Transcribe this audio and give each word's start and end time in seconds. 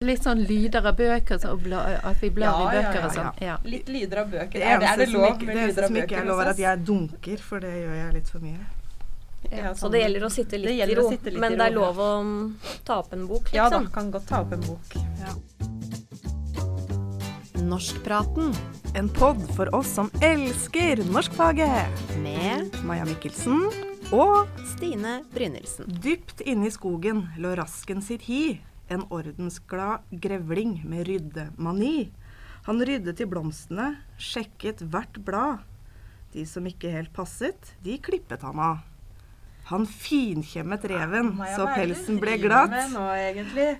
Litt 0.00 0.22
sånn 0.24 0.38
lyder 0.48 0.86
av 0.88 0.94
bøker, 0.96 1.36
så, 1.42 1.50
bla, 1.60 1.80
at 2.08 2.22
vi 2.22 2.30
blar 2.32 2.46
Ja, 2.48 2.60
i 2.72 2.76
ja, 2.78 2.82
bøker 2.86 2.96
ja, 2.96 3.00
og 3.04 3.12
sånn. 3.12 3.40
Ja. 3.44 3.56
Litt 3.68 3.88
lyder 3.92 4.20
av 4.22 4.30
bøker. 4.32 4.54
Det 4.54 4.62
Er 4.64 4.78
det, 4.80 4.86
er 4.88 4.96
det 4.96 5.06
lov 5.10 5.20
med 5.20 5.20
lov 5.20 5.26
av 5.28 5.42
med 5.44 5.50
det 5.50 5.60
eneste 5.60 5.74
lyder 5.74 5.86
som 5.90 5.96
ikke 6.00 6.16
er 6.16 6.24
lov, 6.30 6.38
er 6.40 6.48
at 6.54 6.60
jeg 6.62 6.84
dunker, 6.88 7.42
for 7.44 7.60
det 7.60 7.72
gjør 7.74 7.98
jeg 7.98 8.14
litt 8.14 8.30
for 8.32 8.46
mye. 8.46 8.62
Ja, 9.50 9.74
Så 9.74 9.82
sånn. 9.82 9.92
det 9.92 10.00
gjelder 10.00 10.24
å 10.24 10.30
sitte 10.32 10.60
litt 10.62 10.80
i 10.80 10.94
ro. 10.96 11.04
litt 11.10 11.26
i 11.28 11.34
Men 11.36 11.52
ro, 11.52 11.58
det 11.60 11.66
er 11.66 11.74
lov 11.76 12.00
å 12.00 12.06
mm, 12.24 12.54
ta 12.88 12.96
opp 13.02 13.12
en 13.12 13.26
bok, 13.28 13.52
Ja 13.52 13.66
da, 13.68 13.82
liksom. 13.82 13.92
kan 13.98 14.08
godt 14.16 14.26
ta 14.30 14.40
opp 14.40 14.52
en 14.56 14.64
bok. 14.70 14.96
Norskpraten 17.60 18.56
En 18.96 19.12
pod 19.20 19.44
for 19.52 19.68
oss 19.76 19.92
som 20.00 20.08
elsker 20.24 21.04
norskfaget. 21.12 22.16
med 22.24 22.72
Maja 22.88 23.04
Mikkelsen 23.04 23.68
og 24.16 24.48
Stine 24.72 25.20
Brynildsen. 25.36 25.92
dypt 26.00 26.40
inne 26.40 26.66
i 26.66 26.70
skogen 26.72 27.26
lå 27.36 27.52
rasken 27.54 28.00
sitt 28.00 28.22
hi, 28.32 28.62
en 28.90 29.06
ordensglad 29.08 30.06
grevling 30.10 30.80
med 30.84 31.06
ryddemani. 31.06 32.10
Han 32.66 32.84
ryddet 32.84 33.20
i 33.22 33.26
blomstene, 33.26 33.94
sjekket 34.18 34.82
hvert 34.82 35.18
blad. 35.24 35.64
De 36.34 36.44
som 36.46 36.66
ikke 36.66 36.92
helt 36.92 37.12
passet, 37.14 37.74
de 37.82 37.96
klippet 38.02 38.42
han 38.46 38.58
av. 38.60 38.82
Han 39.70 39.86
finkjemmet 39.86 40.84
reven, 40.90 41.32
ja, 41.38 41.48
så 41.54 41.66
pelsen 41.70 42.18
ble 42.18 42.36
glatt. 42.42 42.74
Nå. 42.90 43.06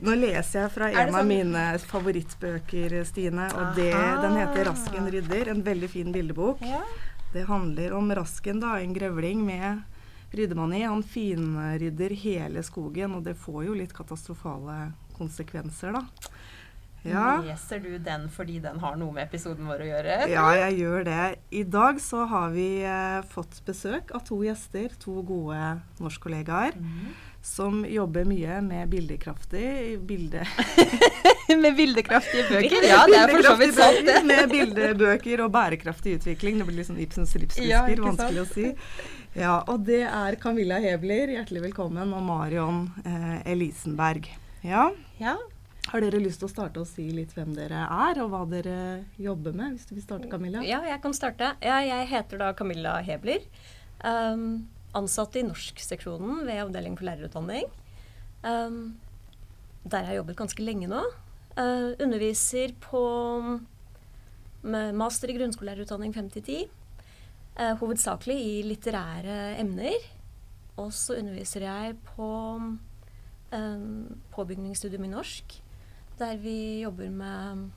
Nå 0.07 0.15
leser 0.15 0.65
jeg 0.65 0.73
fra 0.75 0.91
en 0.93 0.99
sånn? 1.01 1.17
av 1.19 1.27
mine 1.27 1.65
favorittbøker, 1.91 2.95
Stine. 3.09 3.49
Og 3.59 3.75
det, 3.79 3.91
den 4.23 4.37
heter 4.39 4.71
'Rasken 4.71 5.11
rydder'. 5.11 5.51
En 5.51 5.65
veldig 5.67 5.91
fin 5.91 6.13
bildebok. 6.15 6.63
Ja. 6.63 6.85
Det 7.33 7.47
handler 7.47 7.93
om 7.99 8.11
Rasken, 8.15 8.63
da, 8.63 8.79
en 8.79 8.95
grevling 8.95 9.43
med 9.47 9.83
ryddemani. 10.31 10.83
Han 10.83 11.03
finrydder 11.03 12.15
hele 12.23 12.63
skogen, 12.63 13.15
og 13.15 13.25
det 13.27 13.35
får 13.39 13.65
jo 13.67 13.75
litt 13.75 13.95
katastrofale 13.95 14.93
konsekvenser, 15.21 16.01
da. 16.01 16.33
Ja, 17.03 17.41
Leser 17.41 17.81
du 17.81 17.95
den 17.99 18.27
fordi 18.29 18.59
den 18.61 18.81
har 18.83 18.97
noe 19.01 19.15
med 19.17 19.25
episoden 19.25 19.69
vår 19.71 19.87
å 19.87 19.89
gjøre? 19.89 20.17
ja 20.29 20.45
jeg 20.67 20.81
gjør 20.83 21.07
det. 21.09 21.27
I 21.57 21.63
dag 21.65 22.01
så 22.03 22.27
har 22.29 22.53
vi 22.53 22.69
eh, 22.85 23.21
fått 23.31 23.63
besøk 23.65 24.13
av 24.17 24.27
to 24.29 24.43
gjester, 24.45 24.93
to 25.01 25.23
gode 25.25 25.61
norskkollegaer, 26.01 26.77
mm. 26.77 27.07
som 27.41 27.87
jobber 27.89 28.29
mye 28.29 28.59
med 28.67 28.93
bildekraftig 28.93 29.97
bilde... 30.05 30.45
med 31.63 31.73
bildekraftige 31.79 32.45
bøker? 32.51 32.85
Ja, 32.85 33.01
det 33.09 33.17
er 33.23 33.33
for 33.33 33.49
så 33.49 33.55
vidt 33.63 33.81
sant, 33.81 34.05
det. 34.07 34.21
Med 34.29 34.53
bildebøker 34.53 35.47
og 35.47 35.51
bærekraftig 35.57 36.19
utvikling. 36.21 36.61
Det 36.61 36.69
blir 36.69 36.83
litt 36.83 36.91
sånn 36.93 37.01
Ibsens 37.01 37.33
ripsfisker, 37.41 37.97
ja, 37.97 38.05
vanskelig 38.05 38.45
å 38.45 38.47
si. 38.53 38.69
Ja, 39.41 39.57
og 39.71 39.89
det 39.89 40.05
er 40.05 40.37
Camilla 40.43 40.79
Hebler, 40.85 41.33
hjertelig 41.39 41.65
velkommen, 41.71 42.13
og 42.13 42.23
Marion 42.29 42.85
eh, 43.09 43.41
Elisenberg. 43.51 44.29
Ja, 44.63 44.91
Ja. 45.19 45.37
har 45.89 46.01
dere 46.01 46.21
lyst 46.21 46.41
til 46.43 46.49
å 46.49 46.53
starte 46.53 46.81
å 46.83 46.87
si 46.87 47.07
litt 47.11 47.33
hvem 47.35 47.55
dere 47.57 47.87
er, 47.87 48.21
og 48.23 48.31
hva 48.31 48.43
dere 48.49 49.05
jobber 49.19 49.53
med? 49.57 49.73
Hvis 49.79 49.89
du 49.89 49.95
vil 49.95 50.05
starte, 50.05 50.29
Camilla? 50.31 50.63
Ja, 50.63 50.83
jeg 50.85 51.01
kan 51.03 51.13
starte. 51.17 51.55
Ja, 51.63 51.81
jeg 51.81 52.09
heter 52.09 52.39
da 52.39 52.53
Camilla 52.53 53.01
Hebler. 53.03 53.41
Um, 54.05 54.69
ansatt 54.95 55.37
i 55.37 55.43
norskseksjonen 55.47 56.45
ved 56.47 56.61
Avdeling 56.65 56.97
for 56.99 57.09
lærerutdanning. 57.09 57.65
Um, 58.45 58.99
der 59.85 60.05
har 60.05 60.13
jeg 60.13 60.21
jobbet 60.23 60.37
ganske 60.37 60.65
lenge 60.65 60.89
nå. 60.91 61.03
Uh, 61.57 61.97
underviser 61.99 62.75
på 62.81 63.61
med 64.63 64.95
master 64.95 65.33
i 65.33 65.37
grunnskolelærerutdanning 65.39 66.13
5-10. 66.15 66.69
Uh, 67.59 67.75
hovedsakelig 67.81 68.37
i 68.37 68.63
litterære 68.69 69.57
emner. 69.59 69.97
Og 70.77 70.93
så 70.93 71.17
underviser 71.19 71.65
jeg 71.67 71.97
på 72.15 72.29
påbygningsstudium 73.51 75.05
i 75.05 75.11
norsk, 75.11 75.63
der 76.21 76.37
vi 76.39 76.81
jobber 76.85 77.11
med 77.11 77.69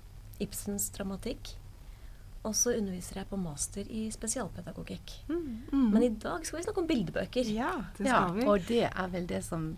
Ibsens 0.44 0.90
dramatikk. 0.94 1.56
Og 2.44 2.56
så 2.60 2.74
underviser 2.76 3.22
jeg 3.22 3.30
på 3.30 3.38
master 3.40 3.88
i 3.88 4.10
spesialpedagogikk. 4.12 5.14
Mm. 5.30 5.92
Men 5.94 6.04
i 6.04 6.10
dag 6.10 6.44
skal 6.46 6.60
vi 6.60 6.64
snakke 6.66 6.82
om 6.82 6.90
bildebøker. 6.90 7.48
ja. 7.48 7.72
det 7.98 8.06
Ja, 8.06 8.26
skal 8.28 8.36
vi. 8.36 8.48
og 8.48 8.66
det 8.68 8.82
er 8.90 9.08
vel 9.14 9.28
det 9.30 9.44
som 9.46 9.78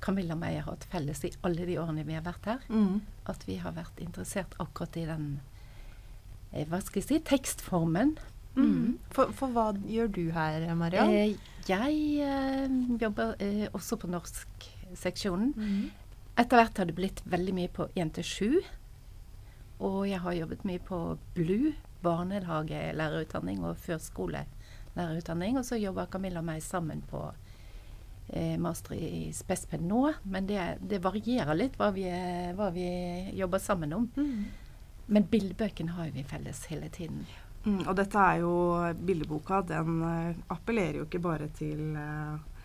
Camilla 0.00 0.32
og 0.34 0.40
meg 0.40 0.56
har 0.56 0.70
hatt 0.72 0.86
felles 0.92 1.22
i 1.24 1.32
alle 1.44 1.66
de 1.68 1.76
årene 1.80 2.04
vi 2.06 2.16
har 2.16 2.24
vært 2.24 2.48
her. 2.48 2.64
Mm. 2.68 3.02
At 3.28 3.44
vi 3.46 3.58
har 3.60 3.72
vært 3.76 4.00
interessert 4.00 4.56
akkurat 4.58 4.96
i 4.96 5.04
den 5.08 5.40
eh, 6.52 6.64
hva 6.68 6.80
skal 6.80 7.02
jeg 7.02 7.08
si 7.08 7.20
tekstformen. 7.20 8.16
Mm. 8.56 8.96
For, 9.12 9.32
for 9.36 9.52
hva 9.52 9.74
gjør 9.84 10.08
du 10.16 10.22
her, 10.32 10.74
Mariann? 10.74 11.12
Eh, 11.12 11.36
jeg 11.68 12.00
eh, 12.24 12.76
jobber 13.00 13.34
eh, 13.44 13.66
også 13.76 13.98
på 14.00 14.08
norskseksjonen. 14.96 15.52
Mhm. 15.56 15.90
Etter 16.38 16.56
hvert 16.56 16.78
har 16.78 16.84
det 16.86 16.94
blitt 16.94 17.22
veldig 17.24 17.54
mye 17.54 17.68
på 17.68 17.88
1 17.94 18.14
til 18.14 18.24
7. 18.24 18.60
Og 19.80 20.08
jeg 20.08 20.20
har 20.20 20.32
jobbet 20.32 20.64
mye 20.64 20.78
på 20.78 21.18
BLU, 21.34 21.72
barnehagelærerutdanning 22.02 23.64
og 23.64 23.76
førskolelærerutdanning. 23.76 25.56
Og 25.56 25.64
så 25.64 25.76
jobber 25.80 26.06
Camilla 26.06 26.40
og 26.40 26.44
meg 26.44 26.62
sammen 26.62 27.02
på 27.02 27.32
eh, 28.28 28.58
master 28.58 28.94
i 28.94 29.32
Spesped 29.32 29.80
nå. 29.80 30.12
Men 30.24 30.46
det, 30.46 30.78
det 30.80 31.02
varierer 31.02 31.54
litt 31.54 31.76
hva 31.76 31.90
vi, 31.90 32.04
hva 32.54 32.70
vi 32.70 33.30
jobber 33.32 33.58
sammen 33.58 33.92
om. 33.92 34.10
Mhm. 34.16 34.44
Men 35.08 35.22
bildebøkene 35.22 35.92
har 35.92 36.10
vi 36.10 36.24
felles 36.24 36.64
hele 36.66 36.88
tiden. 36.88 37.24
Mm, 37.64 37.86
og 37.86 37.96
dette 37.96 38.18
er 38.18 38.40
jo 38.42 38.92
bildeboka. 39.06 39.62
Den 39.62 40.02
eh, 40.02 40.36
appellerer 40.50 40.98
jo 40.98 41.06
ikke 41.06 41.22
bare 41.22 41.48
til 41.48 41.96
eh, 41.96 42.55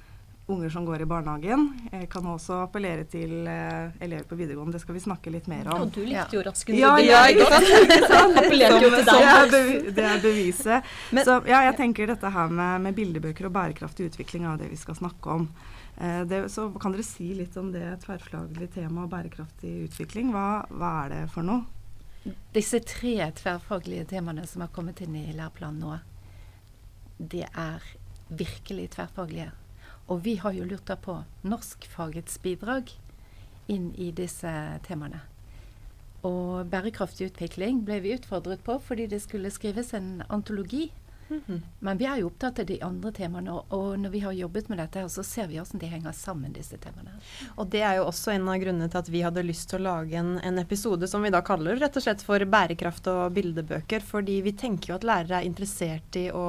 unger 0.51 0.69
som 0.73 0.85
går 0.85 1.01
i 1.01 1.05
barnehagen. 1.05 1.65
Eh, 1.91 2.05
kan 2.11 2.25
også 2.27 2.57
appellere 2.65 3.03
til 3.07 3.47
eh, 3.47 3.91
elever 4.03 4.23
på 4.27 4.35
videregående. 4.35 4.73
Det 4.75 4.81
skal 4.83 4.95
vi 4.97 5.03
snakke 5.03 5.31
litt 5.31 5.47
mer 5.47 5.67
om. 5.71 5.85
Og 5.85 5.91
du 5.95 6.01
likte 6.03 6.35
jo 6.35 6.41
Rasken 6.43 6.75
Ja, 6.75 6.95
ja, 6.99 7.21
ikke 7.31 7.47
sant? 7.51 7.69
Ikke 7.85 8.07
sant? 8.13 8.39
Appellerte 8.41 8.79
jo 8.83 8.89
til 8.95 9.05
deg. 9.07 9.19
Det 9.21 9.35
er, 9.35 9.51
bevi 9.53 9.93
det 9.99 10.07
er 10.09 10.23
beviset. 10.25 10.89
Men- 11.15 11.27
så 11.27 11.37
ja, 11.47 11.61
jeg 11.69 11.77
tenker 11.79 12.11
dette 12.11 12.33
her 12.35 12.49
med, 12.51 12.81
med 12.87 12.97
bildebøker 12.97 13.47
og 13.47 13.53
bærekraftig 13.55 14.09
utvikling 14.11 14.47
er 14.49 14.57
det 14.59 14.71
vi 14.73 14.79
skal 14.81 14.97
snakke 14.99 15.37
om. 15.37 15.47
Eh, 16.01 16.23
det, 16.27 16.41
så 16.51 16.67
kan 16.81 16.91
dere 16.97 17.05
si 17.07 17.29
litt 17.37 17.55
om 17.61 17.71
det 17.71 17.85
tverrfaglige 18.03 18.73
temaet 18.81 19.11
bærekraftig 19.13 19.75
utvikling? 19.87 20.33
Hva, 20.35 20.65
hva 20.73 20.91
er 21.05 21.15
det 21.15 21.21
for 21.31 21.47
noe? 21.47 21.63
Disse 22.53 22.77
tre 22.85 23.15
tverrfaglige 23.39 24.03
temaene 24.11 24.43
som 24.49 24.61
har 24.65 24.69
kommet 24.75 24.99
inn 25.01 25.15
i 25.17 25.31
læreplanen 25.33 25.79
nå, 25.81 25.95
det 27.17 27.47
er 27.57 27.81
virkelig 28.29 28.91
tverrfaglige. 28.97 29.51
Og 30.07 30.23
vi 30.25 30.37
har 30.41 30.55
jo 30.55 30.67
lurt 30.67 30.87
da 30.89 30.97
på 30.99 31.21
norskfagets 31.47 32.39
bidrag 32.43 32.91
inn 33.71 33.91
i 33.95 34.11
disse 34.15 34.51
temaene. 34.87 35.21
Og 36.27 36.67
bærekraftig 36.69 37.31
utvikling 37.31 37.81
ble 37.85 38.01
vi 38.03 38.15
utfordret 38.17 38.61
på 38.65 38.77
fordi 38.85 39.07
det 39.09 39.21
skulle 39.23 39.53
skrives 39.53 39.93
en 39.97 40.19
antologi. 40.29 40.89
Mhm. 41.31 41.61
Men 41.79 41.97
vi 41.97 42.05
er 42.05 42.17
jo 42.19 42.27
opptatt 42.27 42.59
av 42.59 42.65
de 42.67 42.77
andre 42.83 43.11
temaene, 43.15 43.53
og, 43.71 43.85
når 43.99 44.11
vi 44.11 44.19
har 44.19 44.33
jobbet 44.35 44.67
med 44.69 44.81
dette, 44.81 44.99
her, 44.99 45.07
så 45.07 45.23
ser 45.23 45.47
vi 45.47 45.59
hvordan 45.59 45.79
de 45.79 45.87
henger 45.87 46.15
sammen, 46.17 46.51
disse 46.51 46.75
temaene. 46.81 47.13
Og 47.55 47.69
det 47.71 47.83
er 47.87 47.99
jo 47.99 48.09
også 48.09 48.33
en 48.33 48.49
av 48.51 48.59
grunnene 48.59 48.89
til 48.91 48.99
at 48.99 49.11
vi 49.13 49.21
hadde 49.23 49.45
lyst 49.47 49.69
til 49.71 49.79
å 49.79 49.85
lage 49.85 50.17
en, 50.19 50.33
en 50.43 50.59
episode 50.59 51.07
som 51.07 51.23
vi 51.23 51.31
da 51.31 51.39
kaller 51.45 51.79
rett 51.79 51.95
og 51.95 52.03
slett 52.03 52.25
for 52.25 52.43
bærekraft 52.43 53.07
og 53.13 53.31
bildebøker. 53.37 54.03
Fordi 54.03 54.41
vi 54.43 54.55
tenker 54.59 54.91
jo 54.91 54.99
at 54.99 55.07
lærere 55.07 55.39
er 55.39 55.47
interessert 55.47 56.19
i 56.19 56.27
å, 56.35 56.45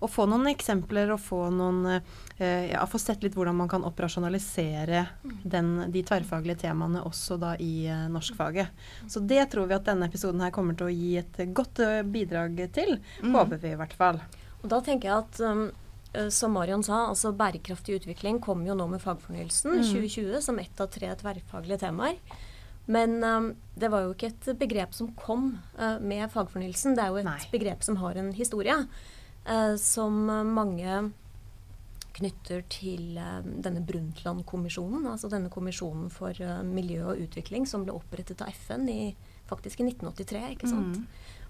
å 0.00 0.10
få 0.10 0.26
noen 0.30 0.48
eksempler 0.54 1.12
og 1.12 1.20
få 1.20 1.44
noen 1.52 1.84
eh, 1.98 2.16
ja, 2.44 2.82
få 2.88 2.98
sett 3.00 3.22
litt 3.24 3.36
hvordan 3.36 3.56
man 3.56 3.70
kan 3.70 3.84
operasjonalisere 3.86 5.04
den, 5.42 5.72
de 5.92 6.02
tverrfaglige 6.06 6.64
temaene 6.64 7.02
også 7.06 7.38
da 7.40 7.54
i 7.60 7.86
eh, 7.90 8.06
norskfaget. 8.12 8.72
Så 9.10 9.22
det 9.24 9.44
tror 9.52 9.70
vi 9.70 9.76
at 9.76 9.86
denne 9.88 10.08
episoden 10.10 10.42
her 10.44 10.54
kommer 10.54 10.78
til 10.78 10.88
å 10.88 10.94
gi 10.94 11.16
et 11.20 11.42
godt 11.54 11.82
eh, 11.84 12.00
bidrag 12.06 12.60
til. 12.74 12.96
Mm. 13.22 13.36
Håper 13.36 13.62
vi 13.62 13.72
i 13.72 13.78
hvert 13.80 13.96
fall. 13.98 14.20
Og 14.62 14.68
da 14.70 14.78
tenker 14.84 15.10
jeg 15.10 15.24
at 15.24 15.42
um, 15.42 15.64
eh, 16.14 16.30
som 16.34 16.54
Marion 16.54 16.84
sa, 16.86 17.06
altså 17.10 17.34
bærekraftig 17.36 18.00
utvikling 18.00 18.40
kommer 18.42 18.70
jo 18.70 18.78
nå 18.78 18.88
med 18.94 19.02
fagfornyelsen 19.02 19.82
2020 19.82 20.40
som 20.44 20.60
ett 20.62 20.82
av 20.82 20.90
tre 20.92 21.12
tverrfaglige 21.22 21.82
temaer. 21.86 22.20
Men 22.86 23.24
um, 23.24 23.48
det 23.78 23.90
var 23.92 24.06
jo 24.06 24.14
ikke 24.14 24.32
et 24.32 24.52
begrep 24.58 24.94
som 24.96 25.12
kom 25.18 25.52
uh, 25.78 25.98
med 26.02 26.26
fagfornyelsen. 26.32 26.96
Det 26.98 27.04
er 27.04 27.12
jo 27.12 27.20
et 27.20 27.28
Nei. 27.28 27.40
begrep 27.52 27.84
som 27.86 27.98
har 28.02 28.18
en 28.18 28.32
historie. 28.34 28.76
Uh, 29.42 29.74
som 29.74 30.28
eh, 30.30 30.44
mange 30.46 30.98
knytter 32.16 32.62
til 32.72 33.18
eh, 33.20 33.48
denne 33.64 33.82
Brundtland-kommisjonen. 33.86 35.06
Altså 35.10 35.30
denne 35.32 35.50
kommisjonen 35.52 36.10
for 36.12 36.36
eh, 36.36 36.62
miljø 36.66 37.12
og 37.12 37.24
utvikling 37.24 37.66
som 37.68 37.86
ble 37.86 37.96
opprettet 37.96 38.44
av 38.44 38.52
FN 38.64 38.88
i, 38.92 39.00
faktisk 39.50 39.82
i 39.82 39.88
1983. 39.90 40.44
ikke 40.56 40.70
sant? 40.70 41.02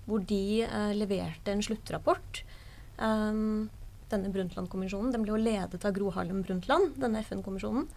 Hvor 0.07 0.25
de 0.27 0.63
eh, 0.67 0.95
leverte 0.99 1.55
en 1.55 1.63
sluttrapport. 1.65 2.43
Um, 3.03 3.71
denne 4.13 4.31
Brundtland-kommisjonen 4.33 5.15
den 5.15 5.25
ble 5.25 5.33
jo 5.33 5.41
ledet 5.41 5.85
av 5.89 5.95
Gro 5.97 6.11
Harlem 6.15 6.43
Brundtland, 6.45 6.99
denne 7.01 7.23
FN-kommisjonen. 7.25 7.89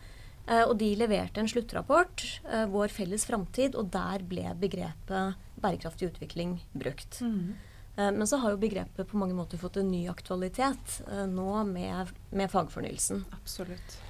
Eh, 0.46 0.64
og 0.64 0.76
de 0.78 0.92
leverte 0.98 1.42
en 1.42 1.50
sluttrapport, 1.50 2.24
eh, 2.52 2.66
Vår 2.70 2.94
felles 2.94 3.26
framtid, 3.26 3.76
og 3.76 3.90
der 3.92 4.22
ble 4.24 4.54
begrepet 4.62 5.36
bærekraftig 5.62 6.12
utvikling 6.12 6.60
brukt. 6.74 7.22
Eh, 7.22 7.74
men 8.12 8.28
så 8.28 8.38
har 8.42 8.52
jo 8.52 8.58
begrepet 8.62 9.08
på 9.08 9.18
mange 9.18 9.34
måter 9.38 9.58
fått 9.62 9.78
en 9.78 9.92
ny 9.92 10.08
aktualitet 10.12 11.02
eh, 11.12 11.26
nå 11.32 11.64
med, 11.70 12.12
med 12.32 12.52
fagfornyelsen. 12.52 13.24
Absolutt. 13.38 14.02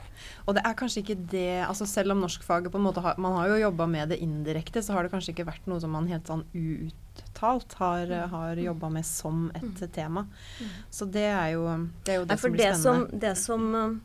Og 0.47 0.55
det 0.55 0.61
er 0.65 0.73
kanskje 0.79 1.01
ikke 1.03 1.15
det 1.27 1.65
altså 1.67 1.83
Selv 1.85 2.13
om 2.13 2.21
norskfaget 2.23 2.71
på 2.71 2.79
en 2.79 2.85
måte 2.85 3.01
har 3.03 3.17
Man 3.19 3.33
har 3.35 3.49
jo 3.51 3.57
jobba 3.65 3.85
med 3.85 4.09
det 4.13 4.17
indirekte, 4.23 4.79
så 4.81 4.93
har 4.95 5.03
det 5.03 5.11
kanskje 5.11 5.33
ikke 5.33 5.45
vært 5.49 5.67
noe 5.67 5.81
som 5.83 5.91
man 5.91 6.07
helt 6.07 6.25
sånn 6.31 6.45
uuttalt 6.55 7.73
har, 7.81 8.05
Mm. 8.07 8.29
har 8.31 8.55
jobba 8.63 8.89
med 8.89 9.05
som 9.05 9.51
et 9.55 9.91
tema. 9.93 10.25
Så 10.89 11.05
det 11.11 11.25
er 11.29 11.49
jo 11.53 11.65
det, 12.05 12.13
er 12.13 12.19
jo 12.21 12.25
det 12.25 12.31
Nei, 12.31 12.37
som 12.41 12.51
blir 12.55 12.63
det 12.63 12.75
som, 12.79 12.95
spennende. 13.03 13.19
det 13.19 13.35
som 13.37 13.75
uh, 13.75 13.95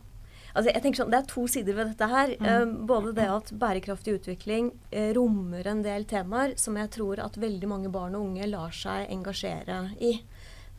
Altså 0.54 0.72
jeg 0.72 0.82
tenker 0.82 1.02
sånn, 1.02 1.10
Det 1.12 1.20
er 1.20 1.30
to 1.30 1.46
sider 1.50 1.76
ved 1.78 1.92
dette 1.92 2.08
her. 2.10 2.34
Mm. 2.40 2.46
Uh, 2.46 2.86
både 2.90 3.14
det 3.16 3.28
at 3.30 3.52
bærekraftig 3.60 4.18
utvikling 4.18 4.72
uh, 4.92 5.10
rommer 5.16 5.66
en 5.70 5.82
del 5.86 6.06
temaer 6.10 6.56
som 6.60 6.78
jeg 6.80 6.90
tror 6.96 7.22
at 7.22 7.38
veldig 7.40 7.70
mange 7.70 7.92
barn 7.92 8.16
og 8.18 8.32
unge 8.32 8.48
lar 8.50 8.74
seg 8.74 9.10
engasjere 9.12 9.82
i. 10.00 10.16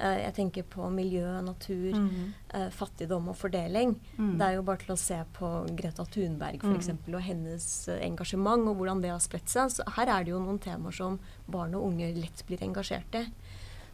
Uh, 0.02 0.18
jeg 0.18 0.34
tenker 0.34 0.66
på 0.66 0.88
miljø, 0.90 1.26
natur, 1.46 1.92
mm. 1.94 2.30
uh, 2.56 2.70
fattigdom 2.74 3.30
og 3.32 3.38
fordeling. 3.38 3.96
Mm. 4.18 4.32
Det 4.40 4.48
er 4.48 4.56
jo 4.58 4.64
bare 4.66 4.84
til 4.84 4.96
å 4.96 5.00
se 5.00 5.20
på 5.38 5.52
Greta 5.78 6.08
Thunberg 6.10 6.64
for 6.64 6.72
Mm. 6.72 6.80
eksempel, 6.80 7.16
og 7.16 7.22
hennes 7.22 7.68
engasjement 8.02 8.68
og 8.68 8.80
hvordan 8.80 9.02
det 9.04 9.12
har 9.14 9.22
spredt 9.22 9.50
seg. 9.50 9.70
Så 9.70 9.86
her 9.98 10.10
er 10.10 10.24
det 10.24 10.34
jo 10.34 10.42
noen 10.42 10.60
temaer 10.60 10.96
som 10.96 11.20
barn 11.48 11.76
og 11.76 11.92
unge 11.92 12.14
lett 12.18 12.44
blir 12.48 12.64
engasjert 12.66 13.14
i. 13.20 13.28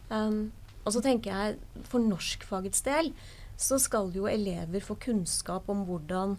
Um, 0.08 0.50
og 0.86 0.94
så 0.94 1.02
tenker 1.04 1.34
jeg 1.34 1.84
for 1.84 2.00
norskfagets 2.00 2.80
del 2.86 3.12
så 3.58 3.78
skal 3.82 4.12
jo 4.14 4.28
elever 4.30 4.80
få 4.84 4.94
kunnskap 5.02 5.68
om 5.68 5.84
hvordan 5.88 6.36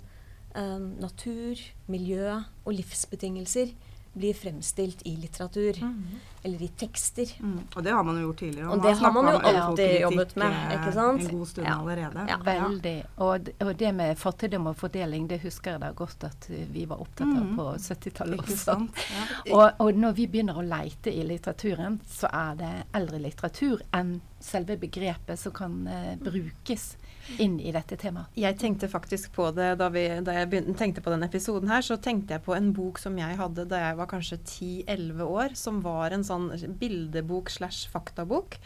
eh, 0.55 0.79
natur, 1.03 1.59
miljø 1.91 2.31
og 2.65 2.73
livsbetingelser 2.73 3.75
blir 4.19 4.33
fremstilt 4.33 5.03
i 5.05 5.11
litteratur. 5.21 5.77
Eller 6.43 6.61
i 6.65 6.67
tekster. 6.81 7.29
Mm. 7.43 7.59
Og 7.77 7.83
det 7.85 7.91
har 7.93 8.03
man 8.03 8.17
jo 8.17 8.23
gjort 8.29 8.39
tidligere. 8.41 8.69
Og 8.73 8.81
det 8.83 8.93
har 8.97 9.11
man 9.13 9.27
jo 9.29 9.37
alltid 9.51 9.93
jobbet 10.01 10.33
med, 10.39 10.55
eh, 10.55 10.71
ikke 10.79 10.93
sant? 10.95 11.21
En 11.27 11.37
god 11.37 11.47
stund 11.51 11.67
Ja. 11.67 11.75
allerede. 11.79 12.25
Ja. 12.31 12.37
Veldig. 12.47 12.95
Og, 13.17 13.49
og 13.61 13.73
det 13.79 13.91
med 13.95 14.15
fattigdom 14.17 14.67
og 14.67 14.75
fordeling, 14.75 15.27
det 15.29 15.39
husker 15.43 15.71
jeg 15.77 15.81
da 15.81 15.91
godt 15.91 16.23
at 16.23 16.49
vi 16.73 16.85
var 16.89 16.97
opptatt 17.05 17.27
av 17.37 17.45
Mhm. 17.45 17.55
på 17.59 17.67
70-tallet 17.77 18.39
også. 18.47 18.77
Ja. 19.45 19.53
Og, 19.55 19.71
og 19.79 19.93
når 19.93 20.11
vi 20.17 20.27
begynner 20.27 20.57
å 20.57 20.65
leite 20.67 21.13
i 21.13 21.23
litteraturen, 21.23 21.99
så 22.09 22.27
er 22.33 22.55
det 22.55 22.73
eldre 22.93 23.19
litteratur 23.19 23.81
enn 23.93 24.21
selve 24.39 24.77
begrepet 24.79 25.39
som 25.39 25.53
kan 25.55 25.75
eh, 25.87 26.15
brukes 26.21 26.93
inn 27.37 27.59
i 27.61 27.71
dette 27.75 27.97
temaet. 27.99 28.31
Jeg 28.39 28.57
tenkte 28.57 28.89
faktisk 28.89 29.33
på 29.35 29.49
det 29.55 29.73
da, 29.81 29.89
vi, 29.93 30.05
da 30.25 30.33
jeg 30.37 30.49
begynte, 30.49 30.77
tenkte 30.79 31.03
på 31.05 31.13
denne 31.13 31.27
episoden 31.29 31.69
her, 31.69 31.83
så 31.85 31.99
tenkte 32.01 32.35
jeg 32.35 32.45
på 32.45 32.55
en 32.55 32.71
bok 32.75 33.01
som 33.01 33.17
jeg 33.19 33.37
hadde 33.39 33.67
da 33.69 33.83
jeg 33.83 33.99
var 33.99 34.09
kanskje 34.09 34.39
10-11 34.39 35.21
år, 35.27 35.55
som 35.59 35.83
var 35.85 36.15
en 36.15 36.25
sånn 36.25 36.49
bildebok 36.79 37.51
slash 37.53 37.91
faktabok, 37.93 38.57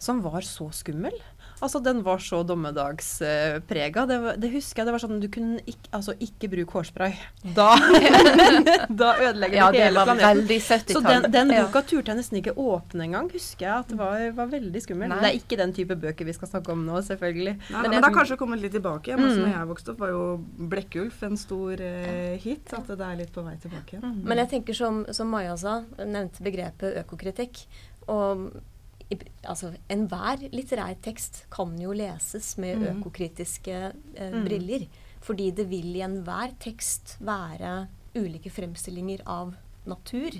som 0.00 0.22
var 0.24 0.46
så 0.46 0.70
skummel. 0.74 1.16
Altså, 1.60 1.80
den 1.84 2.02
var 2.02 2.18
så 2.24 2.42
dommedagsprega. 2.46 4.06
det, 4.08 4.18
det 4.40 4.50
husker 4.54 4.80
jeg. 4.82 4.86
Det 4.88 4.92
var 4.94 5.02
sånn 5.02 5.20
du 5.20 5.28
kunne 5.32 5.60
ikke, 5.68 5.90
altså, 5.96 6.14
ikke 6.24 6.48
bruke 6.52 6.72
hårspray. 6.78 7.14
Da, 7.56 7.66
da 9.02 9.10
ødelegger 9.20 9.56
Ja, 9.58 9.66
det 9.74 9.82
hele 9.84 10.04
var 10.06 10.16
planeten. 10.16 10.60
Så 10.60 11.00
70-tall. 11.02 11.08
den, 11.26 11.30
den 11.34 11.52
Ja. 11.54 11.64
boka 11.66 11.82
turte 11.82 12.12
jeg 12.14 12.20
nesten 12.20 12.38
ikke 12.40 12.54
åpne 12.56 13.04
engang, 13.08 13.28
husker 13.34 13.66
jeg 13.66 13.74
at 13.84 13.88
det 13.92 13.98
var, 14.00 14.24
var 14.38 14.46
veldig 14.54 14.82
skummel. 14.84 15.12
Nei. 15.12 15.18
Det 15.20 15.30
er 15.30 15.38
ikke 15.40 15.58
den 15.60 15.74
type 15.76 15.96
bøker 16.00 16.24
vi 16.30 16.32
skal 16.36 16.48
snakke 16.54 16.72
om 16.72 16.84
nå, 16.86 17.00
selvfølgelig. 17.06 17.54
Nei, 17.58 17.68
Men 17.74 17.82
men, 17.82 17.92
jeg 17.92 18.02
det 18.02 18.08
har 18.08 18.16
kanskje 18.16 18.38
kommet 18.40 18.62
litt 18.64 18.72
tilbake 18.78 19.12
igjen. 19.12 19.20
Altså, 19.26 19.40
Mm. 19.40 19.46
når 19.46 19.54
jeg 19.58 19.68
vokste 19.70 19.92
opp, 19.92 20.00
var 20.00 20.10
jo 20.14 20.24
Blekkulf 20.70 21.22
en 21.28 21.36
stor 21.36 21.80
eh, 21.80 22.36
hit. 22.42 22.72
At 22.76 22.86
det 22.88 23.00
er 23.00 23.16
litt 23.20 23.32
på 23.34 23.44
vei 23.46 23.56
tilbake 23.62 23.94
igjen. 23.98 24.04
Mm. 24.04 24.24
Men 24.28 24.38
jeg 24.44 24.48
tenker 24.56 24.74
som, 24.76 25.04
som 25.12 25.28
Maja 25.32 25.56
sa, 25.60 25.80
nevnte 25.98 26.42
begrepet 26.44 26.96
økokritikk. 27.04 27.64
Og 28.10 28.48
altså, 29.44 29.72
enhver 29.90 30.44
litterær 30.52 30.96
tekst 31.02 31.44
kan 31.50 31.76
jo 31.80 31.92
leses 31.92 32.56
med 32.58 32.78
Mhm. 32.78 33.00
økokritiske 33.00 33.92
eh, 34.14 34.32
mm. 34.32 34.44
briller. 34.44 34.86
Fordi 35.20 35.50
det 35.50 35.68
vil 35.68 35.96
i 35.96 36.00
enhver 36.02 36.54
tekst 36.58 37.16
være 37.20 37.88
ulike 38.16 38.50
fremstillinger 38.50 39.20
av 39.26 39.54
natur. 39.86 40.30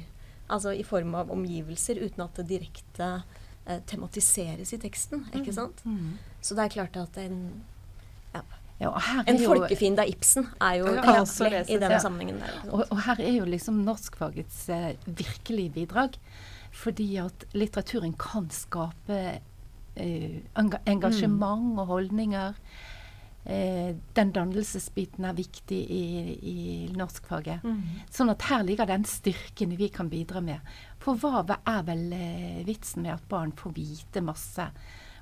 Altså 0.48 0.72
i 0.74 0.82
form 0.82 1.14
av 1.14 1.30
omgivelser, 1.30 2.00
uten 2.02 2.24
at 2.24 2.34
det 2.40 2.48
direkte 2.48 3.22
eh, 3.66 3.80
tematiseres 3.86 4.72
i 4.72 4.78
teksten. 4.78 5.26
Ikke 5.34 5.52
sant? 5.52 5.84
Mm. 5.84 6.18
Så 6.40 6.54
det 6.56 6.64
er 6.64 6.68
klart 6.80 6.96
at 6.96 7.18
en, 7.18 7.62
Ja, 8.80 8.94
en 9.28 9.36
folkefiende 9.38 10.00
av 10.00 10.08
Ibsen 10.08 10.46
er 10.58 10.78
jo 10.78 10.86
leses, 10.94 11.68
i 11.68 11.76
den 11.76 11.92
ja. 11.92 11.98
sammenhengen 12.00 12.38
der. 12.40 12.54
Og, 12.72 12.86
og 12.90 13.02
her 13.04 13.20
er 13.20 13.34
jo 13.34 13.44
liksom 13.44 13.82
norskfagets 13.84 14.62
eh, 14.72 14.94
virkelige 15.04 15.74
bidrag. 15.74 16.16
Fordi 16.70 17.08
at 17.22 17.44
litteraturen 17.56 18.14
kan 18.18 18.48
skape 18.54 19.20
eh, 19.96 20.40
enga 20.58 20.80
engasjement 20.86 21.78
og 21.78 21.86
holdninger. 21.90 22.54
Eh, 23.44 23.96
den 24.14 24.32
dannelsesbiten 24.36 25.24
er 25.24 25.36
viktig 25.38 25.78
i, 25.90 26.04
i 26.44 26.58
norskfaget. 26.96 27.64
Mm. 27.64 27.82
Sånn 28.12 28.32
at 28.34 28.44
her 28.50 28.64
ligger 28.68 28.88
den 28.90 29.06
styrken 29.08 29.74
vi 29.80 29.88
kan 29.92 30.10
bidra 30.12 30.42
med. 30.44 30.72
For 31.00 31.16
hva 31.18 31.42
er 31.58 31.84
vel 31.88 32.10
eh, 32.12 32.60
vitsen 32.68 33.06
med 33.06 33.16
at 33.16 33.28
barn 33.30 33.54
får 33.56 33.74
vite 33.78 34.22
masse 34.24 34.68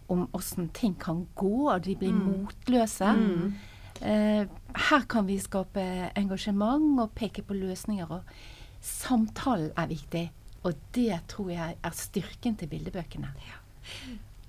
om 0.08 0.26
åssen 0.34 0.70
ting 0.74 0.96
kan 0.98 1.26
gå, 1.36 1.68
og 1.70 1.84
de 1.84 1.94
blir 2.00 2.16
motløse? 2.16 3.12
Mm. 3.14 3.52
Eh, 4.00 4.44
her 4.88 5.06
kan 5.10 5.26
vi 5.26 5.38
skape 5.42 5.84
engasjement 6.18 7.00
og 7.02 7.14
peke 7.18 7.44
på 7.46 7.54
løsninger. 7.54 8.10
Og 8.10 8.82
samtalen 8.84 9.70
er 9.76 9.90
viktig. 9.90 10.26
Og 10.66 10.74
det 10.96 11.20
tror 11.30 11.50
jeg 11.52 11.76
er 11.78 11.96
styrken 11.96 12.56
til 12.58 12.70
bildebøkene. 12.70 13.30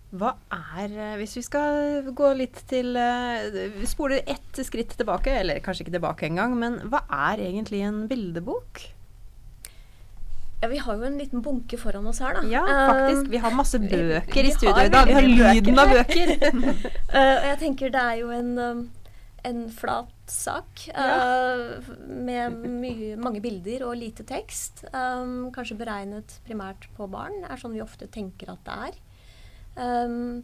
Hva 0.10 0.32
er 0.50 0.90
eh, 0.90 1.18
Hvis 1.20 1.36
vi 1.38 1.44
skal 1.46 2.08
gå 2.18 2.32
litt 2.34 2.64
til 2.70 2.98
eh, 2.98 3.60
Vi 3.76 3.90
spoler 3.90 4.24
ett 4.26 4.62
skritt 4.66 4.96
tilbake, 4.98 5.36
eller 5.44 5.62
kanskje 5.62 5.86
ikke 5.86 5.98
tilbake 6.00 6.26
engang, 6.26 6.56
men 6.58 6.80
hva 6.90 7.04
er 7.30 7.44
egentlig 7.46 7.84
en 7.86 8.08
bildebok? 8.10 8.82
Ja, 10.60 10.68
Vi 10.68 10.82
har 10.82 10.98
jo 10.98 11.06
en 11.08 11.20
liten 11.22 11.44
bunke 11.46 11.78
foran 11.80 12.08
oss 12.10 12.20
her, 12.26 12.40
da. 12.40 12.42
Ja, 12.50 12.66
Eh, 12.66 12.88
faktisk. 12.90 13.30
Vi 13.32 13.38
har 13.46 13.56
masse 13.56 13.80
bøker 13.80 14.42
vi 14.42 14.50
i 14.50 14.52
studio 14.52 14.82
i 14.82 14.90
dag. 14.90 15.08
Vi 15.08 15.14
har 15.14 15.30
lyden 15.30 15.80
av 15.80 15.94
bøker. 15.94 16.34
eh, 17.16 17.36
og 17.38 17.46
jeg 17.52 17.60
tenker 17.62 17.94
det 17.94 18.02
er 18.02 18.18
jo 18.24 18.34
en, 18.34 18.90
en 19.46 19.62
flat 19.72 20.12
sak 20.34 20.86
eh, 20.92 21.90
med 22.08 22.56
mye, 22.82 23.16
mange 23.20 23.42
bilder 23.44 23.86
og 23.88 23.98
lite 24.00 24.26
tekst. 24.28 24.86
Um, 24.94 25.50
kanskje 25.56 25.78
beregnet 25.80 26.40
primært 26.48 26.88
på 26.98 27.08
barn, 27.12 27.44
er 27.46 27.60
sånn 27.60 27.76
vi 27.76 27.84
ofte 27.84 28.10
tenker 28.12 28.54
at 28.54 28.64
det 28.68 28.78
er. 28.90 29.00
Um, 29.80 30.44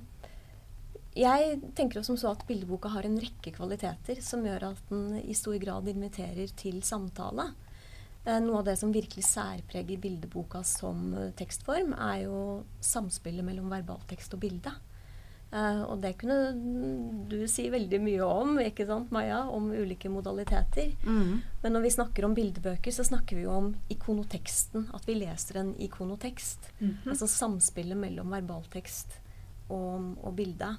jeg 1.15 1.59
tenker 1.77 2.03
som 2.03 2.17
så 2.19 2.33
at 2.35 2.43
bildeboka 2.47 2.91
har 2.91 3.07
en 3.07 3.19
rekke 3.21 3.53
kvaliteter 3.55 4.19
som 4.23 4.43
gjør 4.43 4.69
at 4.73 4.89
den 4.89 5.21
i 5.23 5.35
stor 5.37 5.55
grad 5.61 5.87
inviterer 5.87 6.51
til 6.59 6.81
samtale. 6.83 7.53
Noe 8.25 8.57
av 8.57 8.65
det 8.65 8.73
som 8.81 8.91
virkelig 8.91 9.21
særpreger 9.27 10.01
bildeboka 10.01 10.63
som 10.65 11.13
tekstform, 11.37 11.93
er 11.93 12.23
jo 12.25 12.39
samspillet 12.83 13.45
mellom 13.45 13.69
verbaltekst 13.71 14.33
og 14.35 14.41
bilde. 14.43 14.73
Eh, 15.55 15.81
og 15.87 16.01
det 16.03 16.15
kunne 16.19 16.37
du 17.31 17.37
si 17.47 17.67
veldig 17.71 17.99
mye 18.03 18.25
om, 18.27 18.57
ikke 18.59 18.87
sant, 18.89 19.11
Maja? 19.15 19.45
Om 19.47 19.69
ulike 19.71 20.11
modaliteter. 20.11 20.91
Mm. 21.07 21.37
Men 21.63 21.77
når 21.77 21.85
vi 21.85 21.93
snakker 21.95 22.27
om 22.27 22.35
bildebøker, 22.35 22.91
så 22.91 23.05
snakker 23.07 23.39
vi 23.39 23.45
jo 23.45 23.53
om 23.55 23.69
ikonoteksten. 23.93 24.89
At 24.97 25.07
vi 25.07 25.17
leser 25.21 25.61
en 25.61 25.71
ikonotekst. 25.81 26.71
Altså 27.07 27.29
samspillet 27.31 27.97
mellom 27.99 28.35
verbaltekst 28.35 29.19
og, 29.69 30.11
og 30.21 30.35
bilde. 30.37 30.75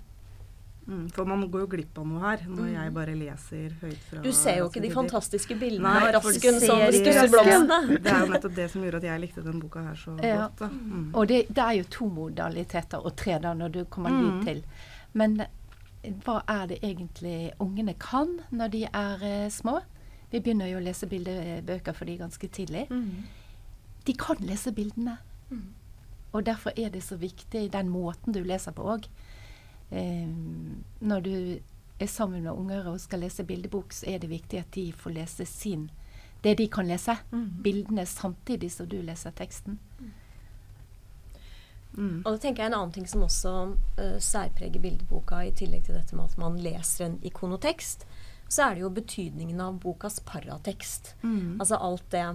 Mm. 0.87 1.09
For 1.11 1.25
man 1.26 1.40
går 1.50 1.61
jo 1.64 1.66
glipp 1.66 1.97
av 1.99 2.07
noe 2.07 2.21
her 2.23 2.43
når 2.47 2.69
jeg 2.73 2.93
bare 2.95 3.14
leser 3.19 3.73
høyt 3.81 4.02
fra 4.07 4.21
Du 4.23 4.28
ser 4.33 4.59
jo 4.61 4.69
ikke 4.71 4.83
de 4.85 4.90
fantastiske 4.95 5.57
bildene 5.59 5.90
av 5.99 6.12
rasken 6.14 6.61
som 6.62 6.78
ser 6.78 6.93
stusser 6.95 7.31
blomstene. 7.33 7.99
Det 8.05 8.12
er 8.12 8.21
jo 8.23 8.28
nettopp 8.31 8.55
det 8.55 8.66
som 8.71 8.85
gjorde 8.87 9.00
at 9.02 9.07
jeg 9.09 9.21
likte 9.25 9.43
den 9.43 9.59
boka 9.64 9.83
her 9.83 9.95
så 9.99 10.14
Ja. 10.23 10.37
godt. 10.45 10.59
Da. 10.61 10.69
Mm. 10.69 11.09
Og 11.14 11.26
det, 11.28 11.40
det 11.49 11.59
er 11.64 11.73
jo 11.81 11.85
to 11.90 12.09
modaliteter, 12.09 12.99
og 13.05 13.16
tre 13.16 13.38
da 13.43 13.52
når 13.55 13.69
du 13.73 13.85
kommer 13.85 14.11
Mm. 14.11 14.23
dit 14.45 14.47
til. 14.52 14.62
Men 15.14 15.40
eh, 15.40 16.12
hva 16.25 16.43
er 16.47 16.66
det 16.69 16.78
egentlig 16.83 17.50
ungene 17.59 17.95
kan 17.99 18.38
når 18.52 18.69
de 18.71 18.85
er 18.87 19.19
eh, 19.23 19.49
små? 19.50 19.81
Vi 20.31 20.38
begynner 20.40 20.71
jo 20.71 20.78
å 20.78 20.85
lese 20.87 21.07
bildebøker 21.11 21.95
for 21.95 22.05
de 22.05 22.16
ganske 22.19 22.49
tidlig. 22.49 22.87
De 24.07 24.12
kan 24.14 24.37
lese 24.40 24.71
bildene. 24.73 25.19
Mm. 25.50 25.62
Og 26.33 26.45
derfor 26.47 26.71
er 26.76 26.90
det 26.90 27.02
så 27.02 27.16
viktig 27.16 27.71
den 27.73 27.88
måten 27.90 28.33
du 28.35 28.43
leser 28.45 28.73
på 28.73 28.83
òg. 28.85 29.07
Eh, 29.90 30.28
når 31.00 31.21
du 31.21 31.37
er 32.00 32.11
sammen 32.11 32.43
med 32.43 32.52
unger 32.52 32.88
og 32.90 33.00
skal 33.00 33.23
lese 33.25 33.45
bildebok, 33.47 33.93
så 33.93 34.11
er 34.11 34.19
det 34.19 34.31
viktig 34.31 34.61
at 34.61 34.73
de 34.75 34.90
får 34.93 35.16
lese 35.16 35.47
sin 35.49 35.88
det 36.45 36.55
de 36.61 36.69
kan 36.71 36.87
lese. 36.87 37.16
Bildene 37.62 38.07
samtidig 38.07 38.71
som 38.73 38.88
du 38.88 39.00
leser 39.02 39.35
teksten. 39.35 39.81
Mm. 41.97 42.21
Og 42.26 42.28
da 42.28 42.37
tenker 42.38 42.62
jeg 42.62 42.71
en 42.71 42.76
annen 42.76 42.93
ting 42.93 43.07
som 43.09 43.25
også 43.25 43.52
uh, 43.73 44.19
særpreger 44.23 44.83
bildeboka, 44.83 45.40
i 45.43 45.55
tillegg 45.57 45.87
til 45.87 45.97
dette 45.97 46.16
med 46.16 46.28
at 46.28 46.38
man 46.38 46.59
leser 46.61 47.07
en 47.07 47.16
ikonotekst, 47.25 48.05
så 48.49 48.66
er 48.66 48.76
det 48.76 48.85
jo 48.85 48.93
betydningen 48.95 49.62
av 49.64 49.81
bokas 49.83 50.21
paratekst. 50.28 51.14
Mm. 51.25 51.57
Altså 51.59 51.81
alt 51.83 52.05
det, 52.12 52.26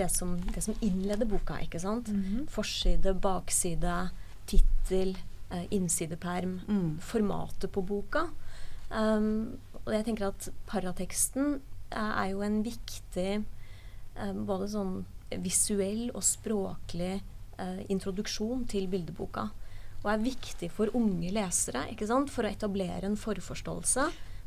det, 0.00 0.08
som, 0.10 0.34
det 0.54 0.64
som 0.64 0.78
innleder 0.80 1.28
boka, 1.28 1.60
ikke 1.62 1.82
sant? 1.82 2.08
Forside, 2.50 3.14
bakside, 3.22 3.98
tittel, 4.50 5.14
innsideperm, 5.70 6.60
Mm. 6.66 6.98
formatet 7.00 7.70
på 7.72 7.82
boka. 7.86 8.28
Um, 8.90 9.58
og 9.84 9.92
jeg 9.92 10.04
tenker 10.04 10.28
at 10.28 10.48
parateksten 10.66 11.60
er, 11.90 12.12
er 12.24 12.30
jo 12.30 12.42
en 12.42 12.62
viktig 12.62 13.44
eh, 14.16 14.32
både 14.32 14.68
sånn 14.70 15.04
visuell 15.42 16.10
og 16.14 16.22
språklig 16.22 17.20
eh, 17.58 17.80
introduksjon 17.88 18.66
til 18.70 18.86
bildeboka. 18.90 19.48
Og 20.04 20.10
er 20.12 20.22
viktig 20.22 20.70
for 20.70 20.90
unge 20.94 21.30
lesere 21.34 21.86
ikke 21.90 22.06
sant? 22.06 22.30
for 22.30 22.46
å 22.46 22.50
etablere 22.50 23.06
en 23.06 23.16
forforståelse. 23.18 24.06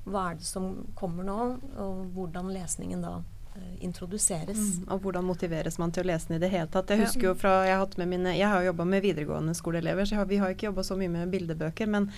Hva 0.10 0.30
er 0.32 0.36
det 0.40 0.48
som 0.48 0.86
kommer 0.96 1.24
nå, 1.28 1.40
og 1.78 2.06
hvordan 2.16 2.52
lesningen 2.56 3.02
da 3.04 3.18
eh, 3.20 3.24
introduseres. 3.80 4.58
Mm, 4.58 4.88
og 4.94 5.04
hvordan 5.04 5.26
motiveres 5.28 5.80
man 5.82 5.94
til 5.96 6.06
å 6.06 6.10
lese 6.12 6.30
den 6.30 6.38
i 6.38 6.42
det 6.44 6.52
hele 6.54 6.68
tatt. 6.72 6.92
Jeg 6.94 7.06
husker 7.06 7.30
jo 7.30 7.36
fra, 7.38 7.54
jeg 7.68 7.76
har, 7.76 7.84
hatt 7.84 7.98
med 8.02 8.12
mine, 8.12 8.36
jeg 8.38 8.50
har 8.52 8.66
jobba 8.66 8.88
med 8.88 9.04
videregående 9.06 9.56
skoleelever, 9.58 10.06
så 10.06 10.16
jeg 10.16 10.22
har, 10.22 10.30
vi 10.30 10.42
har 10.42 10.56
ikke 10.56 10.70
jobba 10.70 10.86
så 10.86 11.00
mye 11.00 11.14
med 11.14 11.32
bildebøker. 11.34 11.90
Men, 11.92 12.10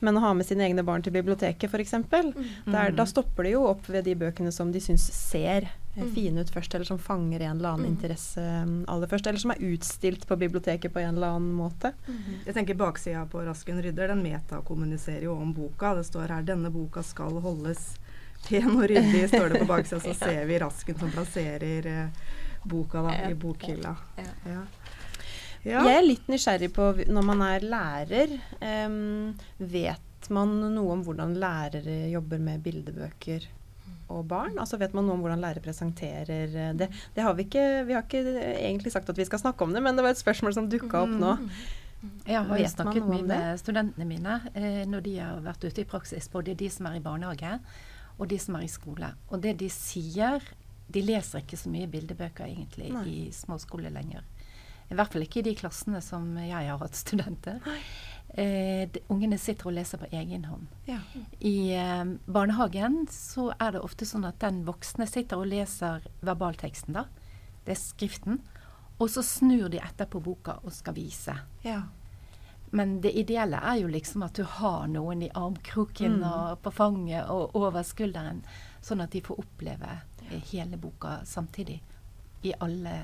men, 0.00 0.18
å 0.18 0.24
ha 0.26 0.32
med 0.38 0.48
sine 0.48 0.66
egne 0.68 0.86
barn 0.86 1.04
til 1.04 1.14
biblioteket 1.16 1.68
f.eks., 1.70 1.98
mm. 1.98 2.72
da 2.96 3.08
stopper 3.08 3.48
det 3.48 3.56
jo 3.56 3.66
opp 3.70 3.90
ved 3.90 4.08
de 4.08 4.16
bøkene 4.18 4.54
som 4.54 4.72
de 4.72 4.82
syns 4.82 5.06
ser 5.14 5.68
Eh, 5.98 6.04
mm. 6.04 6.14
fine 6.14 6.40
ut 6.40 6.50
først, 6.50 6.74
eller 6.74 6.84
som 6.84 6.98
fanger 6.98 7.40
en 7.40 7.56
eller 7.56 7.68
annen 7.68 7.86
mm. 7.86 7.92
interesse 7.92 8.40
um, 8.40 8.84
aller 8.88 9.06
først. 9.06 9.26
Eller 9.26 9.38
som 9.38 9.50
er 9.50 9.62
utstilt 9.72 10.26
på 10.28 10.36
biblioteket 10.36 10.92
på 10.92 10.98
en 11.02 11.16
eller 11.16 11.34
annen 11.34 11.52
måte. 11.52 11.92
Mm. 12.06 12.34
Jeg 12.46 12.54
tenker 12.54 12.74
Baksida 12.74 13.24
på 13.26 13.42
'Rasken 13.42 13.82
rydder' 13.82 14.12
den 14.14 14.22
metakommuniserer 14.22 15.26
jo 15.26 15.34
om 15.34 15.52
boka. 15.54 15.94
Det 15.94 16.06
står 16.06 16.34
her 16.34 16.42
'denne 16.42 16.70
boka 16.70 17.02
skal 17.02 17.40
holdes 17.40 17.98
pen 18.46 18.70
og 18.74 18.84
ryddig', 18.90 19.28
står 19.32 19.52
det 19.52 19.62
på 19.62 19.70
baksida. 19.70 20.00
Så 20.04 20.14
ser 20.24 20.44
vi 20.48 20.58
Rasken 20.62 20.98
som 20.98 21.12
plasserer 21.14 21.88
uh, 21.90 22.34
boka 22.68 23.02
da, 23.02 23.16
i 23.28 23.34
bokhylla. 23.34 23.94
Ja. 24.16 24.32
Ja. 24.46 24.62
Ja. 25.66 25.82
Jeg 25.82 25.96
er 25.98 26.04
litt 26.06 26.28
nysgjerrig 26.30 26.70
på 26.72 26.92
når 27.10 27.24
man 27.26 27.42
er 27.48 27.66
lærer. 27.66 28.34
Um, 28.62 29.34
vet 29.58 30.28
man 30.30 30.54
noe 30.74 30.94
om 30.94 31.02
hvordan 31.06 31.34
lærere 31.40 32.04
jobber 32.12 32.40
med 32.42 32.62
bildebøker? 32.62 33.48
og 34.08 34.24
barn? 34.28 34.56
Altså 34.60 34.78
Vet 34.80 34.94
man 34.96 35.06
noe 35.06 35.18
om 35.18 35.24
hvordan 35.24 35.42
lærere 35.42 35.64
presenterer 35.64 36.48
eh, 36.48 36.70
det? 36.76 36.88
det 37.14 37.24
har 37.24 37.34
vi, 37.36 37.44
ikke, 37.48 37.66
vi 37.88 37.96
har 37.96 38.06
ikke 38.06 38.22
egentlig 38.56 38.92
sagt 38.94 39.10
at 39.10 39.18
vi 39.18 39.26
skal 39.28 39.42
snakke 39.42 39.64
om 39.64 39.74
det, 39.74 39.82
men 39.84 39.96
det 39.96 40.04
var 40.04 40.16
et 40.16 40.20
spørsmål 40.20 40.56
som 40.56 40.70
dukka 40.70 41.04
opp 41.04 41.12
nå. 41.12 41.34
Jeg 42.28 42.44
har 42.46 42.60
jo 42.62 42.70
snakket 42.70 43.06
mye 43.08 43.26
med 43.26 43.60
studentene 43.60 44.06
mine 44.06 44.40
eh, 44.54 44.84
når 44.86 45.04
de 45.04 45.14
har 45.18 45.40
vært 45.42 45.66
ute 45.66 45.82
i 45.82 45.88
praksis. 45.88 46.30
Både 46.30 46.54
de 46.58 46.70
som 46.70 46.86
er 46.88 46.98
i 46.98 47.04
barnehage 47.04 47.58
og 48.18 48.28
de 48.30 48.38
som 48.42 48.58
er 48.58 48.66
i 48.66 48.72
skole. 48.72 49.12
Og 49.30 49.42
det 49.42 49.58
de 49.62 49.70
sier 49.72 50.42
De 50.88 51.02
leser 51.04 51.42
ikke 51.42 51.58
så 51.60 51.68
mye 51.68 51.88
bildebøker 51.92 52.46
egentlig 52.46 52.86
Nei. 52.94 53.02
i 53.12 53.32
småskole 53.36 53.90
lenger. 53.92 54.22
I 54.88 54.96
hvert 54.96 55.12
fall 55.12 55.24
ikke 55.26 55.42
i 55.42 55.48
de 55.50 55.52
klassene 55.58 56.00
som 56.00 56.30
jeg 56.40 56.64
har 56.70 56.80
hatt 56.80 56.96
studenter. 56.96 57.58
Eh, 58.32 58.88
de, 58.88 59.02
ungene 59.12 59.36
sitter 59.40 59.68
og 59.68 59.76
leser 59.76 60.00
på 60.00 60.08
egen 60.16 60.46
hånd. 60.48 60.64
Ja. 60.88 61.02
I 61.44 61.74
eh, 61.76 62.14
barnehagen 62.24 63.02
så 63.12 63.50
er 63.58 63.76
det 63.76 63.84
ofte 63.84 64.08
sånn 64.08 64.24
at 64.28 64.40
den 64.40 64.62
voksne 64.64 65.04
sitter 65.08 65.40
og 65.40 65.48
leser 65.52 66.04
verbalteksten, 66.24 66.96
da. 66.96 67.04
Det 67.68 67.76
er 67.76 67.80
skriften. 67.82 68.40
Og 68.98 69.12
så 69.12 69.22
snur 69.22 69.68
de 69.68 69.80
etterpå 69.84 70.20
boka 70.24 70.56
og 70.64 70.72
skal 70.74 70.96
vise. 70.96 71.36
Ja. 71.64 71.82
Men 72.70 73.00
det 73.00 73.12
ideelle 73.16 73.60
er 73.64 73.78
jo 73.80 73.88
liksom 73.88 74.22
at 74.26 74.36
du 74.36 74.44
har 74.44 74.88
noen 74.92 75.22
i 75.24 75.30
armkroken 75.34 76.18
mm. 76.20 76.26
og 76.28 76.62
på 76.64 76.72
fanget 76.74 77.30
og 77.32 77.56
over 77.56 77.86
skulderen, 77.86 78.42
sånn 78.84 79.00
at 79.04 79.14
de 79.14 79.22
får 79.24 79.40
oppleve 79.40 79.94
eh, 80.28 80.42
hele 80.52 80.80
boka 80.80 81.20
samtidig. 81.28 81.80
I 82.46 82.52
alle 82.62 83.00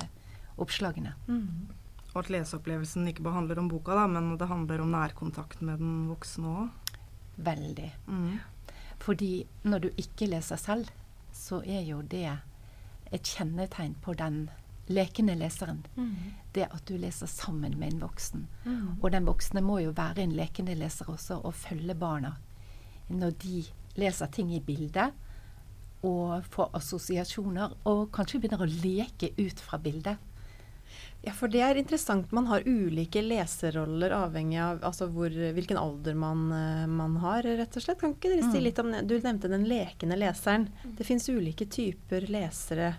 oppslagene. 0.61 1.15
Mm. 1.27 1.71
Og 2.13 2.21
at 2.21 2.31
leseopplevelsen 2.31 3.09
ikke 3.11 3.25
bare 3.27 3.41
handler 3.41 3.59
om 3.59 3.69
boka, 3.73 3.97
da, 3.99 4.07
men 4.07 4.37
det 4.39 4.47
handler 4.47 4.85
om 4.85 4.93
nærkontakt 4.95 5.65
med 5.67 5.81
den 5.83 6.05
voksne 6.13 6.53
òg. 6.63 6.99
Veldig. 7.35 7.89
Mm. 8.07 8.37
Fordi 9.03 9.33
når 9.67 9.87
du 9.87 9.89
ikke 9.99 10.29
leser 10.31 10.61
selv, 10.61 10.93
så 11.35 11.59
er 11.67 11.83
jo 11.83 12.03
det 12.07 12.29
et 13.11 13.27
kjennetegn 13.27 13.97
på 14.03 14.15
den 14.19 14.47
lekende 14.87 15.35
leseren. 15.39 15.85
Mm. 15.97 16.15
Det 16.53 16.67
at 16.71 16.85
du 16.87 16.97
leser 17.01 17.31
sammen 17.31 17.79
med 17.79 17.93
en 17.93 18.03
voksen. 18.05 18.47
Mm. 18.65 18.89
Og 19.01 19.11
den 19.13 19.29
voksne 19.29 19.63
må 19.65 19.81
jo 19.83 19.95
være 19.97 20.25
en 20.25 20.37
lekende 20.37 20.77
leser 20.79 21.11
også, 21.11 21.41
og 21.43 21.57
følge 21.57 21.97
barna 21.99 22.37
når 23.09 23.35
de 23.43 23.65
leser 24.01 24.31
ting 24.33 24.53
i 24.55 24.63
bildet. 24.65 25.13
Og 26.05 26.45
får 26.53 26.75
assosiasjoner, 26.77 27.75
og 27.89 28.11
kanskje 28.13 28.43
begynner 28.43 28.65
å 28.65 28.69
leke 28.69 29.33
ut 29.41 29.61
fra 29.65 29.81
bildet. 29.81 30.21
Ja, 31.25 31.33
for 31.33 31.49
det 31.49 31.63
er 31.65 31.79
interessant. 31.81 32.33
Man 32.37 32.51
har 32.51 32.67
ulike 32.69 33.23
leserroller 33.25 34.13
avhengig 34.13 34.59
av 34.61 34.83
altså 34.85 35.09
hvor, 35.09 35.33
hvilken 35.57 35.79
alder 35.81 36.17
man, 36.19 36.43
eh, 36.53 36.85
man, 36.91 37.17
har, 37.23 37.49
rett 37.49 37.79
og 37.81 37.85
slett. 37.87 38.03
Kan 38.03 38.13
ikke 38.13 38.35
dere 38.35 38.45
si 38.45 38.61
mm. 38.61 38.65
litt 38.67 38.83
om 38.83 38.93
Du 39.09 39.15
nevnte 39.17 39.49
den 39.49 39.65
lekende 39.69 40.19
leseren. 40.21 40.69
Det 40.85 41.09
fins 41.09 41.31
ulike 41.33 41.65
typer 41.65 42.29
lesere. 42.29 42.93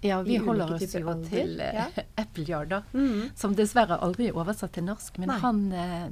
Ja, 0.00 0.22
vi 0.24 0.38
holder 0.40 0.74
oss 0.74 0.94
jo 0.94 1.14
til 1.26 1.58
uh, 1.60 1.74
ja. 1.76 1.86
Appleyard, 2.22 2.70
da. 2.72 2.82
Mm. 2.92 3.30
Som 3.36 3.54
dessverre 3.58 4.00
aldri 4.00 4.30
er 4.30 4.38
oversatt 4.38 4.72
til 4.78 4.86
norsk. 4.88 5.20
Men 5.20 5.34
han, 5.42 5.60
eh, 5.76 6.08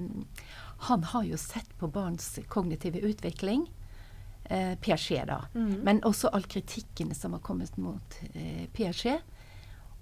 han, 0.90 1.06
har 1.12 1.24
jo 1.24 1.38
sett 1.40 1.70
på 1.80 1.88
barns 1.92 2.34
kognitive 2.52 3.00
utvikling. 3.00 3.64
Eh, 4.44 4.74
Piaget, 4.80 5.26
da. 5.30 5.40
Mm. 5.54 5.80
Men 5.84 6.02
også 6.04 6.28
all 6.32 6.44
kritikken 6.44 7.14
som 7.14 7.32
har 7.36 7.40
kommet 7.44 7.76
mot 7.80 8.20
eh, 8.34 8.68
Piaget. 8.76 9.24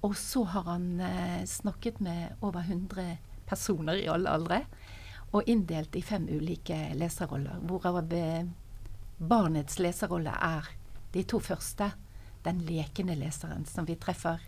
Og 0.07 0.17
så 0.19 0.45
har 0.45 0.63
han 0.63 1.01
eh, 1.01 1.45
snakket 1.47 2.01
med 2.01 2.37
over 2.41 2.61
100 2.61 3.17
personer 3.47 4.03
i 4.03 4.09
alle 4.11 4.31
aldre. 4.31 4.61
Og 5.35 5.47
inndelt 5.47 5.97
i 5.97 6.03
fem 6.03 6.29
ulike 6.31 6.77
leserroller, 6.95 7.63
hvorav 7.67 8.03
eh, 8.15 8.47
barnets 9.19 9.79
leserrolle 9.79 10.35
er 10.43 10.69
de 11.15 11.25
to 11.25 11.41
første. 11.41 11.91
Den 12.47 12.63
lekende 12.69 13.17
leseren 13.19 13.67
som 13.67 13.89
vi 13.89 13.99
treffer 14.01 14.43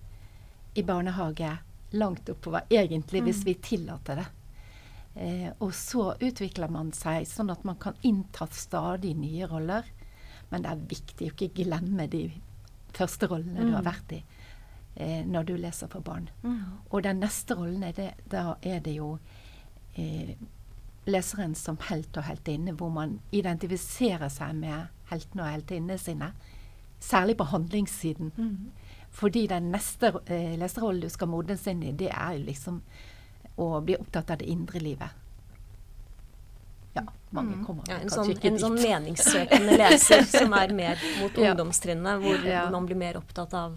i 0.78 0.84
barnehage 0.86 1.56
langt 1.98 2.28
oppover, 2.28 2.66
egentlig, 2.70 3.22
hvis 3.26 3.42
mm. 3.42 3.46
vi 3.48 3.54
tillater 3.54 4.20
det. 4.20 4.26
Eh, 5.18 5.48
og 5.58 5.72
så 5.74 6.12
utvikler 6.20 6.70
man 6.70 6.92
seg 6.94 7.26
sånn 7.26 7.50
at 7.50 7.64
man 7.66 7.78
kan 7.80 7.96
innta 8.06 8.46
stadig 8.54 9.14
nye 9.18 9.48
roller. 9.50 9.88
Men 10.52 10.64
det 10.64 10.72
er 10.72 10.84
viktig 10.92 11.26
å 11.26 11.32
ikke 11.34 11.64
glemme 11.64 12.06
de 12.12 12.28
første 12.94 13.28
rollene 13.30 13.64
mm. 13.64 13.66
du 13.66 13.74
har 13.74 13.82
mm. 13.82 13.88
vært 13.88 14.14
i 14.14 14.20
eh, 14.98 15.24
når 15.26 15.48
du 15.48 15.56
leser 15.58 15.90
for 15.92 16.04
barn. 16.04 16.28
Mm. 16.42 16.60
Og 16.90 17.02
den 17.04 17.20
neste 17.24 17.56
rollen, 17.58 17.82
er 17.88 17.96
det, 17.96 18.12
da 18.30 18.54
er 18.62 18.80
det 18.84 18.94
jo 18.98 19.16
eh, 19.96 20.36
leseren 21.08 21.56
som 21.58 21.80
helt 21.88 22.16
og 22.16 22.28
heltinne, 22.28 22.76
hvor 22.76 22.92
man 22.92 23.18
identifiserer 23.32 24.30
seg 24.32 24.56
med 24.60 24.88
heltene 25.10 25.44
og 25.44 25.52
heltinnene 25.56 25.98
sine. 26.00 26.32
Særlig 27.00 27.36
på 27.38 27.44
handlingssiden. 27.44 28.32
Mm. 28.36 28.70
Fordi 29.10 29.46
den 29.46 29.70
neste 29.72 30.12
eh, 30.26 30.58
leserrollen 30.58 31.00
du 31.06 31.08
skal 31.08 31.30
modnes 31.30 31.66
inn 31.70 31.82
i, 31.82 31.92
det 31.92 32.10
er 32.12 32.36
jo 32.36 32.44
liksom 32.48 32.82
å 33.58 33.80
bli 33.82 33.96
opptatt 33.98 34.30
av 34.30 34.38
det 34.38 34.50
indre 34.50 34.82
livet. 34.82 35.24
Ja, 36.94 37.02
mange 37.30 37.56
mm. 37.56 37.64
kommer 37.66 37.88
ja, 37.90 37.98
en 38.02 38.10
sånn, 38.10 38.30
ikke 38.32 38.52
En 38.52 38.60
sånn 38.62 38.78
meningssøkende 38.88 39.78
leser 39.78 40.24
som 40.26 40.54
er 40.56 40.72
mer 40.74 41.02
mot 41.20 41.34
ja. 41.38 41.52
ungdomstrinnet, 41.52 42.22
hvor 42.22 42.46
ja. 42.46 42.68
man 42.74 42.86
blir 42.88 42.98
mer 42.98 43.18
opptatt 43.20 43.54
av 43.58 43.76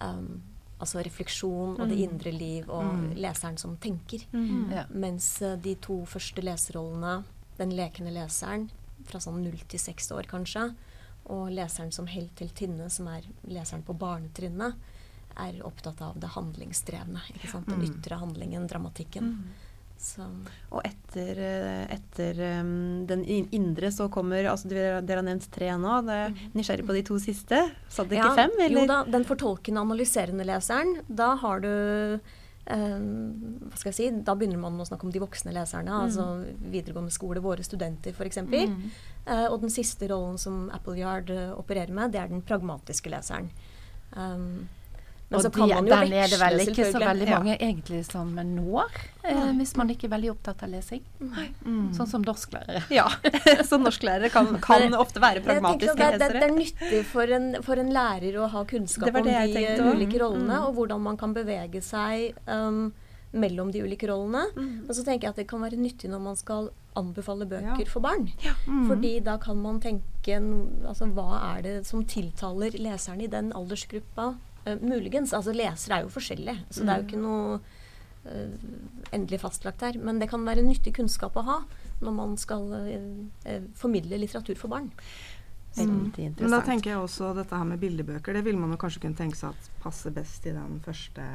um, 0.00 0.28
altså 0.76 1.00
refleksjon 1.04 1.78
og 1.78 1.84
det 1.88 1.96
mm. 1.96 2.02
indre 2.04 2.32
liv 2.34 2.68
og 2.68 2.84
mm. 2.84 3.06
leseren 3.20 3.56
som 3.60 3.76
tenker. 3.80 4.26
Mm. 4.32 4.72
Ja. 4.76 4.84
Mens 4.92 5.30
uh, 5.44 5.54
de 5.60 5.76
to 5.82 6.02
første 6.08 6.44
leserrollene, 6.44 7.22
den 7.56 7.72
lekende 7.76 8.12
leseren 8.14 8.68
fra 9.08 9.20
sånn 9.22 9.40
null 9.44 9.60
til 9.70 9.80
seks 9.80 10.10
år 10.12 10.28
kanskje, 10.28 10.68
og 11.32 11.50
leseren 11.54 11.92
som 11.94 12.08
helt 12.10 12.34
til 12.38 12.50
tinne, 12.54 12.88
som 12.92 13.08
er 13.10 13.26
leseren 13.50 13.84
på 13.86 13.96
barnetrinnet, 13.98 14.76
er 15.36 15.60
opptatt 15.68 16.00
av 16.00 16.16
det 16.20 16.32
handlingsdrevne. 16.32 17.22
ikke 17.34 17.50
sant? 17.50 17.68
Den 17.68 17.82
mm. 17.82 17.88
ytre 17.90 18.20
handlingen, 18.22 18.68
dramatikken. 18.70 19.32
Mm. 19.36 19.66
Så. 19.96 20.24
Og 20.76 20.82
etter, 20.84 21.38
etter 21.88 22.40
um, 22.60 23.06
den 23.08 23.22
indre 23.26 23.88
så 23.94 24.10
kommer 24.12 24.44
altså 24.50 24.68
Dere, 24.68 25.00
dere 25.00 25.22
har 25.22 25.26
nevnt 25.28 25.46
tre 25.52 25.70
nå. 25.80 25.94
Det 26.04 26.16
er 26.16 26.34
mhm. 26.34 26.50
nysgjerrig 26.58 26.88
på 26.88 26.96
de 26.98 27.04
to 27.08 27.20
siste. 27.22 27.62
Sa 27.92 28.04
det 28.04 28.18
ja, 28.18 28.26
ikke 28.26 28.42
fem? 28.42 28.58
Eller? 28.60 28.82
Jo 28.82 28.90
da, 28.90 28.98
den 29.16 29.24
fortolkende, 29.28 29.84
analyserende 29.88 30.46
leseren. 30.48 30.98
Da 31.08 31.32
har 31.40 31.64
du 31.64 31.72
hva 32.66 33.78
skal 33.78 33.92
jeg 33.92 33.96
si, 33.96 34.06
Da 34.26 34.34
begynner 34.34 34.58
man 34.58 34.80
å 34.80 34.86
snakke 34.88 35.06
om 35.06 35.12
de 35.14 35.22
voksne 35.22 35.54
leserne. 35.54 35.92
Mm. 35.92 36.06
altså 36.08 36.70
Videregående 36.72 37.14
skole, 37.14 37.42
våre 37.44 37.62
studenter 37.66 38.16
f.eks. 38.16 38.40
Mm. 38.42 38.80
Uh, 39.26 39.46
og 39.52 39.60
den 39.62 39.74
siste 39.74 40.08
rollen 40.10 40.38
som 40.38 40.66
Appleyard 40.74 41.30
uh, 41.30 41.52
opererer 41.58 41.94
med, 41.94 42.14
det 42.14 42.22
er 42.22 42.32
den 42.32 42.42
pragmatiske 42.46 43.12
leseren. 43.12 43.52
Um, 44.16 44.66
men 45.26 45.40
og 45.40 45.46
de, 45.50 45.62
veksle, 45.90 46.18
er 46.22 46.30
det 46.30 46.38
vel 46.38 46.60
ikke 46.62 46.84
så 46.86 47.00
veldig 47.02 47.26
mange 47.26 47.50
ja. 47.50 47.56
egentlig 47.66 48.04
som 48.06 48.28
når, 48.36 48.98
eh, 49.26 49.48
hvis 49.58 49.72
man 49.78 49.88
ikke 49.90 50.06
er 50.06 50.12
veldig 50.12 50.30
opptatt 50.36 50.62
av 50.62 50.70
lesing. 50.70 51.00
Mm. 51.18 51.88
Sånn 51.96 52.10
som 52.12 52.22
norsklærere. 52.22 52.84
Ja, 52.94 53.08
så 53.68 53.80
norsklærere 53.82 54.30
kan, 54.30 54.52
kan 54.62 54.94
ofte 54.94 55.22
være 55.22 55.42
pragmatiske 55.42 55.96
det, 55.98 56.20
det, 56.22 56.30
det, 56.36 56.44
er 56.46 56.54
nyttig 56.54 57.02
for 57.10 57.34
en, 57.38 57.50
for 57.66 57.82
en, 57.82 57.90
lærer 57.96 58.38
å 58.38 58.46
ha 58.54 58.62
kunnskap 58.70 59.10
om 59.10 59.26
de 59.26 59.34
ulike 59.82 60.22
rollene, 60.22 60.60
mm. 60.60 60.68
og 60.68 60.78
hvordan 60.78 61.02
man 61.10 61.18
kan 61.18 61.34
bevege 61.34 61.82
seg 61.82 62.38
um, 62.46 62.92
mellom 63.34 63.74
de 63.74 63.82
ulike 63.82 64.06
rollene. 64.06 64.46
Mm. 64.54 64.72
Og 64.86 64.94
så 64.94 65.02
tenker 65.02 65.26
jeg 65.26 65.34
at 65.34 65.42
det 65.42 65.50
kan 65.50 65.66
være 65.66 65.80
nyttig 65.80 66.12
når 66.12 66.22
man 66.22 66.38
skal 66.38 66.70
anbefale 66.96 67.50
bøker 67.50 67.82
Ja. 67.82 67.90
for 67.90 68.00
barn. 68.00 68.30
Mm. 68.64 68.86
Fordi 68.88 69.16
da 69.26 69.36
kan 69.42 69.58
man 69.58 69.82
tenke 69.82 70.38
altså, 70.86 71.10
hva 71.10 71.56
er 71.56 71.62
det 71.66 71.78
som 71.90 72.06
tiltaler 72.06 72.78
leseren 72.78 73.20
i 73.20 73.26
den 73.26 73.50
aldersgruppa? 73.52 74.36
Eh, 74.66 74.78
muligens. 74.82 75.32
Altså 75.32 75.54
lesere 75.54 76.00
er 76.00 76.06
jo 76.06 76.12
forskjellige, 76.12 76.58
så 76.70 76.82
det 76.82 76.92
er 76.92 77.02
jo 77.02 77.06
ikke 77.06 77.22
noe 77.22 77.58
uh, 78.26 78.54
endelig 79.14 79.40
fastlagt 79.44 79.84
her. 79.86 79.98
Men 80.02 80.18
det 80.22 80.30
kan 80.32 80.42
være 80.46 80.64
nyttig 80.66 80.96
kunnskap 80.98 81.38
å 81.38 81.46
ha 81.46 81.58
når 82.02 82.16
man 82.16 82.34
skal 82.40 82.66
uh, 82.74 83.60
formidle 83.78 84.18
litteratur 84.18 84.58
for 84.58 84.74
barn. 84.74 84.90
Veldig 85.76 86.30
Men 86.40 86.54
da 86.54 86.62
tenker 86.64 86.94
jeg 86.94 87.04
også 87.04 87.34
dette 87.36 87.54
her 87.54 87.68
med 87.68 87.78
bildebøker. 87.82 88.32
Det 88.32 88.42
vil 88.46 88.56
man 88.56 88.72
jo 88.72 88.80
kanskje 88.80 89.02
kunne 89.04 89.18
tenke 89.18 89.36
seg 89.36 89.52
at 89.52 89.70
passer 89.82 90.14
best 90.16 90.48
i 90.48 90.54
den 90.56 90.80
første 90.84 91.26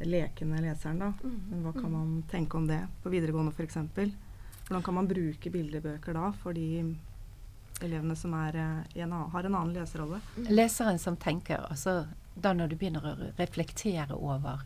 den 0.00 0.10
lekende 0.10 0.58
leseren, 0.64 0.98
da. 0.98 1.12
Men 1.22 1.60
hva 1.62 1.72
kan 1.76 1.92
man 1.92 2.14
tenke 2.30 2.58
om 2.58 2.66
det 2.66 2.80
på 3.04 3.12
videregående 3.12 3.52
f.eks.? 3.54 3.78
Hvordan 4.66 4.82
kan 4.82 4.96
man 4.96 5.06
bruke 5.06 5.50
bildebøker 5.52 6.16
da 6.16 6.32
for 6.42 6.58
de 6.58 6.96
elevene 7.82 8.16
som 8.18 8.34
er, 8.34 8.58
i 8.96 9.04
en 9.04 9.14
har 9.14 9.46
en 9.46 9.54
annen 9.54 9.76
leserolle? 9.76 10.18
Leseren 10.50 10.98
som 10.98 11.14
tenker, 11.22 11.62
altså 11.70 12.00
da 12.34 12.52
når 12.56 12.68
du 12.72 12.76
begynner 12.80 13.04
å 13.04 13.14
reflektere 13.38 14.14
over 14.16 14.62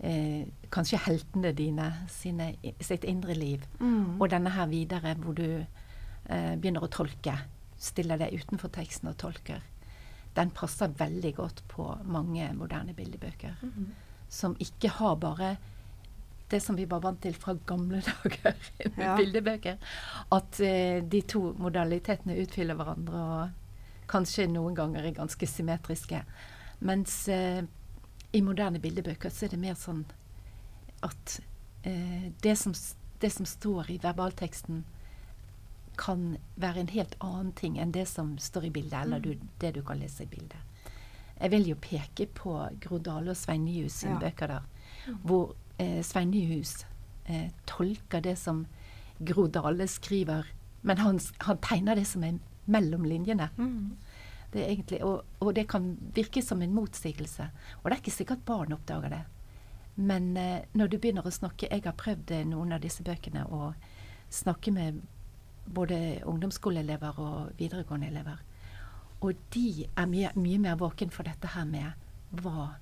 eh, 0.00 0.44
kanskje 0.74 1.00
heltene 1.06 1.52
dine 1.56 1.88
sine, 2.12 2.52
sitt 2.80 3.04
indre 3.08 3.34
liv, 3.38 3.64
og 4.20 4.28
denne 4.30 4.50
her 4.54 4.66
videre 4.70 5.14
hvor 5.20 5.34
du 5.38 5.46
eh, 5.64 6.54
begynner 6.56 6.84
å 6.84 6.90
tolke, 6.92 7.36
stiller 7.82 8.18
deg 8.20 8.34
utenfor 8.42 8.70
teksten 8.74 9.08
og 9.10 9.16
tolker, 9.18 9.62
den 10.36 10.50
passer 10.56 10.88
veldig 10.96 11.34
godt 11.36 11.62
på 11.68 11.84
mange 12.08 12.46
moderne 12.56 12.94
bildebøker. 12.96 13.56
Som 14.32 14.54
ikke 14.64 14.88
har 15.00 15.16
bare 15.20 15.56
det 16.52 16.60
som 16.62 16.76
vi 16.76 16.84
var 16.88 17.00
vant 17.00 17.20
til 17.24 17.34
fra 17.36 17.54
gamle 17.68 18.00
dager 18.08 18.54
med 18.96 19.04
Ja. 19.06 19.16
bildebøker. 19.16 19.76
At 20.32 20.60
eh, 20.60 21.00
de 21.04 21.20
to 21.28 21.52
modalitetene 21.56 22.36
utfyller 22.42 22.76
hverandre 22.76 23.22
og 23.24 24.08
kanskje 24.12 24.46
noen 24.52 24.74
ganger 24.76 25.04
er 25.08 25.14
ganske 25.16 25.46
symmetriske. 25.48 26.20
Mens 26.82 27.28
eh, 27.30 27.62
i 28.32 28.40
moderne 28.42 28.80
bildebøker 28.82 29.30
så 29.30 29.46
er 29.46 29.54
det 29.54 29.60
mer 29.62 29.76
sånn 29.78 30.02
at 31.06 31.38
eh, 31.86 32.30
det, 32.42 32.56
som, 32.58 32.74
det 33.22 33.30
som 33.34 33.46
står 33.46 33.90
i 33.94 34.00
verbalteksten, 34.02 34.82
kan 36.00 36.38
være 36.56 36.80
en 36.80 36.88
helt 36.88 37.14
annen 37.20 37.50
ting 37.52 37.74
enn 37.78 37.90
det 37.92 38.06
som 38.08 38.30
står 38.40 38.64
i 38.64 38.70
bildet, 38.72 38.94
eller 39.02 39.20
du, 39.20 39.34
det 39.60 39.74
du 39.76 39.82
kan 39.84 40.00
lese 40.00 40.24
i 40.24 40.30
bildet. 40.30 40.56
Jeg 41.36 41.50
vil 41.52 41.66
jo 41.68 41.76
peke 41.84 42.26
på 42.32 42.54
Gro 42.80 42.98
Dale 43.02 43.34
og 43.34 43.36
Svein 43.36 43.66
Nyhus 43.66 43.98
sine 44.00 44.14
Ja. 44.16 44.22
bøker 44.22 44.46
der, 44.54 44.62
hvor 45.22 45.52
eh, 45.78 46.00
Svein 46.02 46.30
Nyhus 46.32 46.86
eh, 47.26 47.50
tolker 47.66 48.24
det 48.24 48.38
som 48.38 48.64
Gro 49.20 49.46
Dale 49.52 49.86
skriver, 49.88 50.48
men 50.82 50.98
han, 50.98 51.20
han 51.44 51.58
tegner 51.58 51.94
det 52.00 52.06
som 52.06 52.24
er 52.24 52.38
mellom 52.66 53.04
linjene. 53.04 53.50
Det 54.52 54.66
egentlig, 54.68 55.00
og, 55.04 55.24
og 55.40 55.54
det 55.56 55.64
kan 55.70 55.94
virke 56.14 56.42
som 56.44 56.62
en 56.62 56.74
motsigelse. 56.74 57.46
Og 57.80 57.86
det 57.88 57.96
er 57.96 58.02
ikke 58.02 58.14
sikkert 58.18 58.44
barn 58.44 58.74
oppdager 58.76 59.14
det. 59.14 59.22
Men 59.94 60.36
eh, 60.36 60.64
når 60.72 60.88
du 60.88 60.98
begynner 60.98 61.26
å 61.28 61.32
snakke 61.32 61.68
Jeg 61.68 61.84
har 61.84 61.96
prøvd 62.00 62.30
eh, 62.32 62.46
noen 62.48 62.72
av 62.72 62.80
disse 62.80 63.04
bøkene 63.04 63.44
å 63.52 63.72
snakke 64.32 64.72
med 64.72 65.02
både 65.66 66.22
ungdomsskoleelever 66.28 67.18
og 67.20 67.58
videregående 67.58 68.08
elever. 68.08 68.40
Og 69.22 69.36
de 69.54 69.86
er 69.86 70.08
mye, 70.10 70.32
mye 70.34 70.58
mer 70.58 70.78
våken 70.80 71.12
for 71.14 71.28
dette 71.28 71.52
her 71.54 71.68
med 71.68 72.40
hva, 72.42 72.72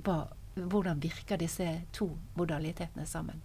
hva 0.00 0.18
Hvordan 0.54 1.00
virker 1.02 1.34
disse 1.34 1.64
to 1.90 2.06
modalitetene 2.38 3.02
sammen? 3.10 3.40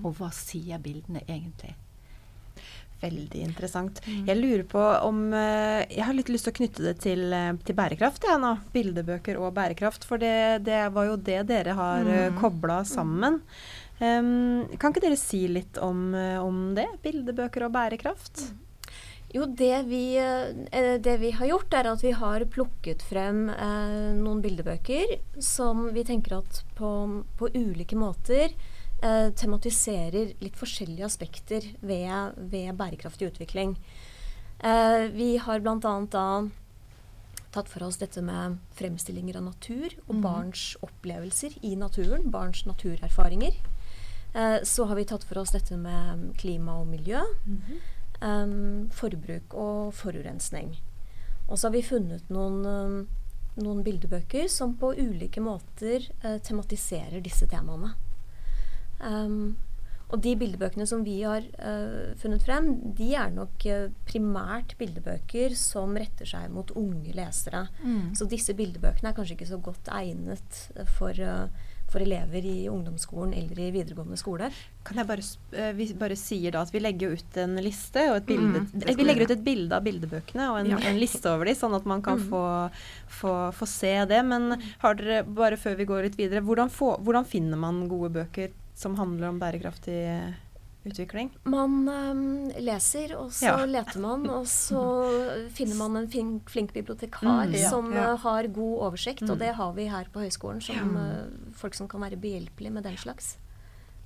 Og 0.00 0.14
hva 0.16 0.30
sier 0.32 0.80
bildene 0.80 1.20
egentlig? 1.28 1.74
Veldig 3.02 3.42
interessant. 3.44 4.00
Jeg 4.06 4.38
lurer 4.38 4.62
på 4.64 4.80
om 5.04 5.26
eh, 5.36 5.82
Jeg 5.92 6.04
har 6.08 6.16
litt 6.16 6.30
lyst 6.32 6.48
til 6.48 6.54
å 6.54 6.58
knytte 6.60 6.84
det 6.86 6.94
til, 7.04 7.26
eh, 7.36 7.52
til 7.66 7.76
bærekraft, 7.76 8.24
jeg 8.24 8.40
nå. 8.40 8.54
Bildebøker 8.72 9.40
og 9.40 9.52
bærekraft. 9.58 10.06
For 10.08 10.22
det, 10.22 10.64
det 10.68 10.86
var 10.94 11.10
jo 11.10 11.18
det 11.20 11.42
dere 11.50 11.76
har 11.76 12.06
mm. 12.08 12.38
kobla 12.40 12.80
sammen. 12.88 13.42
Um, 13.96 14.68
kan 14.76 14.92
ikke 14.92 15.06
dere 15.06 15.16
si 15.16 15.46
litt 15.48 15.78
om, 15.80 16.10
eh, 16.14 16.36
om 16.40 16.74
det? 16.76 16.88
Bildebøker 17.04 17.64
og 17.64 17.72
bærekraft? 17.76 18.48
Jo, 19.32 19.46
det 19.46 19.86
vi, 19.88 20.16
eh, 20.16 20.98
det 21.00 21.16
vi 21.20 21.30
har 21.30 21.46
gjort, 21.46 21.74
er 21.74 21.88
at 21.90 22.04
vi 22.04 22.12
har 22.12 22.44
plukket 22.52 23.02
frem 23.02 23.48
eh, 23.50 24.12
noen 24.16 24.40
bildebøker 24.44 25.16
som 25.42 25.88
vi 25.92 26.04
tenker 26.04 26.38
at 26.38 26.62
på, 26.76 26.90
på 27.36 27.50
ulike 27.56 27.96
måter 27.98 28.52
eh, 29.02 29.30
tematiserer 29.36 30.34
litt 30.40 30.58
forskjellige 30.58 31.06
aspekter 31.06 31.66
ved, 31.80 32.36
ved 32.36 32.76
bærekraftig 32.78 33.32
utvikling. 33.32 33.76
Eh, 34.64 35.08
vi 35.12 35.36
har 35.42 35.60
bl.a. 35.60 35.78
da 35.80 36.28
tatt 37.56 37.70
for 37.72 37.86
oss 37.86 37.98
dette 38.00 38.20
med 38.24 38.58
fremstillinger 38.76 39.38
av 39.38 39.46
natur 39.48 39.92
og 40.06 40.20
barns 40.24 40.74
opplevelser 40.84 41.56
i 41.64 41.74
naturen. 41.78 42.30
Barns 42.32 42.66
naturerfaringer. 42.68 43.56
Eh, 44.36 44.58
så 44.62 44.84
har 44.84 44.96
vi 44.96 45.06
tatt 45.08 45.24
for 45.24 45.40
oss 45.40 45.54
dette 45.56 45.76
med 45.80 46.32
klima 46.40 46.80
og 46.82 46.90
miljø. 46.90 47.22
Um, 48.16 48.88
forbruk 48.96 49.52
og 49.52 49.92
forurensning. 49.92 50.78
Og 51.48 51.58
så 51.58 51.68
har 51.68 51.74
vi 51.74 51.82
funnet 51.84 52.30
noen, 52.32 52.62
um, 52.64 52.94
noen 53.60 53.82
bildebøker 53.84 54.48
som 54.48 54.72
på 54.80 54.94
ulike 54.96 55.40
måter 55.44 56.08
eh, 56.22 56.38
tematiserer 56.40 57.20
disse 57.24 57.48
temaene. 57.48 57.92
Um, 59.00 59.56
og 60.06 60.20
de 60.22 60.36
bildebøkene 60.38 60.84
som 60.86 61.00
vi 61.02 61.16
har 61.26 61.42
uh, 61.58 62.12
funnet 62.22 62.44
frem, 62.46 62.68
de 62.94 63.08
er 63.18 63.32
nok 63.34 63.64
uh, 63.66 63.88
primært 64.06 64.76
bildebøker 64.78 65.56
som 65.58 65.96
retter 65.98 66.28
seg 66.30 66.50
mot 66.54 66.70
unge 66.78 67.10
lesere. 67.16 67.64
Så 68.14 68.28
disse 68.30 68.54
bildebøkene 68.54 69.10
er 69.10 69.16
kanskje 69.16 69.34
ikke 69.34 69.48
så 69.50 69.58
godt 69.58 69.90
egnet 69.90 70.60
for, 70.94 71.10
uh, 71.18 71.48
for 71.90 71.98
elever 72.06 72.38
i 72.46 72.68
ungdomsskolen 72.70 73.34
eller 73.34 73.58
i 73.64 73.72
videregående 73.74 74.14
skole. 74.18 74.52
Kan 74.86 75.00
jeg 75.02 75.08
bare, 75.10 75.72
vi 75.74 75.88
bare 75.98 76.14
sier 76.18 76.54
da 76.54 76.62
at 76.62 76.70
vi 76.74 76.82
legger 76.84 77.16
ut 77.18 77.38
en 77.42 77.56
liste 77.66 78.04
og 78.12 78.20
et 78.20 78.28
bilde 78.30 78.60
Mm, 78.62 78.68
Vi 78.86 78.94
vi 79.00 79.06
legger 79.08 79.26
ut 79.26 79.34
et 79.34 79.42
bilde 79.46 79.74
av 79.74 79.82
bildebøkene 79.86 80.46
og 80.52 80.60
en, 80.60 80.70
Ja. 80.70 80.78
en 80.86 81.00
liste 81.02 81.26
over 81.30 81.46
dem, 81.50 81.54
sånn 81.58 81.74
at 81.74 81.84
man 81.84 82.02
kan 82.02 82.18
Mm. 82.22 82.28
få, 82.30 82.44
få, 83.08 83.34
få 83.58 83.66
se 83.66 83.92
det. 84.06 84.22
Men 84.24 84.54
har 84.78 84.94
dere, 84.94 85.24
bare 85.26 85.56
før 85.58 85.74
vi 85.82 85.84
går 85.84 86.02
litt 86.06 86.16
videre, 86.18 86.42
hvordan, 86.46 86.70
få, 86.70 86.94
hvordan 87.02 87.26
finner 87.26 87.58
man 87.58 87.88
gode 87.90 88.12
bøker 88.20 88.50
som 88.76 88.96
handler 89.00 89.30
om 89.32 89.38
bærekraftig 89.40 90.00
utvikling? 90.86 91.30
Man 91.48 91.88
um, 91.88 92.50
leser, 92.62 93.16
og 93.18 93.32
så 93.34 93.48
Ja. 93.48 93.64
leter 93.76 93.98
man, 94.02 94.28
og 94.30 94.44
så 94.46 94.82
finner 95.56 95.76
man 95.80 95.96
en 96.02 96.08
flink, 96.12 96.50
flink 96.52 96.72
bibliotekar 96.76 97.46
Mm, 97.48 97.56
ja, 97.56 97.70
som 97.70 97.88
ja. 97.92 98.12
øh, 98.12 98.18
har 98.20 98.46
god 98.46 98.78
oversikt, 98.90 99.22
Mm. 99.22 99.30
og 99.30 99.38
det 99.38 99.54
har 99.54 99.72
vi 99.72 99.88
her 99.88 100.06
på 100.12 100.20
høyskolen. 100.22 100.60
Som, 100.62 100.94
uh, 100.96 101.52
folk 101.54 101.74
som 101.74 101.88
kan 101.88 102.00
være 102.00 102.16
behjelpelige 102.20 102.72
med 102.72 102.84
den 102.84 102.96
slags. 102.96 103.36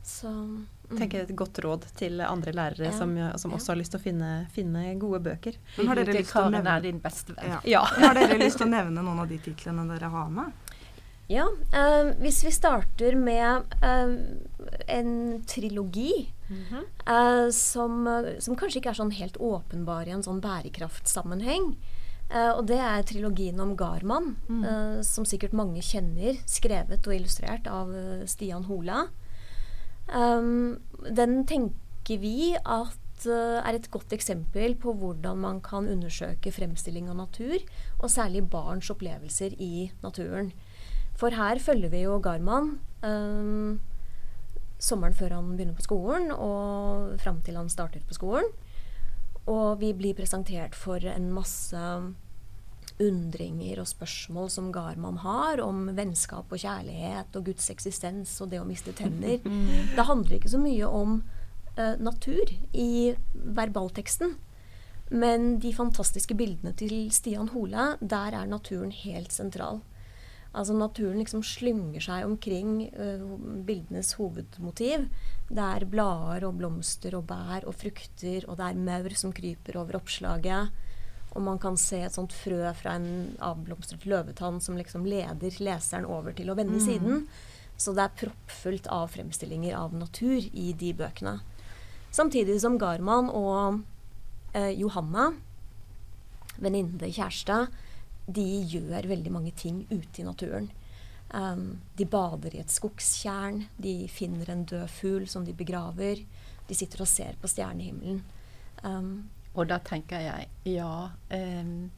Så 0.02 0.30
mm. 0.30 0.96
tenker 0.96 1.20
et 1.26 1.36
godt 1.36 1.58
råd 1.60 1.84
til 1.98 2.20
andre 2.24 2.52
lærere 2.52 2.86
Ja, 2.88 2.92
som, 2.92 3.12
som 3.36 3.50
ja. 3.50 3.56
også 3.58 3.74
har 3.74 3.76
lyst 3.76 3.92
til 3.92 4.00
å 4.00 4.02
finne, 4.02 4.30
finne 4.54 4.94
gode 4.98 5.20
bøker. 5.20 5.58
Men 5.76 5.88
har 5.88 5.94
dere 6.00 6.14
lyst 6.16 6.32
til 6.32 6.40
å 6.40 6.48
nevne. 6.50 7.60
Ja. 7.68 7.82
Har 7.84 8.14
dere 8.16 8.38
lyst 8.40 8.56
til 8.56 8.66
å 8.66 8.70
nevne 8.70 9.02
noen 9.04 9.20
av 9.20 9.28
de 9.28 9.36
titlene 9.38 9.84
dere 9.92 10.08
har 10.08 10.30
med? 10.30 10.52
Ja, 11.30 11.46
eh, 11.72 12.10
hvis 12.18 12.40
vi 12.42 12.50
starter 12.50 13.14
med 13.14 13.74
eh, 13.86 14.14
en 14.88 15.42
trilogi 15.46 16.32
mm 16.50 16.86
som, 17.54 18.06
eh, 18.06 18.38
som 18.42 18.56
kanskje 18.56 18.80
ikke 18.80 18.90
er 18.90 18.98
sånn 18.98 19.14
helt 19.14 19.36
åpenbar 19.38 20.08
i 20.08 20.10
en 20.10 20.22
sånn 20.22 20.40
bærekraftsammenheng. 20.42 21.76
Eh, 22.30 22.50
og 22.54 22.66
det 22.66 22.78
er 22.78 23.02
trilogien 23.06 23.58
om 23.62 23.76
Garman, 23.76 24.36
eh, 24.48 25.02
som 25.02 25.24
sikkert 25.24 25.54
mange 25.56 25.82
kjenner, 25.82 26.38
skrevet 26.46 27.06
og 27.06 27.14
illustrert 27.14 27.66
av 27.66 27.90
eh, 27.94 28.26
Stian 28.26 28.66
Hola. 28.70 29.08
Den 30.10 31.44
tenker 31.46 32.18
vi 32.18 32.56
at 32.58 32.96
er 33.28 33.76
et 33.76 33.90
godt 33.92 34.10
eksempel 34.16 34.74
på 34.80 34.94
hvordan 34.96 35.38
man 35.38 35.60
kan 35.60 35.86
undersøke 35.86 36.50
fremstilling 36.50 37.10
av 37.12 37.18
natur, 37.18 37.60
og 38.00 38.10
særlig 38.10 38.48
barns 38.50 38.90
opplevelser 38.90 39.54
i 39.60 39.90
naturen. 40.02 40.50
For 41.20 41.36
her 41.36 41.60
følger 41.60 41.92
vi 41.92 42.04
jo 42.06 42.16
Garman 42.24 42.78
um, 43.04 43.78
sommeren 44.80 45.16
før 45.16 45.36
han 45.36 45.52
begynner 45.52 45.76
på 45.76 45.84
skolen, 45.84 46.30
og 46.32 47.20
fram 47.20 47.42
til 47.44 47.58
han 47.60 47.68
starter 47.72 48.02
på 48.08 48.16
skolen. 48.16 48.48
Og 49.50 49.80
vi 49.80 49.92
blir 49.96 50.16
presentert 50.16 50.76
for 50.78 51.04
en 51.04 51.30
masse 51.34 51.80
undringer 53.00 53.80
og 53.80 53.88
spørsmål 53.88 54.50
som 54.52 54.68
Garman 54.72 55.20
har 55.22 55.62
om 55.64 55.86
vennskap 55.96 56.50
og 56.52 56.60
kjærlighet 56.60 57.36
og 57.38 57.46
Guds 57.48 57.70
eksistens 57.72 58.34
og 58.44 58.50
det 58.52 58.60
å 58.60 58.68
miste 58.68 58.92
tenner. 58.96 59.40
Det 59.96 60.06
handler 60.08 60.36
ikke 60.36 60.52
så 60.52 60.60
mye 60.60 60.88
om 60.88 61.20
uh, 61.76 61.96
natur 62.00 62.52
i 62.72 63.16
verbalteksten. 63.32 64.36
Men 65.10 65.56
de 65.58 65.72
fantastiske 65.74 66.36
bildene 66.38 66.72
til 66.78 67.08
Stian 67.10 67.50
Hole, 67.50 67.94
der 68.00 68.36
er 68.36 68.46
naturen 68.46 68.92
helt 68.94 69.34
sentral. 69.34 69.80
Altså 70.50 70.74
naturen 70.74 71.20
liksom 71.20 71.44
slynger 71.46 72.02
seg 72.02 72.26
omkring 72.26 72.88
uh, 72.98 73.22
bildenes 73.66 74.16
hovedmotiv. 74.18 75.06
Det 75.50 75.66
er 75.66 75.86
blader 75.90 76.48
og 76.48 76.56
blomster 76.58 77.14
og 77.18 77.28
bær 77.30 77.66
og 77.70 77.76
frukter, 77.78 78.46
og 78.48 78.58
det 78.58 78.66
er 78.66 78.80
maur 78.88 79.14
som 79.18 79.34
kryper 79.34 79.78
over 79.78 80.00
oppslaget. 80.00 80.74
Og 81.30 81.44
man 81.46 81.60
kan 81.62 81.78
se 81.78 82.00
et 82.02 82.16
sånt 82.16 82.34
frø 82.34 82.64
fra 82.74 82.96
en 82.98 83.36
avblomstret 83.38 84.06
løvetann 84.10 84.58
som 84.62 84.78
liksom 84.78 85.06
leder 85.06 85.60
leseren 85.62 86.08
over 86.10 86.34
til 86.34 86.50
å 86.50 86.56
vende 86.58 86.80
mm. 86.80 86.86
siden. 86.86 87.28
Så 87.80 87.94
det 87.96 88.04
er 88.04 88.18
proppfullt 88.24 88.90
av 88.92 89.12
fremstillinger 89.14 89.76
av 89.78 89.94
natur 89.96 90.42
i 90.42 90.72
de 90.76 90.90
bøkene. 90.98 91.38
Samtidig 92.10 92.58
som 92.60 92.76
Garman 92.80 93.30
og 93.30 93.78
eh, 94.58 94.74
Johanna, 94.74 95.30
venninne, 96.58 97.08
kjæreste, 97.14 97.62
de 98.36 98.46
gjør 98.70 99.08
veldig 99.10 99.32
mange 99.32 99.52
ting 99.56 99.82
ute 99.90 100.22
i 100.22 100.26
naturen. 100.26 100.70
Um, 101.30 101.80
de 101.98 102.06
bader 102.10 102.56
i 102.56 102.62
et 102.62 102.72
skogstjern, 102.72 103.64
de 103.78 104.08
finner 104.10 104.50
en 104.50 104.64
død 104.66 104.88
fugl 104.90 105.28
som 105.30 105.44
de 105.46 105.54
begraver. 105.54 106.24
De 106.66 106.76
sitter 106.76 107.04
og 107.04 107.10
ser 107.10 107.38
på 107.40 107.50
stjernehimmelen. 107.50 108.22
Um, 108.82 109.30
og 109.54 109.68
da 109.70 109.80
tenker 109.82 110.22
jeg 110.22 110.46
ja 110.70 111.10
um, 111.34 111.90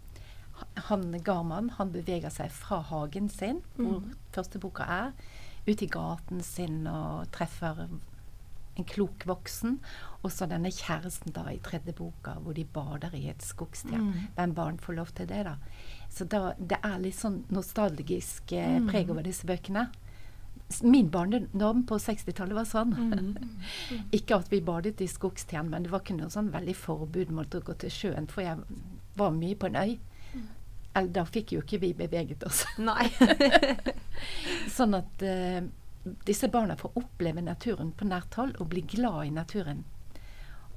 Han 0.88 1.04
Garman 1.22 1.68
han 1.76 1.92
beveger 1.92 2.32
seg 2.32 2.52
fra 2.54 2.80
hagen 2.88 3.28
sin, 3.30 3.60
hvor 3.76 4.00
mm. 4.00 4.14
første 4.34 4.60
boka 4.62 4.86
er, 4.88 5.12
ut 5.68 5.82
i 5.82 5.88
gaten 5.90 6.42
sin 6.44 6.86
og 6.90 7.28
treffer 7.34 7.86
en 8.74 8.84
klok 8.84 9.26
voksen. 9.28 9.78
Og 10.22 10.30
så 10.32 10.46
denne 10.50 10.70
kjæresten 10.72 11.34
da 11.34 11.44
i 11.50 11.58
tredje 11.64 11.94
boka, 11.98 12.36
hvor 12.42 12.54
de 12.56 12.64
bader 12.64 13.14
i 13.18 13.26
et 13.32 13.42
skogstjern. 13.42 14.12
Mm. 14.12 14.28
Hvem 14.36 14.54
barn 14.54 14.78
får 14.78 14.98
lov 14.98 15.10
til 15.16 15.28
det, 15.28 15.42
da? 15.48 15.56
Så 16.12 16.28
da, 16.30 16.52
det 16.58 16.78
er 16.84 17.02
litt 17.02 17.18
sånn 17.18 17.42
nostalgisk 17.52 18.54
eh, 18.54 18.78
mm. 18.78 18.88
preg 18.92 19.10
over 19.10 19.26
disse 19.26 19.48
bøkene. 19.48 19.88
Min 20.88 21.10
barndom 21.12 21.82
på 21.88 21.98
60-tallet 22.00 22.56
var 22.56 22.68
sånn. 22.68 22.96
Mm. 23.92 24.08
ikke 24.14 24.36
at 24.40 24.48
vi 24.52 24.58
badet 24.64 25.00
i 25.04 25.06
skogstjern, 25.10 25.68
men 25.70 25.84
det 25.84 25.90
var 25.92 26.00
ikke 26.02 26.14
noe 26.16 26.30
sånn 26.32 26.48
veldig 26.52 26.74
forbud 26.76 27.30
mot 27.34 27.54
å 27.54 27.60
gå 27.64 27.74
til 27.80 27.92
sjøen, 27.92 28.26
for 28.30 28.44
jeg 28.44 28.58
var 29.18 29.34
mye 29.36 29.56
på 29.58 29.68
en 29.68 29.76
øy. 29.76 29.92
Mm. 30.32 30.46
Eller 30.94 31.12
da 31.18 31.24
fikk 31.28 31.52
jo 31.56 31.62
ikke 31.62 31.80
vi 31.82 31.92
beveget 31.96 32.44
oss. 32.48 32.62
Nei. 32.80 33.08
sånn 34.76 34.96
at 34.98 35.24
uh, 35.24 35.60
disse 36.26 36.48
barna 36.48 36.76
får 36.76 36.98
oppleve 36.98 37.42
naturen 37.44 37.92
på 37.92 38.06
nært 38.08 38.34
hold 38.34 38.56
og 38.60 38.70
bli 38.72 38.82
glad 38.94 39.26
i 39.26 39.34
naturen. 39.34 39.84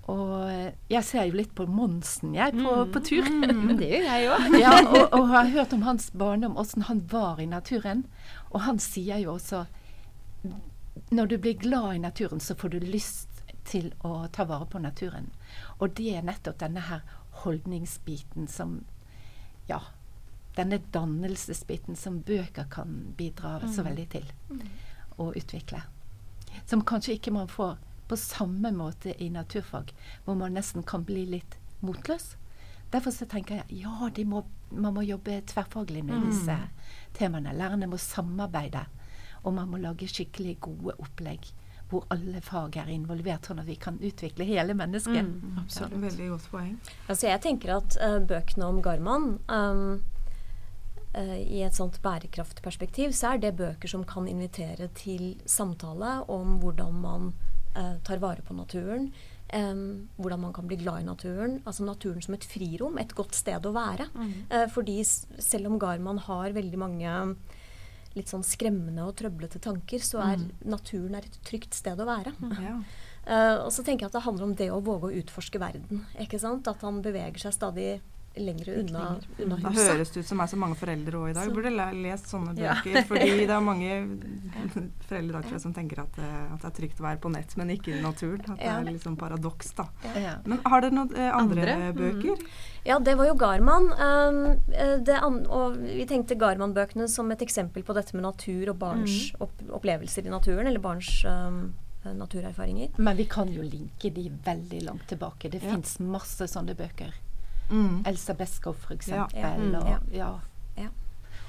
Og 0.05 0.51
jeg 0.91 1.01
ser 1.07 1.25
jo 1.25 1.37
litt 1.39 1.53
på 1.57 1.65
Monsen, 1.65 2.35
jeg, 2.37 2.53
på, 2.53 2.73
mm. 2.77 2.91
på 2.93 3.01
tur. 3.07 3.25
Mm, 3.25 3.71
det 3.79 3.89
gjør 3.89 4.05
jeg 4.05 4.27
òg. 4.35 4.57
ja, 4.61 4.73
og, 4.83 5.01
og, 5.17 5.23
har 5.31 5.49
hørt 5.55 5.73
om 5.73 5.85
hans 5.87 6.11
barndom, 6.13 6.57
åssen 6.61 6.85
han 6.85 7.01
var 7.09 7.41
i 7.41 7.47
naturen. 7.49 8.05
Og 8.51 8.61
han 8.67 8.81
sier 8.81 9.23
jo 9.23 9.33
også 9.39 9.65
når 11.09 11.27
du 11.27 11.37
blir 11.41 11.57
glad 11.57 11.95
i 11.95 12.03
naturen, 12.03 12.39
så 12.39 12.55
får 12.55 12.75
du 12.75 12.79
lyst 12.85 13.41
til 13.65 13.89
å 14.05 14.27
ta 14.31 14.45
vare 14.45 14.69
på 14.69 14.79
naturen. 14.79 15.31
Og 15.81 15.97
det 15.97 16.11
er 16.19 16.25
nettopp 16.25 16.61
denne 16.61 16.85
her 16.85 17.05
holdningsbiten 17.45 18.47
som 18.47 18.83
Ja, 19.65 19.79
denne 20.53 20.77
dannelsesbiten 20.93 21.97
som 21.97 22.19
bøker 22.21 22.67
kan 22.69 23.15
bidra 23.17 23.57
mm. 23.63 23.71
så 23.73 23.83
veldig 23.83 24.05
til 24.13 24.27
mm. 24.49 24.59
Å 25.17 25.31
utvikle. 25.33 25.81
Som 26.65 26.85
kanskje 26.87 27.17
ikke 27.17 27.33
man 27.35 27.51
får 27.51 27.77
på 28.07 28.17
samme 28.17 28.71
måte 28.71 29.15
i 29.23 29.29
naturfag, 29.33 29.93
hvor 30.25 30.37
man 30.37 30.53
nesten 30.53 30.83
kan 30.83 31.05
bli 31.05 31.25
litt 31.25 31.57
motløs. 31.85 32.35
Derfor 32.93 33.11
så 33.11 33.25
tenker 33.25 33.63
jeg 33.63 33.81
ja, 33.81 34.09
må, 34.29 34.43
man 34.69 34.93
må 34.93 35.03
jobbe 35.05 35.41
tverrfaglig 35.49 36.03
med 36.05 36.21
mm. 36.21 36.25
disse 36.29 36.57
temaene. 37.17 37.55
Lærerne 37.57 37.89
må 37.89 37.97
samarbeide, 37.97 38.85
og 39.43 39.55
man 39.57 39.71
må 39.71 39.81
lage 39.81 40.09
skikkelig 40.09 40.59
gode 40.69 40.97
opplegg 41.01 41.49
hvor 41.89 42.05
alle 42.09 42.41
fag 42.41 42.79
er 42.81 42.89
involvert, 42.89 43.45
sånn 43.45 43.61
at 43.61 43.67
vi 43.69 43.75
kan 43.77 43.99
utvikle 44.01 44.47
hele 44.47 44.73
mennesket. 44.77 45.21
Mm, 45.21 45.59
absolutt. 45.61 45.99
Veldig 46.01 46.29
godt 46.31 46.47
poeng. 46.49 46.71
Altså 47.05 47.29
jeg 47.29 47.41
tenker 47.43 47.75
at 47.75 47.97
uh, 48.01 48.17
bøkene 48.25 48.69
om 48.71 48.79
Garman 48.85 49.27
um, 49.45 49.83
i 51.15 51.61
et 51.63 51.77
sånt 51.77 52.01
bærekraftperspektiv, 52.03 53.13
så 53.15 53.33
er 53.33 53.43
det 53.43 53.55
bøker 53.59 53.87
som 53.87 54.03
kan 54.07 54.27
invitere 54.27 54.89
til 54.97 55.35
samtale 55.47 56.17
om 56.31 56.57
hvordan 56.59 56.97
man 57.03 57.29
eh, 57.75 57.95
tar 58.03 58.19
vare 58.23 58.43
på 58.45 58.57
naturen. 58.57 59.11
Um, 59.53 60.09
hvordan 60.17 60.41
man 60.41 60.53
kan 60.53 60.65
bli 60.67 60.79
glad 60.81 61.03
i 61.03 61.05
naturen. 61.05 61.59
Altså 61.69 61.85
naturen 61.85 62.23
som 62.25 62.33
et 62.33 62.47
frirom, 62.49 62.97
et 62.97 63.13
godt 63.15 63.37
sted 63.37 63.67
å 63.69 63.75
være. 63.75 64.07
Mm. 64.15 64.31
Uh, 64.49 64.65
fordi 64.73 64.97
selv 65.05 65.69
om 65.69 65.77
Garman 65.79 66.17
har 66.25 66.55
veldig 66.55 66.79
mange 66.81 67.13
litt 68.15 68.31
sånn 68.31 68.45
skremmende 68.47 69.05
og 69.05 69.13
trøblete 69.19 69.61
tanker, 69.61 70.01
så 70.01 70.23
er 70.23 70.41
mm. 70.41 70.49
naturen 70.71 71.19
er 71.19 71.27
et 71.27 71.37
trygt 71.45 71.77
sted 71.77 71.99
å 71.99 72.07
være. 72.09 72.33
Mm. 72.41 72.55
Ja. 72.63 72.75
Uh, 73.25 73.65
og 73.67 73.71
så 73.73 73.85
tenker 73.85 74.05
jeg 74.05 74.11
at 74.11 74.17
det 74.17 74.25
handler 74.25 74.47
om 74.49 74.57
det 74.57 74.71
å 74.73 74.81
våge 74.85 75.11
å 75.11 75.21
utforske 75.21 75.61
verden. 75.61 76.03
ikke 76.21 76.41
sant? 76.41 76.67
At 76.71 76.81
han 76.85 77.03
beveger 77.05 77.45
seg 77.45 77.55
stadig 77.55 77.89
lenger 78.37 78.69
unna, 78.79 79.15
unna 79.37 79.55
huset. 79.55 79.75
Det 79.75 79.85
høres 79.89 80.11
ut 80.17 80.27
som 80.27 80.41
er 80.43 80.49
så 80.51 80.59
mange 80.59 80.77
foreldre 80.79 81.19
òg 81.19 81.31
i 81.31 81.35
dag. 81.37 81.47
Så. 81.47 81.55
Burde 81.55 81.71
lest 81.95 82.29
sånne 82.31 82.53
bøker. 82.57 82.91
Ja. 82.97 83.03
fordi 83.09 83.29
det 83.41 83.55
er 83.55 83.63
mange 83.63 83.97
foreldre 85.07 85.41
i 85.41 85.45
dag 85.51 85.61
som 85.63 85.75
tenker 85.75 86.01
at, 86.03 86.19
eh, 86.21 86.37
at, 86.49 86.59
det 86.61 86.69
er 86.69 86.75
trygt 86.79 87.01
å 87.01 87.07
være 87.07 87.21
på 87.23 87.31
nett, 87.33 87.55
men 87.59 87.71
ikke 87.75 87.95
i 87.95 88.01
naturen. 88.03 88.43
At 88.55 88.61
det 88.61 88.71
er 88.71 88.89
liksom 88.89 89.17
paradoks, 89.19 89.71
da. 89.77 89.87
Ja. 90.17 90.35
Men 90.45 90.61
har 90.65 90.85
dere 90.85 90.97
noen 90.97 91.15
eh, 91.15 91.31
andre, 91.31 91.67
andre, 91.75 91.93
bøker? 91.97 92.43
Mm. 92.43 92.59
Ja, 92.85 92.99
det 93.01 93.15
var 93.17 93.29
jo 93.29 93.37
Garman. 93.39 93.89
Um, 93.97 94.41
eh, 94.75 95.25
og 95.49 95.79
vi 95.85 96.05
tenkte 96.09 96.37
Garman-bøkene 96.39 97.07
som 97.11 97.31
et 97.33 97.41
eksempel 97.45 97.85
på 97.85 97.95
dette 97.97 98.17
med 98.17 98.27
natur 98.27 98.73
og 98.73 98.79
barns 98.81 99.31
mm. 99.33 99.41
opp, 99.45 99.65
opplevelser 99.79 100.27
i 100.27 100.33
naturen, 100.33 100.69
eller 100.69 100.83
barns 100.83 101.09
um, 101.25 101.73
naturerfaringer. 102.05 102.93
Men 102.97 103.17
vi 103.17 103.25
kan 103.29 103.49
jo 103.49 103.65
linke 103.65 104.11
de 104.13 104.29
veldig 104.45 104.83
langt 104.85 105.07
tilbake. 105.09 105.49
Det 105.49 105.63
ja. 105.63 105.73
fins 105.73 105.97
masse 106.03 106.49
sånne 106.51 106.77
bøker. 106.77 107.15
Mm. 107.69 108.03
Elsa 108.05 108.35
Beskow, 108.37 108.75
eksempel. 108.91 109.39
Ja. 109.39 109.55
Mm, 109.57 109.75
og, 109.79 110.13
ja. 110.13 110.89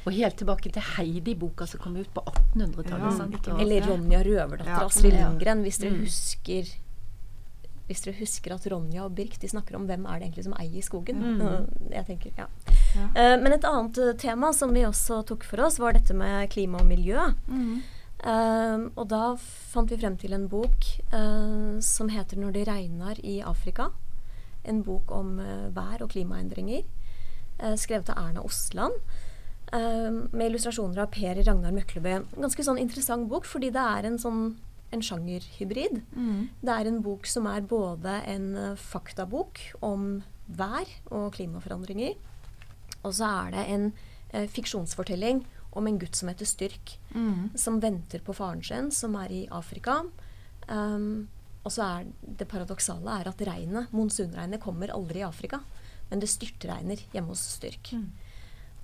og, 0.05 0.12
helt 0.14 0.38
tilbake 0.38 0.72
til 0.72 0.88
Heidi-boka 0.96 1.66
som 1.68 1.83
kom 1.83 1.96
ut 1.98 2.11
på 2.14 2.24
1800-tallet. 2.55 3.52
Eller 3.61 3.87
Ronja 3.90 4.22
røverdatter 4.24 4.72
ja. 4.72 4.85
Astrid 4.87 5.16
Lindgren, 5.16 5.64
hvis 5.66 5.83
dere 5.83 5.96
mm. 5.96 6.02
husker 6.07 6.74
hvis 7.87 8.02
dere 8.02 8.18
husker 8.18 8.55
at 8.55 8.64
Ronja 8.70 9.05
og 9.07 9.14
Birk 9.14 9.37
de 9.38 9.48
snakker 9.50 9.76
om 9.79 9.85
hvem 9.87 10.07
er 10.11 10.18
det 10.18 10.26
egentlig 10.26 10.46
som 10.48 10.57
eier 10.59 10.83
skogen. 10.83 11.20
Mm. 11.38 11.90
Jeg 11.92 12.07
tenker, 12.09 12.33
ja. 12.38 12.48
ja. 12.96 13.05
Uh, 13.14 13.37
men 13.42 13.55
et 13.55 13.68
annet 13.68 14.00
uh, 14.02 14.14
tema 14.18 14.50
som 14.57 14.74
vi 14.74 14.83
også 14.87 15.20
tok 15.29 15.46
for 15.46 15.62
oss, 15.62 15.79
var 15.83 15.94
dette 15.94 16.16
med 16.16 16.50
klima 16.50 16.83
og 16.83 16.90
miljø. 16.90 17.29
Mm. 17.46 17.76
Uh, 18.26 18.88
og 18.96 19.05
da 19.12 19.22
fant 19.38 19.92
vi 19.92 20.00
frem 20.00 20.16
til 20.18 20.35
en 20.35 20.48
bok 20.50 20.88
som 21.85 22.09
heter 22.11 22.37
'Når 22.40 22.52
det 22.52 22.66
regner 22.66 23.20
i 23.22 23.38
Afrika' 23.44 23.92
en 24.68 24.83
bok 24.87 25.12
om 25.14 25.38
uh, 25.40 25.68
vær 25.74 26.05
og 26.05 26.12
klimaendringer. 26.14 26.85
Uh, 27.61 27.74
skrevet 27.79 28.11
av 28.12 28.20
Erna 28.20 28.44
Osland. 28.46 28.98
Uh, 29.72 30.26
med 30.31 30.50
illustrasjoner 30.50 31.02
av 31.05 31.11
Per 31.14 31.42
Ragnar 31.42 31.74
Møklebø. 31.74 32.20
Ganske 32.37 32.66
sånn 32.66 32.81
interessant 32.83 33.29
bok, 33.31 33.48
fordi 33.48 33.72
det 33.74 33.83
er 33.83 34.11
en 34.11 34.20
sånn 34.22 34.46
en 34.94 35.02
sjangerhybrid. 35.02 35.98
Mm. 36.14 36.42
Det 36.62 36.72
er 36.72 36.87
en 36.87 37.00
bok 37.02 37.26
som 37.26 37.48
er 37.50 37.64
både 37.66 38.20
en 38.31 38.76
faktabok 38.79 39.59
om 39.85 40.20
vær 40.46 40.87
og 41.11 41.33
klimaforandringer, 41.35 42.14
og 43.02 43.16
så 43.18 43.33
er 43.42 43.50
det 43.57 43.64
en 43.74 43.88
fiksjonsfortelling 44.55 45.42
om 45.76 45.87
en 45.90 45.98
gutt 46.00 46.16
som 46.16 46.31
heter 46.31 46.48
Styrk, 46.48 46.94
mm. 47.12 47.50
som 47.59 47.81
venter 47.83 48.22
på 48.24 48.35
faren 48.37 48.62
sin, 48.64 48.92
som 48.94 49.16
er 49.20 49.35
i 49.35 49.42
Afrika. 49.52 50.05
Um, 50.70 51.26
og 51.66 51.72
så 51.74 51.83
er 51.83 52.07
det 52.38 52.46
paradoksale 52.46 53.18
er 53.20 53.29
at 53.31 53.42
regnet, 53.48 53.90
monsunregnet, 53.94 54.62
kommer 54.62 54.92
aldri 54.94 55.22
i 55.22 55.26
Afrika. 55.26 55.61
Men 56.11 56.22
det 56.22 56.31
styrtregner 56.31 57.02
hjemme 57.11 57.35
hos 57.35 57.42
Styrk. 57.57 57.90
Mm. 57.90 58.07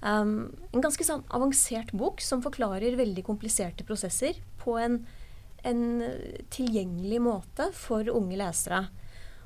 Um, 0.02 0.32
en 0.74 0.82
ganske 0.82 1.06
sånn 1.06 1.22
avansert 1.30 1.92
bok 1.94 2.18
som 2.24 2.42
forklarer 2.42 2.98
veldig 2.98 3.22
kompliserte 3.28 3.86
prosesser 3.86 4.40
på 4.58 4.74
en, 4.82 5.04
en 5.62 5.84
tilgjengelig 6.50 7.22
måte 7.22 7.68
for 7.78 8.10
unge 8.10 8.40
lesere. 8.40 8.88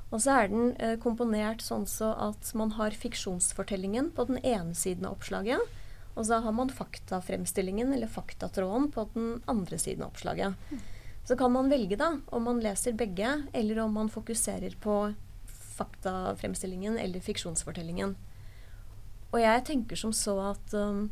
Og 0.09 0.23
så 0.23 0.39
er 0.39 0.49
den 0.49 0.73
uh, 0.81 0.95
komponert 1.03 1.61
sånn 1.61 1.85
så 1.85 2.15
at 2.31 2.49
man 2.57 2.73
har 2.79 2.97
fiksjonsfortellingen 2.97 4.09
på 4.17 4.25
den 4.31 4.41
ene 4.41 4.73
siden 4.73 5.05
av 5.05 5.19
oppslaget. 5.19 5.61
Og 6.17 6.25
så 6.25 6.41
har 6.41 6.57
man 6.57 6.73
faktafremstillingen, 6.73 7.91
eller 7.93 8.09
faktatråden, 8.09 8.89
på 8.89 9.05
den 9.13 9.35
andre 9.45 9.77
siden 9.77 10.07
av 10.07 10.15
oppslaget. 10.15 10.57
Så 11.27 11.35
kan 11.35 11.51
man 11.51 11.69
velge 11.69 11.97
da, 11.99 12.13
om 12.31 12.45
man 12.47 12.61
leser 12.63 12.95
begge, 12.95 13.43
eller 13.53 13.81
om 13.83 13.93
man 13.93 14.09
fokuserer 14.09 14.77
på 14.79 15.13
faktafremstillingen 15.77 16.95
eller 16.97 17.19
fiksjonsfortellingen. 17.19 18.15
Og 19.33 19.41
jeg 19.41 19.65
tenker 19.67 19.99
som 19.99 20.13
så 20.15 20.37
at 20.53 20.75
um, 20.77 21.09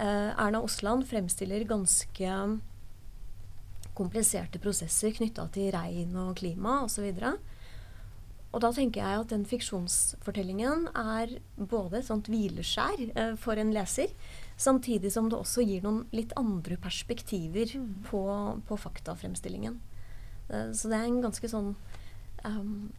eh, 0.00 0.30
Erna 0.32 0.62
Osland 0.64 1.04
fremstiller 1.10 1.66
ganske 1.68 2.38
kompliserte 3.94 4.58
prosesser 4.58 5.12
knytta 5.14 5.44
til 5.54 5.68
regn 5.74 6.16
og 6.24 6.38
klima 6.40 6.80
osv. 6.86 7.12
Og 8.54 8.62
da 8.62 8.70
tenker 8.72 9.02
jeg 9.02 9.20
at 9.20 9.34
den 9.34 9.44
fiksjonsfortellingen 9.50 10.88
er 10.96 11.36
både 11.58 12.00
et 12.00 12.08
sånt 12.08 12.32
hvileskjær 12.32 13.04
eh, 13.12 13.36
for 13.40 13.60
en 13.60 13.74
leser, 13.76 14.14
samtidig 14.56 15.12
som 15.12 15.30
det 15.30 15.38
også 15.38 15.64
gir 15.66 15.82
noen 15.84 16.04
litt 16.14 16.32
andre 16.36 16.76
perspektiver 16.80 17.76
på, 18.10 18.24
på 18.68 18.76
faktafremstillingen. 18.76 19.80
Eh, 20.50 20.70
så 20.72 20.90
det 20.90 21.00
er 21.00 21.08
en 21.08 21.22
ganske 21.24 21.48
sånn 21.50 21.72
um, 22.44 22.92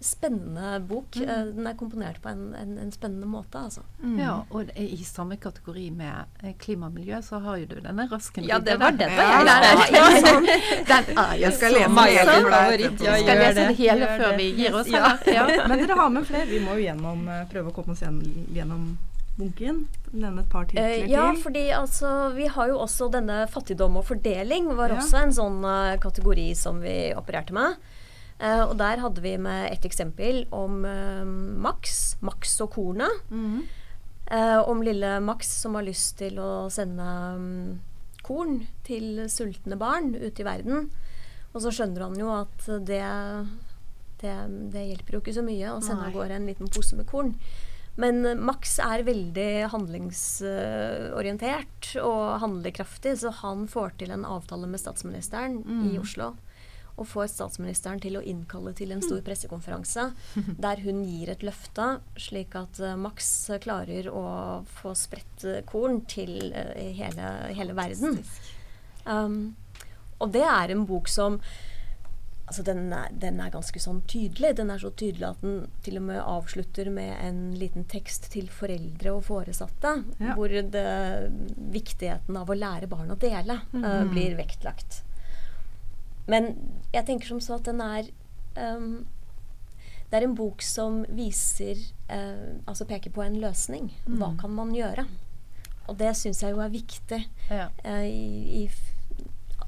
spennende 0.00 0.80
bok. 0.80 1.16
Eh, 1.16 1.44
den 1.56 1.66
er 1.66 1.76
komponert 1.78 2.20
på 2.22 2.28
en, 2.28 2.54
en, 2.54 2.76
en 2.78 2.92
spennende 2.92 3.26
måte, 3.26 3.58
altså. 3.58 3.80
Ja, 4.20 4.42
og 4.50 4.70
i 4.76 5.00
samme 5.08 5.38
kategori 5.40 5.88
med 5.90 6.12
klimamiljø, 6.40 6.60
klima 6.60 6.90
og 6.90 6.92
miljø, 6.98 7.20
så 7.24 7.40
har 7.40 7.56
jo 7.62 7.70
du 7.70 7.76
denne 7.80 8.06
rasken 8.10 8.44
Ja, 8.44 8.58
det 8.58 8.76
var 8.80 8.92
den 8.92 9.16
var 9.16 9.32
jeg 9.32 9.56
er, 9.56 9.82
ja, 9.96 10.06
sånn, 10.26 10.46
den 10.92 11.18
er 11.24 11.34
Jeg 11.40 11.56
skal 11.56 11.76
lese 11.78 11.90
den, 11.96 12.96
Skal 13.00 13.42
lese 13.42 13.58
det. 13.58 13.66
det 13.66 13.76
hele 13.80 14.00
Gjør 14.04 14.16
før 14.20 14.30
det. 14.30 14.38
vi 14.38 14.48
gir 14.60 14.80
oss? 14.82 14.92
Ja. 14.92 15.16
Ja. 15.26 15.46
Men 15.66 15.78
dere 15.80 15.98
har 15.98 16.12
med 16.12 16.28
flere. 16.28 16.46
Vi 16.50 16.60
må 16.62 16.76
jo 16.76 16.86
gjennom, 16.86 17.28
eh, 17.32 17.44
prøve 17.50 17.72
å 17.72 17.76
komme 17.76 17.96
oss 17.96 18.04
gjennom 18.04 18.90
bunken. 19.38 19.84
Nevne 20.12 20.42
et 20.42 20.50
par 20.52 20.64
titler 20.66 21.04
Eh, 21.04 21.06
ja, 21.10 21.26
fordi 21.42 21.68
altså 21.76 22.32
Vi 22.34 22.46
har 22.48 22.68
jo 22.68 22.78
også 22.80 23.10
denne 23.12 23.46
fattigdom 23.52 23.96
og 24.00 24.06
fordeling 24.08 24.68
var 24.76 24.90
Ja. 24.90 25.00
også 25.00 25.22
en 25.22 25.32
sånn 25.32 25.64
uh, 25.64 25.96
kategori 26.00 26.54
som 26.56 26.80
vi 26.80 27.12
opererte 27.16 27.52
med. 27.52 27.76
Uh, 28.40 28.68
og 28.68 28.76
der 28.78 29.00
hadde 29.00 29.20
vi 29.24 29.36
med 29.40 29.72
et 29.72 29.84
eksempel 29.84 30.46
om 30.52 30.84
uh, 30.84 31.24
Max. 31.24 32.16
Max 32.20 32.60
og 32.60 32.70
kornet. 32.76 33.12
Mm 33.30 33.64
Eh, 34.30 34.58
om 34.68 34.82
lille 34.82 35.20
Max 35.20 35.46
som 35.62 35.76
har 35.78 35.86
lyst 35.86 36.16
til 36.18 36.40
å 36.42 36.66
sende 36.72 37.04
um, 37.38 37.76
korn 38.26 38.64
til 38.86 39.22
sultne 39.30 39.78
barn 39.78 40.16
ute 40.18 40.42
i 40.42 40.46
verden. 40.46 40.88
Og 41.54 41.62
så 41.62 41.70
skjønner 41.70 42.08
han 42.08 42.16
jo 42.18 42.32
at 42.34 42.66
det, 42.88 43.04
det, 44.22 44.34
det 44.74 44.82
hjelper 44.88 45.14
jo 45.16 45.20
ikke 45.22 45.36
så 45.36 45.46
mye 45.46 45.76
å 45.76 45.78
sende 45.78 46.08
av 46.08 46.16
gårde 46.16 46.40
en 46.40 46.50
liten 46.50 46.72
pose 46.74 46.98
med 46.98 47.06
korn. 47.06 47.36
Men 47.96 48.20
Max 48.44 48.78
er 48.82 49.06
veldig 49.06 49.70
handlingsorientert 49.72 51.96
og 52.02 52.40
handlekraftig, 52.42 53.14
så 53.22 53.30
han 53.40 53.68
får 53.72 53.90
til 54.02 54.10
en 54.12 54.26
avtale 54.28 54.66
med 54.68 54.80
statsministeren 54.82 55.54
i 55.88 55.98
Oslo. 56.00 56.34
Og 56.96 57.04
får 57.08 57.26
statsministeren 57.28 58.00
til 58.00 58.16
å 58.16 58.22
innkalle 58.24 58.72
til 58.76 58.92
en 58.94 59.02
stor 59.04 59.20
pressekonferanse 59.24 60.12
der 60.64 60.80
hun 60.84 61.04
gir 61.04 61.30
et 61.32 61.42
løfte, 61.44 62.00
slik 62.20 62.54
at 62.56 62.80
eh, 62.80 62.96
Max 62.96 63.50
klarer 63.64 64.08
å 64.08 64.64
få 64.78 64.94
spredt 64.96 65.44
eh, 65.44 65.64
korn 65.68 66.00
til 66.08 66.52
eh, 66.56 66.92
hele, 66.96 67.52
hele 67.56 67.76
verden. 67.76 68.24
Um, 69.04 69.54
og 70.18 70.32
det 70.32 70.44
er 70.48 70.70
en 70.72 70.86
bok 70.88 71.08
som 71.12 71.40
Altså, 72.46 72.62
den 72.62 72.92
er, 72.94 73.08
den 73.10 73.40
er 73.42 73.50
ganske 73.50 73.80
sånn 73.82 74.04
tydelig. 74.06 74.52
Den 74.60 74.70
er 74.70 74.78
så 74.78 74.92
tydelig 74.94 75.24
at 75.32 75.40
den 75.42 75.64
til 75.82 75.96
og 75.98 76.04
med 76.06 76.20
avslutter 76.22 76.90
med 76.94 77.16
en 77.18 77.40
liten 77.58 77.82
tekst 77.90 78.28
til 78.30 78.46
foreldre 78.54 79.16
og 79.16 79.24
foresatte, 79.26 79.96
Ja. 80.22 80.36
hvor 80.38 80.54
det, 80.54 80.84
viktigheten 81.74 82.38
av 82.38 82.50
å 82.50 82.54
lære 82.54 82.86
barn 82.86 83.10
å 83.10 83.18
dele 83.18 83.58
eh, 83.74 84.04
blir 84.12 84.38
vektlagt. 84.38 85.02
Men 86.30 86.52
jeg 86.94 87.06
tenker 87.06 87.26
som 87.34 87.42
så 87.42 87.58
at 87.58 87.66
den 87.68 87.80
er 87.82 88.08
um, 88.58 89.06
Det 90.10 90.18
er 90.18 90.24
en 90.26 90.34
bok 90.38 90.62
som 90.62 91.04
viser 91.14 91.78
uh, 92.10 92.58
Altså 92.66 92.86
peker 92.86 93.10
på 93.14 93.22
en 93.22 93.38
løsning. 93.42 93.92
Hva 94.06 94.32
kan 94.40 94.50
man 94.54 94.72
gjøre? 94.74 95.04
Og 95.86 95.98
det 95.98 96.12
syns 96.18 96.42
jeg 96.42 96.50
jo 96.54 96.62
er 96.62 96.70
viktig. 96.72 97.20
Ja. 97.50 97.68
uh, 97.84 98.02
i, 98.06 98.64
i, 98.64 98.68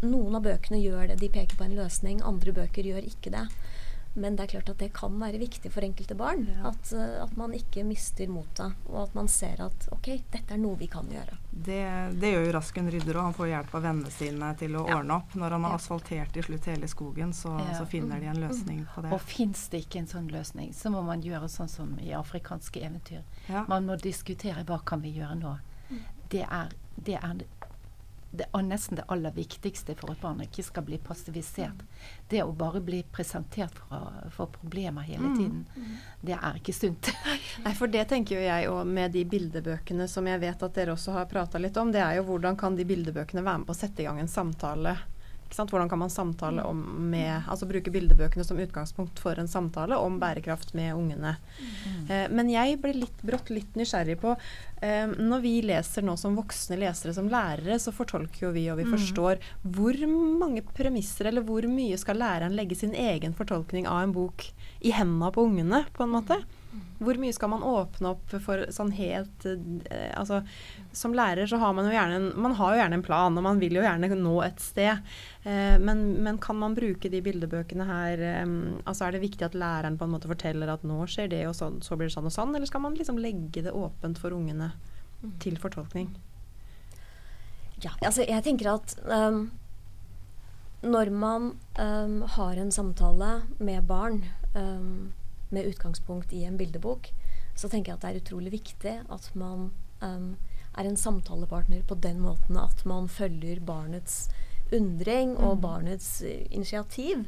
noen 0.02 0.34
av 0.38 0.42
bøkene 0.42 0.80
gjør 0.82 1.08
det, 1.08 1.18
de 1.20 1.28
peker 1.28 1.56
på 1.56 1.64
en 1.64 1.76
løsning. 1.76 2.22
Andre 2.22 2.52
bøker 2.52 2.82
gjør 2.84 3.04
ikke 3.04 3.30
det. 3.34 3.48
Men 4.18 4.34
det 4.34 4.46
er 4.48 4.50
klart 4.58 4.70
at 4.72 4.78
det 4.78 4.92
kan 4.96 5.14
være 5.20 5.38
viktig 5.38 5.70
for 5.70 5.84
enkelte 5.84 6.14
barn. 6.18 6.46
Ja. 6.48 6.70
At, 6.72 6.92
eh, 6.92 7.22
at 7.22 7.36
man 7.36 7.52
ikke 7.54 7.84
mister 7.86 8.26
motet, 8.26 8.72
og 8.88 9.02
at 9.04 9.14
man 9.14 9.28
ser 9.28 9.60
at 9.62 9.86
ok, 9.94 10.08
dette 10.32 10.54
er 10.54 10.58
noe 10.58 10.74
vi 10.80 10.88
kan 10.90 11.06
gjøre. 11.12 11.36
Det, 11.52 11.76
det 12.18 12.32
gjør 12.32 12.46
jo 12.48 12.54
Rasken 12.56 12.90
Rydder 12.90 13.14
òg. 13.20 13.22
Han 13.28 13.34
får 13.36 13.50
hjelp 13.52 13.74
av 13.78 13.82
vennene 13.84 14.10
sine 14.10 14.48
til 14.58 14.74
å 14.80 14.88
Ja. 14.88 14.96
ordne 14.96 15.14
opp. 15.20 15.34
Når 15.38 15.50
han 15.50 15.62
har 15.68 15.70
Ja. 15.70 15.76
asfaltert 15.76 16.32
til 16.32 16.42
slutt 16.42 16.64
hele 16.64 16.88
skogen, 16.88 17.32
så, 17.32 17.58
Ja. 17.60 17.78
så 17.78 17.86
finner 17.86 18.18
de 18.18 18.26
en 18.26 18.40
løsning 18.48 18.86
på 18.94 19.02
det. 19.02 19.12
Og 19.12 19.20
fins 19.20 19.68
det 19.68 19.84
ikke 19.86 19.98
en 20.00 20.06
sånn 20.06 20.30
løsning, 20.32 20.72
så 20.74 20.90
må 20.90 21.04
man 21.04 21.22
gjøre 21.22 21.46
sånn 21.48 21.68
som 21.70 21.96
i 22.00 22.10
afrikanske 22.10 22.82
eventyr. 22.82 23.22
Ja. 23.48 23.64
Man 23.68 23.86
må 23.86 24.00
diskutere 24.00 24.64
hva 24.64 24.80
kan 24.84 25.00
vi 25.02 25.12
gjøre 25.12 25.38
nå. 25.38 25.58
Det 26.28 26.42
er, 26.50 26.68
det 27.00 27.14
er 27.22 27.44
det, 28.30 28.44
er 28.52 28.64
nesten 28.64 28.98
det 28.98 29.06
aller 29.08 29.32
viktigste 29.32 29.94
for 29.96 30.12
at 30.12 30.20
barn 30.20 30.42
ikke 30.44 30.62
skal 30.66 30.84
bli 30.84 30.98
passivisert. 31.00 31.80
Det 32.28 32.42
å 32.44 32.52
bare 32.52 32.82
bli 32.84 33.00
presentert 33.12 33.78
for, 33.78 34.18
for 34.34 34.52
problemer 34.52 35.06
hele 35.08 35.32
tiden, 35.36 35.62
det 36.20 36.36
er 36.36 36.58
ikke 36.60 36.76
sunt. 36.76 37.10
Nei, 37.64 37.74
for 37.78 37.90
det 37.92 38.04
tenker 38.10 38.36
jo 38.36 38.44
jeg 38.44 38.68
òg 38.68 38.82
med 38.88 39.16
de 39.16 39.24
bildebøkene 39.28 40.08
som 40.10 40.28
jeg 40.28 40.42
vet 40.44 40.66
at 40.66 40.76
dere 40.76 40.96
også 40.96 41.16
har 41.16 41.30
prata 41.30 41.60
litt 41.62 41.76
om, 41.80 41.92
det 41.92 42.04
er 42.04 42.18
jo 42.18 42.26
hvordan 42.28 42.58
kan 42.60 42.76
de 42.76 42.86
bildebøkene 42.88 43.44
være 43.44 43.62
med 43.62 43.70
på 43.70 43.76
å 43.76 43.80
sette 43.80 44.04
i 44.04 44.08
gang 44.08 44.20
en 44.20 44.30
samtale. 44.30 44.98
Ikke 45.48 45.56
sant? 45.56 45.70
Hvordan 45.72 45.88
kan 45.88 46.02
man 46.02 46.10
samtale 46.12 46.60
om 46.68 46.82
med, 47.08 47.46
altså 47.48 47.64
bruke 47.64 47.88
bildebøkene 47.88 48.44
som 48.44 48.58
utgangspunkt 48.60 49.16
for 49.22 49.40
en 49.40 49.48
samtale 49.48 49.96
om 49.96 50.18
bærekraft 50.20 50.74
med 50.76 50.92
ungene. 50.92 51.38
Eh, 52.12 52.26
men 52.28 52.50
jeg 52.52 52.76
ble 52.82 52.92
litt, 52.92 53.22
brått 53.24 53.48
litt 53.48 53.78
nysgjerrig 53.78 54.18
på 54.20 54.34
eh, 54.84 55.08
Når 55.08 55.40
vi 55.40 55.54
leser 55.64 56.04
nå 56.04 56.18
som 56.20 56.36
voksne 56.36 56.76
lesere, 56.82 57.16
som 57.16 57.32
lærere, 57.32 57.78
så 57.80 57.94
fortolker 57.96 58.44
jo 58.44 58.52
vi 58.52 58.66
og 58.68 58.76
vi 58.82 58.90
forstår 58.92 59.40
hvor 59.64 59.96
mange 60.12 60.66
premisser 60.76 61.32
eller 61.32 61.48
hvor 61.48 61.64
mye 61.64 61.96
skal 61.96 62.20
læreren 62.20 62.56
legge 62.58 62.76
sin 62.76 62.92
egen 62.92 63.32
fortolkning 63.32 63.88
av 63.88 64.04
en 64.04 64.12
bok 64.12 64.50
i 64.84 64.92
henda 64.92 65.32
på 65.32 65.48
ungene, 65.48 65.86
på 65.96 66.04
en 66.04 66.16
måte? 66.18 66.42
Hvor 66.98 67.18
mye 67.22 67.34
skal 67.34 67.52
man 67.52 67.62
åpne 67.62 68.10
opp 68.10 68.32
for 68.42 68.64
sånn 68.74 68.90
helt 68.96 69.44
eh, 69.46 70.10
Altså, 70.18 70.40
som 70.92 71.14
lærer 71.14 71.46
så 71.46 71.60
har 71.62 71.74
man 71.76 71.86
jo 71.86 71.94
gjerne 71.94 72.16
en, 72.18 72.28
man 72.42 72.56
har 72.58 72.74
jo 72.74 72.80
gjerne 72.80 72.98
en 72.98 73.04
plan, 73.06 73.38
og 73.38 73.46
man 73.46 73.62
vil 73.62 73.78
jo 73.78 73.84
gjerne 73.84 74.10
nå 74.18 74.34
et 74.42 74.62
sted. 74.62 75.04
Eh, 75.44 75.76
men, 75.78 76.04
men 76.26 76.40
kan 76.42 76.58
man 76.58 76.74
bruke 76.78 77.10
de 77.12 77.22
bildebøkene 77.22 77.86
her 77.88 78.24
eh, 78.32 78.44
Altså 78.84 79.06
er 79.06 79.14
det 79.14 79.24
viktig 79.26 79.46
at 79.46 79.58
læreren 79.58 79.98
på 80.00 80.08
en 80.08 80.16
måte 80.16 80.30
forteller 80.30 80.74
at 80.74 80.86
nå 80.86 81.04
skjer 81.06 81.30
det, 81.34 81.44
og 81.50 81.54
så, 81.58 81.70
så 81.84 81.98
blir 81.98 82.10
det 82.10 82.16
sånn 82.16 82.30
og 82.30 82.34
sånn, 82.34 82.56
eller 82.56 82.70
skal 82.70 82.82
man 82.84 82.98
liksom 82.98 83.20
legge 83.22 83.62
det 83.66 83.74
åpent 83.74 84.18
for 84.18 84.34
ungene 84.34 84.72
til 85.42 85.58
fortolkning? 85.58 86.10
Ja, 87.82 87.92
altså 88.02 88.24
jeg 88.26 88.42
tenker 88.42 88.72
at 88.72 88.96
um, 89.06 89.48
når 90.82 91.10
man 91.14 91.52
um, 91.78 92.22
har 92.34 92.58
en 92.58 92.72
samtale 92.74 93.30
med 93.58 93.86
barn 93.86 94.24
ehm, 94.54 95.12
med 95.54 95.70
utgangspunkt 95.70 96.32
i 96.36 96.44
en 96.48 96.58
bildebok, 96.60 97.10
så 97.58 97.70
tenker 97.70 97.92
jeg 97.92 97.98
at 97.98 98.04
det 98.04 98.10
er 98.10 98.22
utrolig 98.22 98.52
viktig 98.54 98.94
at 99.08 99.30
man 99.38 99.70
um, 100.02 100.28
er 100.78 100.86
en 100.86 101.00
samtalepartner 101.00 101.82
på 101.88 101.96
den 101.98 102.20
måten 102.22 102.58
at 102.60 102.84
man 102.86 103.08
følger 103.10 103.60
barnets 103.66 104.28
undring 104.74 105.34
og 105.40 105.62
barnets 105.64 106.20
eh, 106.22 106.44
initiativ. 106.54 107.24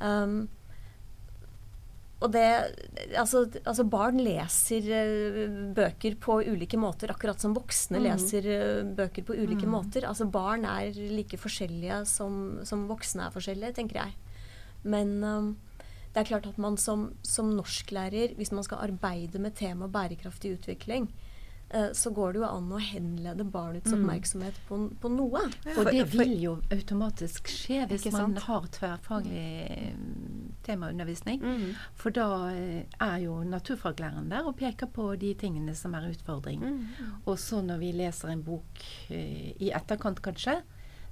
Um, 0.00 0.46
og 2.18 2.32
det 2.34 2.44
altså, 3.14 3.44
altså 3.62 3.84
barn 3.86 4.18
leser 4.22 4.86
eh, 4.90 5.58
bøker 5.74 6.16
på 6.18 6.40
ulike 6.50 6.78
måter, 6.80 7.12
akkurat 7.14 7.38
som 7.38 7.54
voksne 7.54 8.00
leser 8.02 8.48
eh, 8.50 8.80
bøker 8.98 9.26
på 9.26 9.36
ulike 9.38 9.68
måter. 9.70 10.06
Altså 10.08 10.26
barn 10.26 10.66
er 10.66 10.98
like 10.98 11.38
forskjellige 11.38 12.02
som, 12.10 12.58
som 12.66 12.88
voksne 12.90 13.28
er 13.28 13.34
forskjellige, 13.34 13.76
tenker 13.78 14.02
jeg. 14.02 14.16
Men 14.82 15.14
um, 15.22 15.52
det 16.12 16.22
er 16.22 16.28
klart 16.32 16.46
at 16.50 16.58
man 16.60 16.76
som, 16.80 17.10
som 17.22 17.50
norsklærer, 17.54 18.36
hvis 18.38 18.52
man 18.52 18.66
skal 18.66 18.88
arbeide 18.88 19.40
med 19.42 19.56
temaet 19.58 19.92
bærekraftig 19.92 20.54
utvikling, 20.56 21.08
eh, 21.70 21.90
så 21.92 22.10
går 22.16 22.32
det 22.32 22.40
jo 22.40 22.48
an 22.48 22.70
å 22.72 22.80
henlede 22.80 23.44
barnets 23.44 23.92
oppmerksomhet 23.92 24.56
på, 24.68 24.80
på 25.00 25.10
noe. 25.12 25.44
Og 25.76 25.90
det 25.92 26.06
vil 26.14 26.34
jo 26.42 26.54
automatisk 26.74 27.50
skje 27.52 27.84
hvis 27.90 28.08
man 28.14 28.38
har 28.46 28.70
tverrfaglig 28.78 29.44
eh, 29.68 29.92
temaundervisning. 30.68 31.44
Mm. 31.44 31.68
For 31.98 32.14
da 32.14 32.28
eh, 32.54 32.88
er 33.04 33.18
jo 33.26 33.38
naturfaglæreren 33.44 34.32
der 34.32 34.48
og 34.48 34.56
peker 34.58 34.90
på 34.92 35.10
de 35.20 35.34
tingene 35.38 35.76
som 35.76 35.94
er 35.98 36.08
utfordring. 36.10 36.64
Mm. 36.64 37.22
Og 37.26 37.36
så 37.40 37.60
når 37.64 37.84
vi 37.84 37.92
leser 38.00 38.32
en 38.32 38.44
bok 38.48 38.82
eh, 39.12 39.54
i 39.60 39.72
etterkant 39.76 40.24
kanskje, 40.24 40.60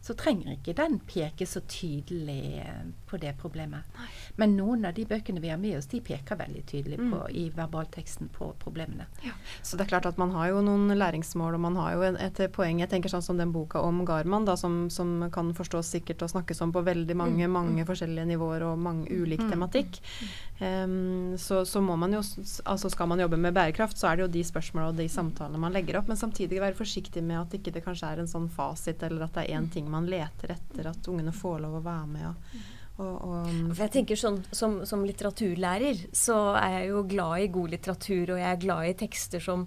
så 0.06 0.14
trenger 0.14 0.52
ikke 0.54 0.76
den 0.78 1.00
peke 1.02 1.46
så 1.50 1.60
tydelig 1.66 2.60
eh, 2.62 2.82
på 3.10 3.18
det 3.18 3.32
problemet. 3.40 3.82
Men 4.38 4.54
noen 4.54 4.84
av 4.86 4.94
de 4.94 5.06
bøkene 5.08 5.42
vi 5.42 5.50
har 5.50 5.58
med 5.58 5.78
oss, 5.80 5.88
de 5.90 5.98
peker 6.04 6.38
veldig 6.38 6.62
tydelig 6.70 6.98
på, 7.00 7.16
Mm. 7.16 7.30
i 7.30 7.44
verbalteksten 7.50 8.28
på 8.34 8.52
problemene. 8.60 9.06
Så 9.62 9.76
det 9.76 9.86
er 9.86 9.88
klart 9.94 10.06
at 10.06 10.18
man 10.18 10.30
har 10.30 10.50
jo 10.50 10.60
noen 10.62 10.92
læringsmål, 10.94 11.54
og 11.54 11.60
man 11.60 11.76
har 11.80 11.94
jo 11.94 12.02
et 12.12 12.38
poeng. 12.52 12.78
Jeg 12.80 12.90
tenker 12.90 13.10
sånn 13.10 13.24
som 13.24 13.38
den 13.40 13.52
boka 13.54 13.80
om 13.82 14.04
Garman, 14.06 14.44
da, 14.44 14.54
som, 14.56 14.90
som 14.90 15.30
kan 15.32 15.50
forstås 15.56 15.90
sikkert 15.96 16.22
og 16.22 16.30
snakkes 16.34 16.60
om 16.62 16.72
på 16.74 16.84
veldig 16.86 17.16
mange, 17.16 17.48
mange 17.48 17.86
forskjellige 17.88 18.26
nivåer 18.30 18.62
og 18.68 18.78
mange 18.78 19.08
ulik 19.10 19.42
tematikk. 19.50 19.98
Um, 20.60 21.34
så, 21.36 21.64
så 21.68 21.82
må 21.84 21.98
man 22.00 22.14
jo 22.14 22.22
Altså 22.64 22.88
skal 22.88 23.08
man 23.10 23.20
jobbe 23.20 23.36
med 23.36 23.52
bærekraft, 23.52 23.98
så 24.00 24.08
er 24.08 24.16
det 24.16 24.22
jo 24.24 24.28
de 24.32 24.42
spørsmålene 24.44 24.92
og 24.92 24.96
de 24.96 25.08
samtalene 25.08 25.60
man 25.60 25.72
legger 25.72 25.98
opp, 25.98 26.08
men 26.08 26.16
samtidig 26.16 26.60
være 26.60 26.76
forsiktig 26.78 27.22
med 27.24 27.38
at 27.40 27.54
ikke 27.58 27.72
det 27.72 27.82
kanskje 27.84 28.08
er 28.12 28.20
en 28.22 28.28
sånn 28.30 28.48
fasit, 28.52 29.02
eller 29.06 29.24
at 29.24 29.36
det 29.36 29.44
er 29.46 29.56
én 29.58 29.68
ting 29.72 29.88
man 29.90 29.95
leter 30.04 30.52
etter, 30.52 30.90
at 30.90 31.08
ungene 31.08 31.32
får 31.32 31.62
lov 31.64 31.78
å 31.78 31.84
være 31.84 32.06
med 32.12 32.26
og, 32.28 32.64
Og, 32.96 33.16
og, 33.28 33.48
For 33.74 33.82
jeg 33.84 33.92
tenker 33.92 34.16
sånn, 34.16 34.38
som, 34.56 34.78
som 34.88 35.02
litteraturlærer 35.04 36.06
så 36.16 36.54
er 36.56 36.78
jeg 36.78 36.86
jo 36.94 37.02
glad 37.04 37.42
i 37.44 37.50
god 37.52 37.74
litteratur, 37.74 38.30
og 38.32 38.40
jeg 38.40 38.48
er 38.48 38.62
glad 38.62 38.88
i 38.88 38.94
tekster 38.96 39.42
som, 39.44 39.66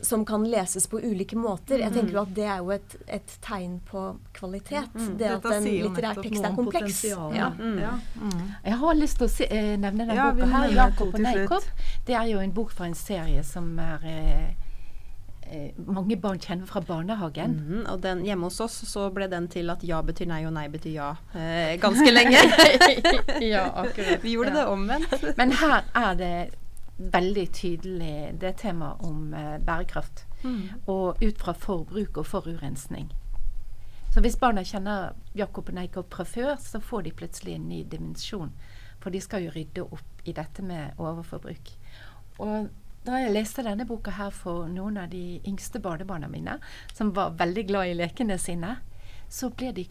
som 0.00 0.24
kan 0.26 0.42
leses 0.42 0.88
på 0.90 0.98
ulike 0.98 1.38
måter. 1.38 1.78
Jeg 1.84 1.94
tenker 1.94 2.16
jo 2.16 2.22
at 2.24 2.34
det 2.34 2.48
er 2.50 2.58
jo 2.58 2.72
et, 2.74 2.96
et 3.06 3.36
tegn 3.46 3.78
på 3.86 4.02
kvalitet. 4.34 4.98
Det 5.18 5.30
at 5.36 5.46
en 5.54 5.70
litterær 5.70 6.18
tekst 6.18 6.50
er 6.50 6.58
kompleks. 6.58 7.02
Ja. 7.06 7.52
Mm. 7.54 7.78
Ja. 7.78 7.94
Mm. 8.18 8.44
Jeg 8.64 8.80
har 8.82 9.02
lyst 9.04 9.22
til 9.22 9.28
å 9.28 9.32
si, 9.38 9.46
eh, 9.46 9.74
nevne 9.78 10.08
denne 10.08 10.18
Ja, 10.18 10.30
boka 10.34 10.50
her, 10.56 10.74
'Jakob 10.74 11.14
og 11.14 11.22
til 11.22 11.70
Det 12.10 12.18
er 12.18 12.26
jo 12.32 12.42
en 12.42 12.54
bok 12.58 12.74
fra 12.74 12.90
en 12.90 12.98
serie 12.98 13.46
som 13.46 13.78
er 13.78 14.02
eh, 14.02 14.67
mange 15.86 16.16
barn 16.20 16.38
kjenner 16.38 16.66
fra 16.66 16.80
barnehagen. 16.80 17.54
Mhm, 17.58 17.82
og 17.92 18.00
den, 18.04 18.24
hjemme 18.26 18.48
hos 18.50 18.60
oss 18.60 18.78
så 18.90 19.08
ble 19.14 19.28
den 19.32 19.48
til 19.48 19.70
at 19.70 19.82
ja 19.86 20.00
betyr 20.02 20.26
nei 20.30 20.42
og 20.46 20.52
nei 20.56 20.66
betyr 20.68 20.92
ja 20.94 21.10
eh, 21.34 21.76
ganske 21.80 22.10
lenge. 22.12 22.40
ja, 23.52 23.66
akkurat. 23.82 24.22
Vi 24.24 24.34
gjorde 24.36 24.50
Ja. 24.54 24.56
det 24.60 24.66
omvendt. 24.72 25.36
Men 25.38 25.52
her 25.52 25.84
er 25.94 26.14
det 26.14 26.32
veldig 26.98 27.46
tydelig 27.54 28.40
det 28.40 28.56
temaet 28.58 29.04
om 29.06 29.32
eh, 29.34 29.58
bærekraft. 29.62 30.24
Og 30.86 31.18
ut 31.22 31.38
fra 31.40 31.52
forbruk 31.52 32.16
og 32.22 32.26
forurensning. 32.26 33.08
Så 34.14 34.20
hvis 34.24 34.36
barna 34.40 34.62
kjenner 34.64 35.12
Jakob 35.36 35.68
og 35.68 35.74
Neikop 35.74 36.14
fra 36.14 36.24
før, 36.24 36.54
så 36.62 36.80
får 36.80 37.02
de 37.02 37.10
plutselig 37.12 37.54
en 37.58 37.68
ny 37.68 37.82
dimensjon. 37.84 38.52
For 39.02 39.10
de 39.14 39.20
skal 39.20 39.44
jo 39.44 39.50
rydde 39.54 39.82
opp 39.84 40.22
i 40.24 40.32
dette 40.32 40.62
med 40.62 40.94
overforbruk. 40.98 41.72
Og 42.38 42.68
da 43.08 43.22
jeg 43.22 43.32
leste 43.32 43.64
denne 43.64 43.86
boka 43.88 44.12
her 44.18 44.34
for 44.34 44.68
noen 44.68 45.00
av 45.00 45.08
de 45.12 45.40
yngste 45.48 45.80
barnebarna 45.80 46.28
mine, 46.28 46.58
som 46.94 47.14
var 47.16 47.38
veldig 47.40 47.64
glad 47.70 47.92
i 47.92 47.96
lekene 47.96 48.36
sine, 48.40 48.76
så 49.32 49.48
ble 49.50 49.72
de 49.76 49.86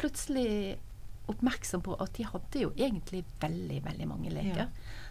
plutselig 0.00 0.78
oppmerksom 1.30 1.82
på 1.86 1.94
at 2.02 2.14
de 2.16 2.26
hadde 2.26 2.62
jo 2.64 2.72
egentlig 2.74 3.22
veldig, 3.42 3.82
veldig 3.84 4.06
mange 4.08 4.32
leker 4.34 4.70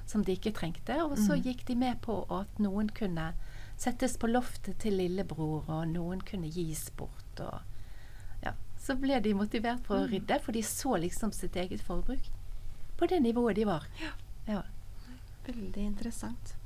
som 0.09 0.23
de 0.25 0.35
ikke 0.35 0.53
trengte. 0.57 0.97
Og 1.05 1.15
så 1.21 1.37
gikk 1.39 1.65
de 1.67 1.77
med 1.79 2.01
på 2.03 2.21
at 2.33 2.59
noen 2.63 2.89
kunne 2.95 3.31
settes 3.79 4.17
på 4.19 4.27
loftet 4.27 4.79
til 4.83 4.97
lillebror, 4.99 5.69
og 5.69 5.85
noen 5.93 6.23
kunne 6.27 6.49
gis 6.51 6.89
bort. 6.99 7.43
Og 7.43 8.43
ja, 8.43 8.55
så 8.81 8.97
ble 8.99 9.21
de 9.23 9.35
motivert 9.37 9.85
for 9.87 10.03
å 10.03 10.09
rydde, 10.11 10.41
for 10.43 10.55
de 10.55 10.65
så 10.65 10.97
liksom 10.99 11.31
sitt 11.35 11.55
eget 11.59 11.83
forbruk 11.85 12.31
på 12.99 13.07
det 13.07 13.21
nivået 13.23 13.55
de 13.55 13.67
var. 13.69 13.87
Ja. 14.49 14.63
Veldig 15.47 15.85
interessant. 15.85 16.58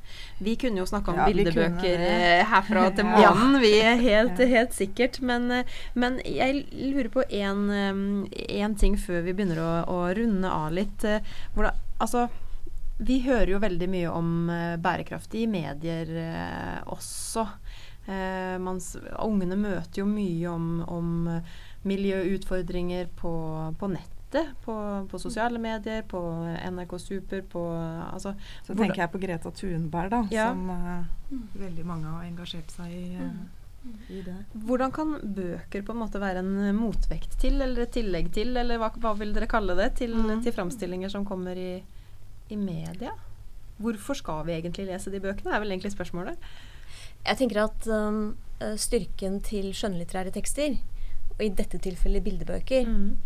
Vi 0.44 0.56
kunne 0.60 0.82
jo 0.82 0.86
snakke 0.90 1.12
om 1.14 1.20
Ja, 1.22 1.26
bildebøker 1.30 2.04
eh, 2.08 2.44
herfra 2.50 2.90
til 2.98 3.06
Ja. 3.06 3.32
månen, 3.34 3.60
vi 3.62 3.74
er 3.82 3.96
helt, 4.10 4.38
helt 4.40 4.74
sikkert. 4.76 5.22
Men, 5.22 5.50
eh, 5.52 5.66
men 5.94 6.20
jeg 6.26 6.66
lurer 6.72 7.10
på 7.14 7.26
én 7.32 8.78
ting 8.80 8.98
før 8.98 9.22
vi 9.26 9.34
begynner 9.34 9.62
å, 9.64 9.72
å 9.88 10.00
runde 10.18 10.50
av 10.50 10.72
litt. 10.74 11.04
eh, 11.04 11.22
Hvordan, 11.56 11.80
altså, 12.00 12.28
vi 13.04 13.22
hører 13.26 13.50
jo 13.56 13.60
veldig 13.64 13.90
mye 13.90 14.10
om 14.14 14.34
eh, 14.54 14.76
bærekraft 14.78 15.34
i 15.36 15.48
medier 15.50 16.10
eh, 16.24 16.80
også. 16.94 17.48
Eh, 18.06 18.58
man, 18.60 18.80
ungene 19.24 19.56
møter 19.58 20.04
jo 20.04 20.06
mye 20.10 20.50
om, 20.52 20.68
om 20.92 21.14
eh, 21.38 21.54
miljøutfordringer 21.88 23.10
på, 23.20 23.32
på 23.80 23.88
nettet. 24.34 24.56
På, 24.66 25.08
på 25.12 25.20
sosiale 25.20 25.60
medier, 25.60 26.04
på 26.04 26.20
NRK 26.72 26.98
Super, 27.00 27.42
på 27.42 27.64
altså, 28.14 28.34
Så 28.64 28.74
Hvordan- 28.74 28.86
tenker 28.88 29.02
jeg 29.04 29.12
på 29.12 29.20
Greta 29.22 29.52
Thunberg, 29.52 30.10
da, 30.10 30.22
Ja. 30.32 30.50
som 30.50 30.70
eh, 30.70 31.04
veldig 31.60 31.86
mange 31.86 32.06
har 32.06 32.24
engasjert 32.24 32.72
seg 32.72 32.92
i, 32.92 33.18
Uh, 33.84 33.92
i 34.10 34.22
det. 34.24 34.36
Hvordan 34.56 34.92
kan 34.94 35.20
bøker 35.36 35.82
på 35.84 35.92
en 35.92 35.98
måte 36.00 36.20
være 36.22 36.38
en 36.40 36.76
motvekt 36.78 37.38
til, 37.40 37.62
eller 37.62 37.82
et 37.84 37.92
tillegg 37.92 38.32
til, 38.32 38.56
eller 38.56 38.78
hva, 38.78 38.90
hva 38.96 39.14
vil 39.18 39.34
dere 39.34 39.46
kalle 39.48 39.76
det, 39.76 39.96
til, 39.96 40.14
Mm. 40.16 40.42
til 40.42 40.54
framstillinger 40.54 41.10
som 41.12 41.26
kommer 41.26 41.52
i, 41.58 41.84
i 42.50 42.56
media? 42.56 43.12
Hvorfor 43.82 44.16
skal 44.16 44.46
vi 44.46 44.54
egentlig 44.54 44.86
lese 44.88 45.12
de 45.12 45.20
bøkene, 45.20 45.52
er 45.54 45.60
vel 45.60 45.72
egentlig 45.72 45.92
spørsmålet. 45.92 46.38
Jeg 47.26 47.38
tenker 47.38 47.64
at 47.66 47.88
um, 47.88 48.38
eh, 48.62 48.76
styrken 48.78 49.42
til 49.44 49.74
skjønnlitterære 49.74 50.32
tekster, 50.32 50.78
og 51.34 51.42
i 51.42 51.50
dette 51.50 51.78
tilfellet 51.80 52.24
bildebøker, 52.24 52.86
Mm. 52.88 53.18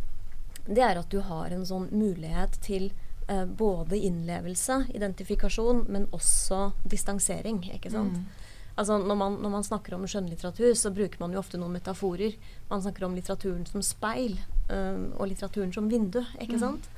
Det 0.67 0.83
er 0.83 0.99
at 0.99 1.11
du 1.11 1.21
har 1.23 1.53
en 1.53 1.65
sånn 1.65 1.87
mulighet 1.95 2.59
til 2.65 2.89
eh, 3.27 3.45
både 3.45 3.97
innlevelse, 3.97 4.83
identifikasjon, 4.95 5.85
men 5.89 6.07
også 6.15 6.71
distansering. 6.83 7.63
ikke 7.73 7.91
sant? 7.93 8.19
Mm. 8.19 8.45
Altså 8.77 8.99
når 9.01 9.17
man, 9.17 9.37
når 9.41 9.53
man 9.55 9.63
snakker 9.65 9.95
om 9.95 10.05
skjønnlitteratur, 10.05 10.73
så 10.77 10.91
bruker 10.93 11.21
man 11.23 11.33
jo 11.33 11.41
ofte 11.41 11.57
noen 11.57 11.73
metaforer. 11.79 12.35
Man 12.69 12.83
snakker 12.83 13.07
om 13.07 13.15
litteraturen 13.17 13.65
som 13.65 13.81
speil, 13.81 14.37
øh, 14.69 15.07
og 15.17 15.31
litteraturen 15.31 15.73
som 15.73 15.89
vindu. 15.89 16.21
ikke 16.41 16.59
sant? 16.61 16.89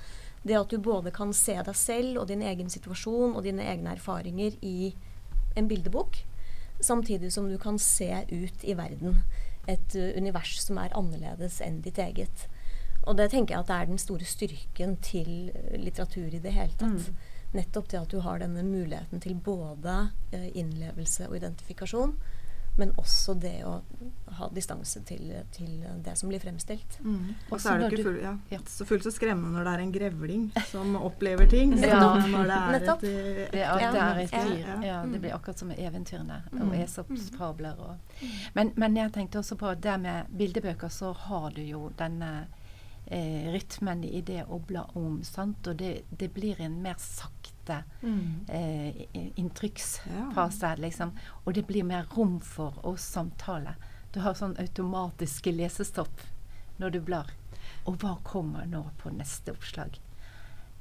Det 0.43 0.57
at 0.59 0.71
du 0.71 0.79
både 0.79 1.11
kan 1.11 1.31
se 1.35 1.55
deg 1.55 1.75
selv 1.75 2.21
og 2.21 2.27
din 2.27 2.43
egen 2.43 2.69
situasjon 2.71 3.35
og 3.35 3.43
dine 3.43 3.63
egne 3.63 3.95
erfaringer 3.95 4.55
i 4.61 4.93
en 5.55 5.67
bildebok, 5.67 6.19
samtidig 6.79 7.31
som 7.33 7.49
du 7.49 7.57
kan 7.57 7.79
se 7.79 8.11
ut 8.31 8.63
i 8.63 8.75
verden. 8.75 9.21
Et 9.67 9.95
eh, 9.95 10.15
univers 10.17 10.59
som 10.63 10.79
er 10.81 10.95
annerledes 10.97 11.61
enn 11.63 11.79
ditt 11.85 11.99
eget. 11.99 12.47
Og 13.07 13.17
det 13.17 13.29
tenker 13.31 13.55
jeg 13.55 13.59
at 13.63 13.67
det 13.67 13.75
er 13.81 13.85
den 13.93 13.97
store 14.01 14.25
styrken 14.27 14.97
til 15.01 15.51
litteratur 15.79 16.33
i 16.35 16.39
det 16.43 16.51
hele 16.53 16.73
tatt. 16.77 17.11
Nettopp 17.55 17.87
det 17.89 17.97
at 17.97 18.11
du 18.11 18.19
har 18.21 18.37
denne 18.43 18.61
muligheten 18.63 19.19
til 19.23 19.33
både 19.33 20.11
eh, 20.31 20.51
innlevelse 20.53 21.25
og 21.29 21.35
identifikasjon, 21.39 22.11
men 22.77 22.91
også 23.01 23.33
det 23.41 23.55
å 23.65 23.79
ha 24.37 24.47
distanse 24.53 25.01
til, 25.03 25.31
til 25.51 25.81
det 26.05 26.13
som 26.15 26.29
blir 26.29 26.39
fremstilt. 26.39 26.99
Og 27.49 27.57
så 27.59 27.73
er 27.73 27.81
det 27.81 27.89
ikke 27.91 28.05
full, 28.05 28.19
ja, 28.21 28.35
ja. 28.53 28.59
så 28.69 28.85
fullt 28.87 29.03
så 29.03 29.11
skremmende 29.11 29.57
når 29.57 29.65
det 29.65 29.73
er 29.73 29.83
en 29.87 29.91
grevling 29.97 30.45
som 30.69 30.93
opplever 31.01 31.49
ting. 31.49 31.73
Ja. 31.81 31.97
når 32.21 32.45
det 32.51 32.59
er 32.59 32.71
Nettopp. 32.77 33.03
et, 33.03 33.09
et, 33.09 33.51
Det, 33.51 33.63
er, 33.65 33.91
det 33.97 34.05
er 34.05 34.21
et 34.21 34.31
Ja. 34.37 34.45
dyr. 34.45 34.85
Ja, 34.87 34.99
det 35.11 35.19
blir 35.25 35.33
akkurat 35.35 35.59
som 35.59 35.71
eventyrene 35.73 36.43
og 36.61 36.75
Esops 36.77 37.31
fabler. 37.35 37.81
Og. 37.81 38.21
Men, 38.53 38.71
men 38.77 38.95
jeg 39.01 39.11
tenkte 39.17 39.41
også 39.41 39.57
på 39.59 39.73
det 39.75 39.97
med 40.05 40.29
bildebøker, 40.37 40.87
så 40.93 41.11
har 41.25 41.49
du 41.57 41.61
jo 41.65 41.89
denne 41.97 42.45
eh, 43.09 43.51
rytmen 43.51 44.03
i 44.03 44.21
det 44.21 44.43
å 44.47 44.59
bla 44.59 44.85
om, 44.93 45.23
sant? 45.23 45.67
og 45.67 45.75
det, 45.81 46.03
det 46.09 46.29
blir 46.33 46.61
en 46.61 46.79
mer 46.81 46.97
sakte 47.01 47.83
eh, 48.47 49.05
inntrykksfase, 49.13 50.73
ja. 50.73 50.75
liksom. 50.81 51.15
Og 51.43 51.53
det 51.53 51.65
blir 51.67 51.83
mer 51.83 52.07
rom 52.15 52.39
for 52.41 52.79
å 52.87 52.95
samtale. 52.97 53.75
Du 54.13 54.21
har 54.25 54.37
sånn 54.37 54.57
automatiske 54.57 55.53
lesestopp 55.53 56.23
når 56.77 56.95
du 56.95 57.01
blar. 57.05 57.33
Og 57.85 57.99
hva 58.01 58.15
kommer 58.23 58.65
nå 58.69 58.85
på 59.01 59.11
neste 59.13 59.53
oppslag? 59.53 59.99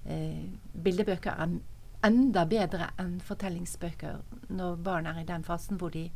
Eh, 0.09 0.49
bildebøker 0.73 1.35
er 1.35 1.59
enda 2.07 2.45
bedre 2.47 2.93
enn 3.01 3.19
fortellingsbøker 3.25 4.21
når 4.55 4.77
barn 4.87 5.09
er 5.11 5.21
i 5.21 5.27
den 5.29 5.45
fasen 5.45 5.81
hvor 5.81 5.91
de 5.91 6.09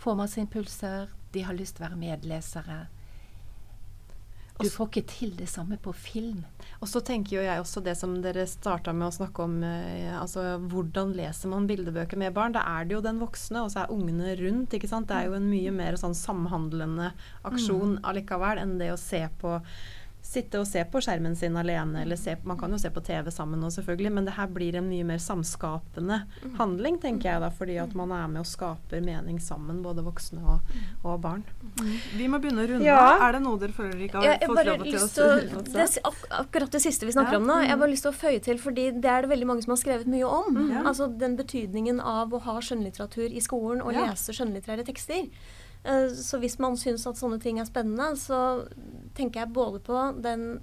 får 0.00 0.16
masse 0.16 0.40
impulser, 0.40 1.10
de 1.34 1.42
har 1.44 1.56
lyst 1.56 1.76
til 1.76 1.84
å 1.84 1.88
være 1.88 2.00
medlesere. 2.00 2.78
Du 4.58 4.66
får 4.70 4.88
ikke 4.88 5.04
til 5.06 5.34
det 5.38 5.46
samme 5.50 5.76
på 5.78 5.92
film. 5.94 6.40
Og 6.82 6.88
så 6.90 7.02
tenker 7.04 7.36
jo 7.36 7.44
jeg 7.44 7.62
også 7.62 7.82
det 7.86 7.94
som 7.98 8.16
dere 8.22 8.46
starta 8.50 8.90
med 8.94 9.06
å 9.06 9.14
snakke 9.14 9.44
om, 9.44 9.60
eh, 9.62 10.10
altså 10.18 10.58
hvordan 10.58 11.12
leser 11.14 11.52
man 11.52 11.68
bildebøker 11.70 12.18
med 12.18 12.34
barn. 12.34 12.56
Da 12.56 12.64
er 12.66 12.88
det 12.88 12.96
jo 12.96 13.04
den 13.04 13.20
voksne, 13.22 13.62
og 13.62 13.70
så 13.70 13.84
er 13.84 13.94
ungene 13.94 14.34
rundt. 14.40 14.74
ikke 14.74 14.90
sant? 14.90 15.06
Det 15.08 15.14
er 15.14 15.28
jo 15.30 15.38
en 15.38 15.48
mye 15.50 15.70
mer 15.74 15.98
sånn 16.00 16.16
samhandlende 16.18 17.12
aksjon 17.46 18.00
allikevel 18.02 18.58
enn 18.58 18.78
det 18.82 18.90
å 18.94 18.98
se 18.98 19.22
på 19.38 19.60
Sitte 20.28 20.58
og 20.60 20.66
se 20.68 20.82
på 20.84 21.00
skjermen 21.00 21.32
sin 21.40 21.54
alene, 21.56 22.02
eller 22.04 22.18
se, 22.20 22.34
man 22.44 22.58
kan 22.60 22.68
jo 22.74 22.76
se 22.76 22.90
på 22.92 23.00
TV 23.00 23.30
sammen 23.32 23.62
nå 23.64 23.70
selvfølgelig, 23.72 24.10
men 24.12 24.26
det 24.28 24.34
her 24.36 24.50
blir 24.52 24.76
en 24.76 24.84
mye 24.90 25.06
mer 25.08 25.16
samskapende 25.24 26.18
handling, 26.58 26.98
tenker 27.00 27.30
jeg 27.30 27.40
da, 27.40 27.48
fordi 27.56 27.78
at 27.80 27.94
man 27.96 28.12
er 28.12 28.26
med 28.28 28.42
og 28.42 28.48
skaper 28.50 29.00
mening 29.00 29.38
sammen, 29.40 29.78
både 29.82 30.04
voksne 30.04 30.42
og, 30.44 30.74
og 31.08 31.16
barn. 31.24 31.46
Vi 32.18 32.26
må 32.28 32.42
begynne 32.42 32.66
å 32.66 32.68
runde 32.74 32.84
Ja. 32.84 32.98
Er 33.24 33.38
det 33.38 33.40
noe 33.46 33.56
dere 33.62 33.72
føler 33.72 33.94
dere 33.96 34.04
ikke 34.10 34.20
har 34.20 34.42
fått 34.42 34.58
bare 34.58 34.74
lov 34.76 34.84
til 34.84 35.80
å 35.80 35.86
si? 35.88 36.02
ak 36.10 36.26
akkurat 36.42 36.76
det 36.76 36.82
siste 36.84 37.08
vi 37.08 37.16
snakker 37.16 37.38
Ja. 37.38 37.40
om 37.40 37.48
nå, 37.48 37.56
jeg 37.64 37.72
har 37.72 37.80
bare 37.80 37.94
lyst 37.94 38.04
til 38.04 38.12
å 38.12 38.18
føye 38.20 38.42
til, 38.44 38.58
fordi 38.60 38.90
det 39.00 39.08
er 39.08 39.22
det 39.24 39.30
veldig 39.32 39.48
mange 39.48 39.64
som 39.64 39.72
har 39.72 39.80
skrevet 39.80 40.06
mye 40.12 40.28
om. 40.28 40.60
Ja. 40.74 40.82
Altså 40.92 41.08
den 41.08 41.38
betydningen 41.40 42.00
av 42.04 42.36
å 42.36 42.42
ha 42.44 42.58
skjønnlitteratur 42.60 43.32
i 43.32 43.40
skolen 43.40 43.80
og 43.80 43.94
Ja. 43.96 44.10
lese 44.10 44.36
skjønnlitterære 44.36 44.84
tekster. 44.84 45.24
Eh, 45.84 46.08
Så 46.14 46.38
hvis 46.38 46.58
man 46.58 46.76
syns 46.76 47.06
at 47.06 47.16
sånne 47.16 47.40
ting 47.40 47.58
er 47.58 47.68
spennende, 47.68 48.16
så 48.16 48.68
tenker 49.14 49.40
jeg 49.40 49.52
både 49.52 49.80
på 49.80 50.22
den 50.22 50.60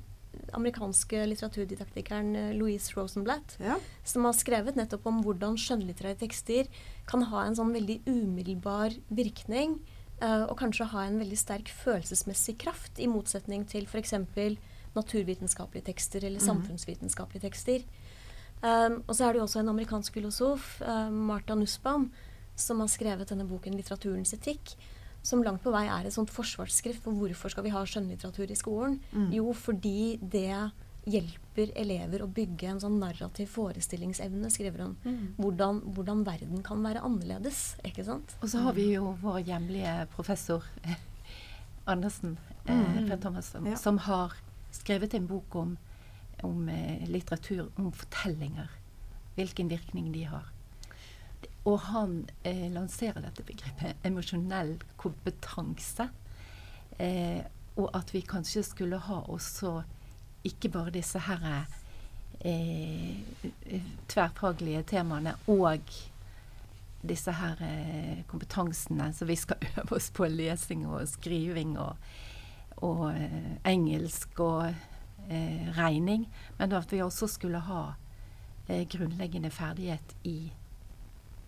amerikanske 0.53 1.25
litteraturdidaktikeren 1.31 2.35
eh, 2.35 2.53
Louise 2.53 2.93
Rosenblatt, 2.95 3.57
Ja. 3.59 3.77
som 4.03 4.25
har 4.25 4.33
skrevet 4.33 4.75
nettopp 4.75 5.05
om 5.05 5.23
hvordan 5.23 5.57
skjønnlitterære 5.57 6.19
tekster 6.19 6.67
kan 7.07 7.23
ha 7.31 7.45
en 7.45 7.55
sånn 7.55 7.73
veldig 7.73 8.01
umiddelbar 8.05 8.95
virkning, 9.09 9.79
eh, 10.21 10.43
og 10.43 10.57
kanskje 10.59 10.89
ha 10.91 11.05
en 11.05 11.19
veldig 11.19 11.37
sterk 11.37 11.67
følelsesmessig 11.69 12.57
kraft, 12.57 12.99
i 12.99 13.07
motsetning 13.07 13.65
til 13.67 13.85
f.eks. 13.85 14.13
naturvitenskapelige 14.95 15.85
tekster 15.91 16.23
eller 16.23 16.39
samfunnsvitenskapelige 16.39 17.41
tekster. 17.41 17.83
Um, 18.63 19.03
og 19.09 19.15
så 19.15 19.25
er 19.27 19.33
det 19.33 19.39
jo 19.41 19.43
også 19.43 19.59
en 19.59 19.69
amerikansk 19.69 20.13
filosof, 20.13 20.81
uh, 20.81 21.09
Martha 21.11 21.53
Nussbaum, 21.53 22.11
som 22.55 22.79
har 22.79 22.87
skrevet 22.87 23.27
denne 23.27 23.45
boken 23.45 23.75
'Litteraturens 23.75 24.33
etikk', 24.33 24.75
som 25.25 25.41
langt 25.43 25.63
på 25.65 25.71
vei 25.73 25.87
er 25.89 26.05
et 26.05 26.13
sånt 26.13 26.29
forsvarsskrift 26.29 27.01
for 27.05 27.17
hvorfor 27.17 27.49
skal 27.49 27.65
vi 27.65 27.71
ha 27.73 27.81
skjønnlitteratur 27.89 28.51
i 28.53 28.57
skolen. 28.59 28.99
Jo, 29.33 29.49
fordi 29.57 30.19
det 30.21 30.51
hjelper 31.05 31.69
elever 31.77 32.23
å 32.25 32.27
bygge 32.33 32.69
en 32.69 32.79
sånn 32.81 32.95
narrativ 33.01 33.49
forestillingsevne, 33.53 34.49
skriver 34.53 34.81
hun. 34.85 34.95
Mm. 35.05 35.25
Hvordan, 35.37 35.81
hvordan 35.93 36.23
verden 36.25 36.63
kan 36.65 36.81
være 36.85 37.03
annerledes, 37.05 37.75
ikke 37.85 38.05
sant? 38.07 38.33
Og 38.41 38.49
så 38.49 38.63
har 38.65 38.73
vi 38.77 38.87
jo 38.95 39.11
vår 39.21 39.43
hjemlige 39.49 39.93
professor 40.15 40.65
eh, 40.83 40.97
Andersen, 41.85 42.37
eh, 42.65 42.73
Mm. 42.73 43.07
Per 43.09 43.17
Thomas, 43.21 43.51
som, 43.53 43.65
Ja. 43.67 43.75
som 43.77 43.97
har 43.99 44.33
skrevet 44.73 45.13
en 45.13 45.27
bok 45.27 45.55
om, 45.55 45.77
om 46.43 46.69
eh, 46.69 47.05
litteratur, 47.07 47.69
om 47.77 47.91
fortellinger. 47.91 48.69
Hvilken 49.35 49.69
virkning 49.69 50.11
de 50.13 50.23
har. 50.23 50.49
Og 51.65 51.79
han 51.89 52.17
eh, 52.45 52.67
lanserer 52.73 53.23
dette 53.25 53.43
begrepet 53.45 54.05
emosjonell 54.05 54.75
kompetanse. 55.01 56.09
Eh, 57.01 57.41
og 57.75 57.89
at 57.97 58.13
vi 58.13 58.21
kanskje 58.23 58.63
skulle 58.63 58.99
ha 59.01 59.21
også 59.33 59.79
ikke 60.45 60.69
bare 60.69 60.93
disse 60.93 61.19
her 61.25 61.65
eh, 62.45 63.17
tverrfaglige 64.07 64.83
temaene 64.93 65.33
og 65.51 65.89
disse 67.09 67.33
her 67.35 67.61
eh, 67.65 68.23
kompetansene 68.29 69.11
som 69.13 69.29
vi 69.29 69.37
skal 69.39 69.61
øve 69.79 69.97
oss 69.97 70.11
på 70.13 70.27
lesing 70.29 70.85
og 70.87 71.07
skriving 71.09 71.77
og, 71.81 71.95
og 72.85 73.07
eh, 73.11 73.55
engelsk 73.65 74.39
og 74.43 74.67
eh, 75.29 75.69
regning, 75.77 76.27
men 76.57 76.75
at 76.77 76.91
vi 76.91 77.03
også 77.03 77.27
skulle 77.27 77.63
ha 77.69 77.85
grunnleggende 78.65 79.51
ferdighet 79.53 80.15
i 80.25 80.49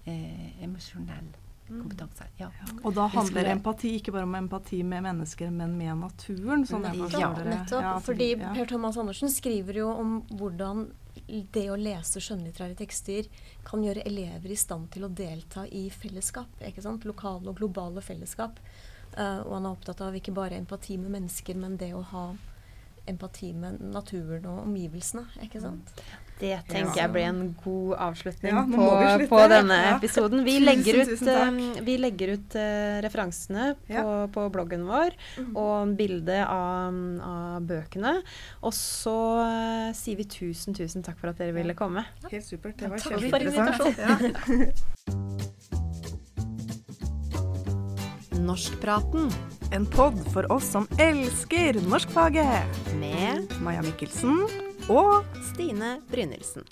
eh, 0.08 0.64
emosjonell 0.64 1.34
kompetanse. 1.68 2.28
Ja. 2.40 2.48
Og 2.84 2.94
da 2.96 3.08
handler 3.08 3.26
skulle- 3.44 3.52
empati 3.52 3.96
ikke 4.00 4.14
bare 4.16 4.24
om 4.24 4.36
empati 4.36 4.84
med 4.84 5.04
mennesker, 5.04 5.52
men 5.52 5.78
med 5.78 5.98
naturen. 5.98 6.66
Sånn 6.66 6.84
jeg 6.88 7.20
Ja, 7.20 7.34
nettopp. 7.34 7.82
Ja, 7.82 8.00
fordi 8.00 8.38
ja. 8.40 8.54
Per 8.54 8.66
Thomas 8.66 8.98
Andersen 8.98 9.30
skriver 9.30 9.74
jo 9.74 9.90
om 9.90 10.22
hvordan 10.32 10.88
det 11.28 11.68
å 11.70 11.76
lese 11.76 12.22
skjønnlitterære 12.22 12.78
tekster 12.78 13.28
kan 13.66 13.82
gjøre 13.84 14.06
elever 14.06 14.52
i 14.52 14.56
stand 14.56 14.92
til 14.92 15.04
å 15.04 15.14
delta 15.14 15.66
i 15.68 15.90
fellesskap. 15.90 16.48
ikke 16.62 16.82
sant? 16.82 17.04
Lokale 17.04 17.50
og 17.50 17.58
globale 17.58 18.02
fellesskap. 18.02 18.60
Uh, 19.18 19.42
og 19.48 19.54
han 19.54 19.66
er 19.66 19.70
opptatt 19.76 20.02
av 20.02 20.14
ikke 20.14 20.34
bare 20.34 20.58
empati 20.58 20.98
med 20.98 21.12
mennesker, 21.12 21.56
men 21.56 21.76
det 21.78 21.92
å 21.94 22.04
ha 22.04 22.36
empati 23.08 23.54
med 23.54 23.80
naturen 23.82 24.46
og 24.46 24.64
omgivelsene. 24.68 25.26
ikke 25.42 25.62
sant? 25.62 25.92
Det 26.38 26.54
tenker 26.70 27.00
jeg 27.02 27.12
blir 27.14 27.26
en 27.32 27.42
god 27.64 27.94
avslutning 28.08 28.54
Ja, 28.54 28.62
på, 28.70 28.88
vi 29.22 29.28
på 29.32 29.40
denne 29.50 29.78
episoden. 29.96 30.44
Vi 30.46 30.58
Tusen, 30.58 30.68
legger 30.68 31.00
ut, 31.02 31.22
eh, 31.34 31.82
vi 31.88 31.98
legger 31.98 32.34
ut 32.36 32.58
uh, 32.60 32.98
referansene 33.06 33.72
på, 33.88 34.06
på 34.36 34.46
bloggen 34.54 34.86
vår 34.90 35.18
og 35.48 35.96
bilde 35.98 36.38
av, 36.46 36.94
av 37.26 37.66
bøkene. 37.68 38.20
Og 38.62 38.74
så 38.78 39.18
uh, 39.42 39.90
sier 39.98 40.20
vi 40.22 40.28
tusen, 40.30 40.78
tusen 40.78 41.06
takk 41.06 41.18
for 41.22 41.34
at 41.34 41.42
dere 41.42 41.56
ville 41.58 41.78
komme. 41.78 42.06
Helt 42.30 42.46
supert. 42.46 42.78
Det 42.78 42.92
var 42.94 43.02
kjempeinteressant. 43.02 43.98
Ja. 43.98 44.14
Norskpraten 48.48 49.32
En 49.72 49.86
pod 49.86 50.16
for 50.32 50.52
oss 50.54 50.70
som 50.72 50.88
elsker 51.02 51.82
norskfaget. 51.90 52.80
med 53.02 53.52
Maja 53.62 53.82
Mikkelsen 53.82 54.67
og 54.90 55.24
Stine 55.52 55.98
Brynildsen. 56.12 56.64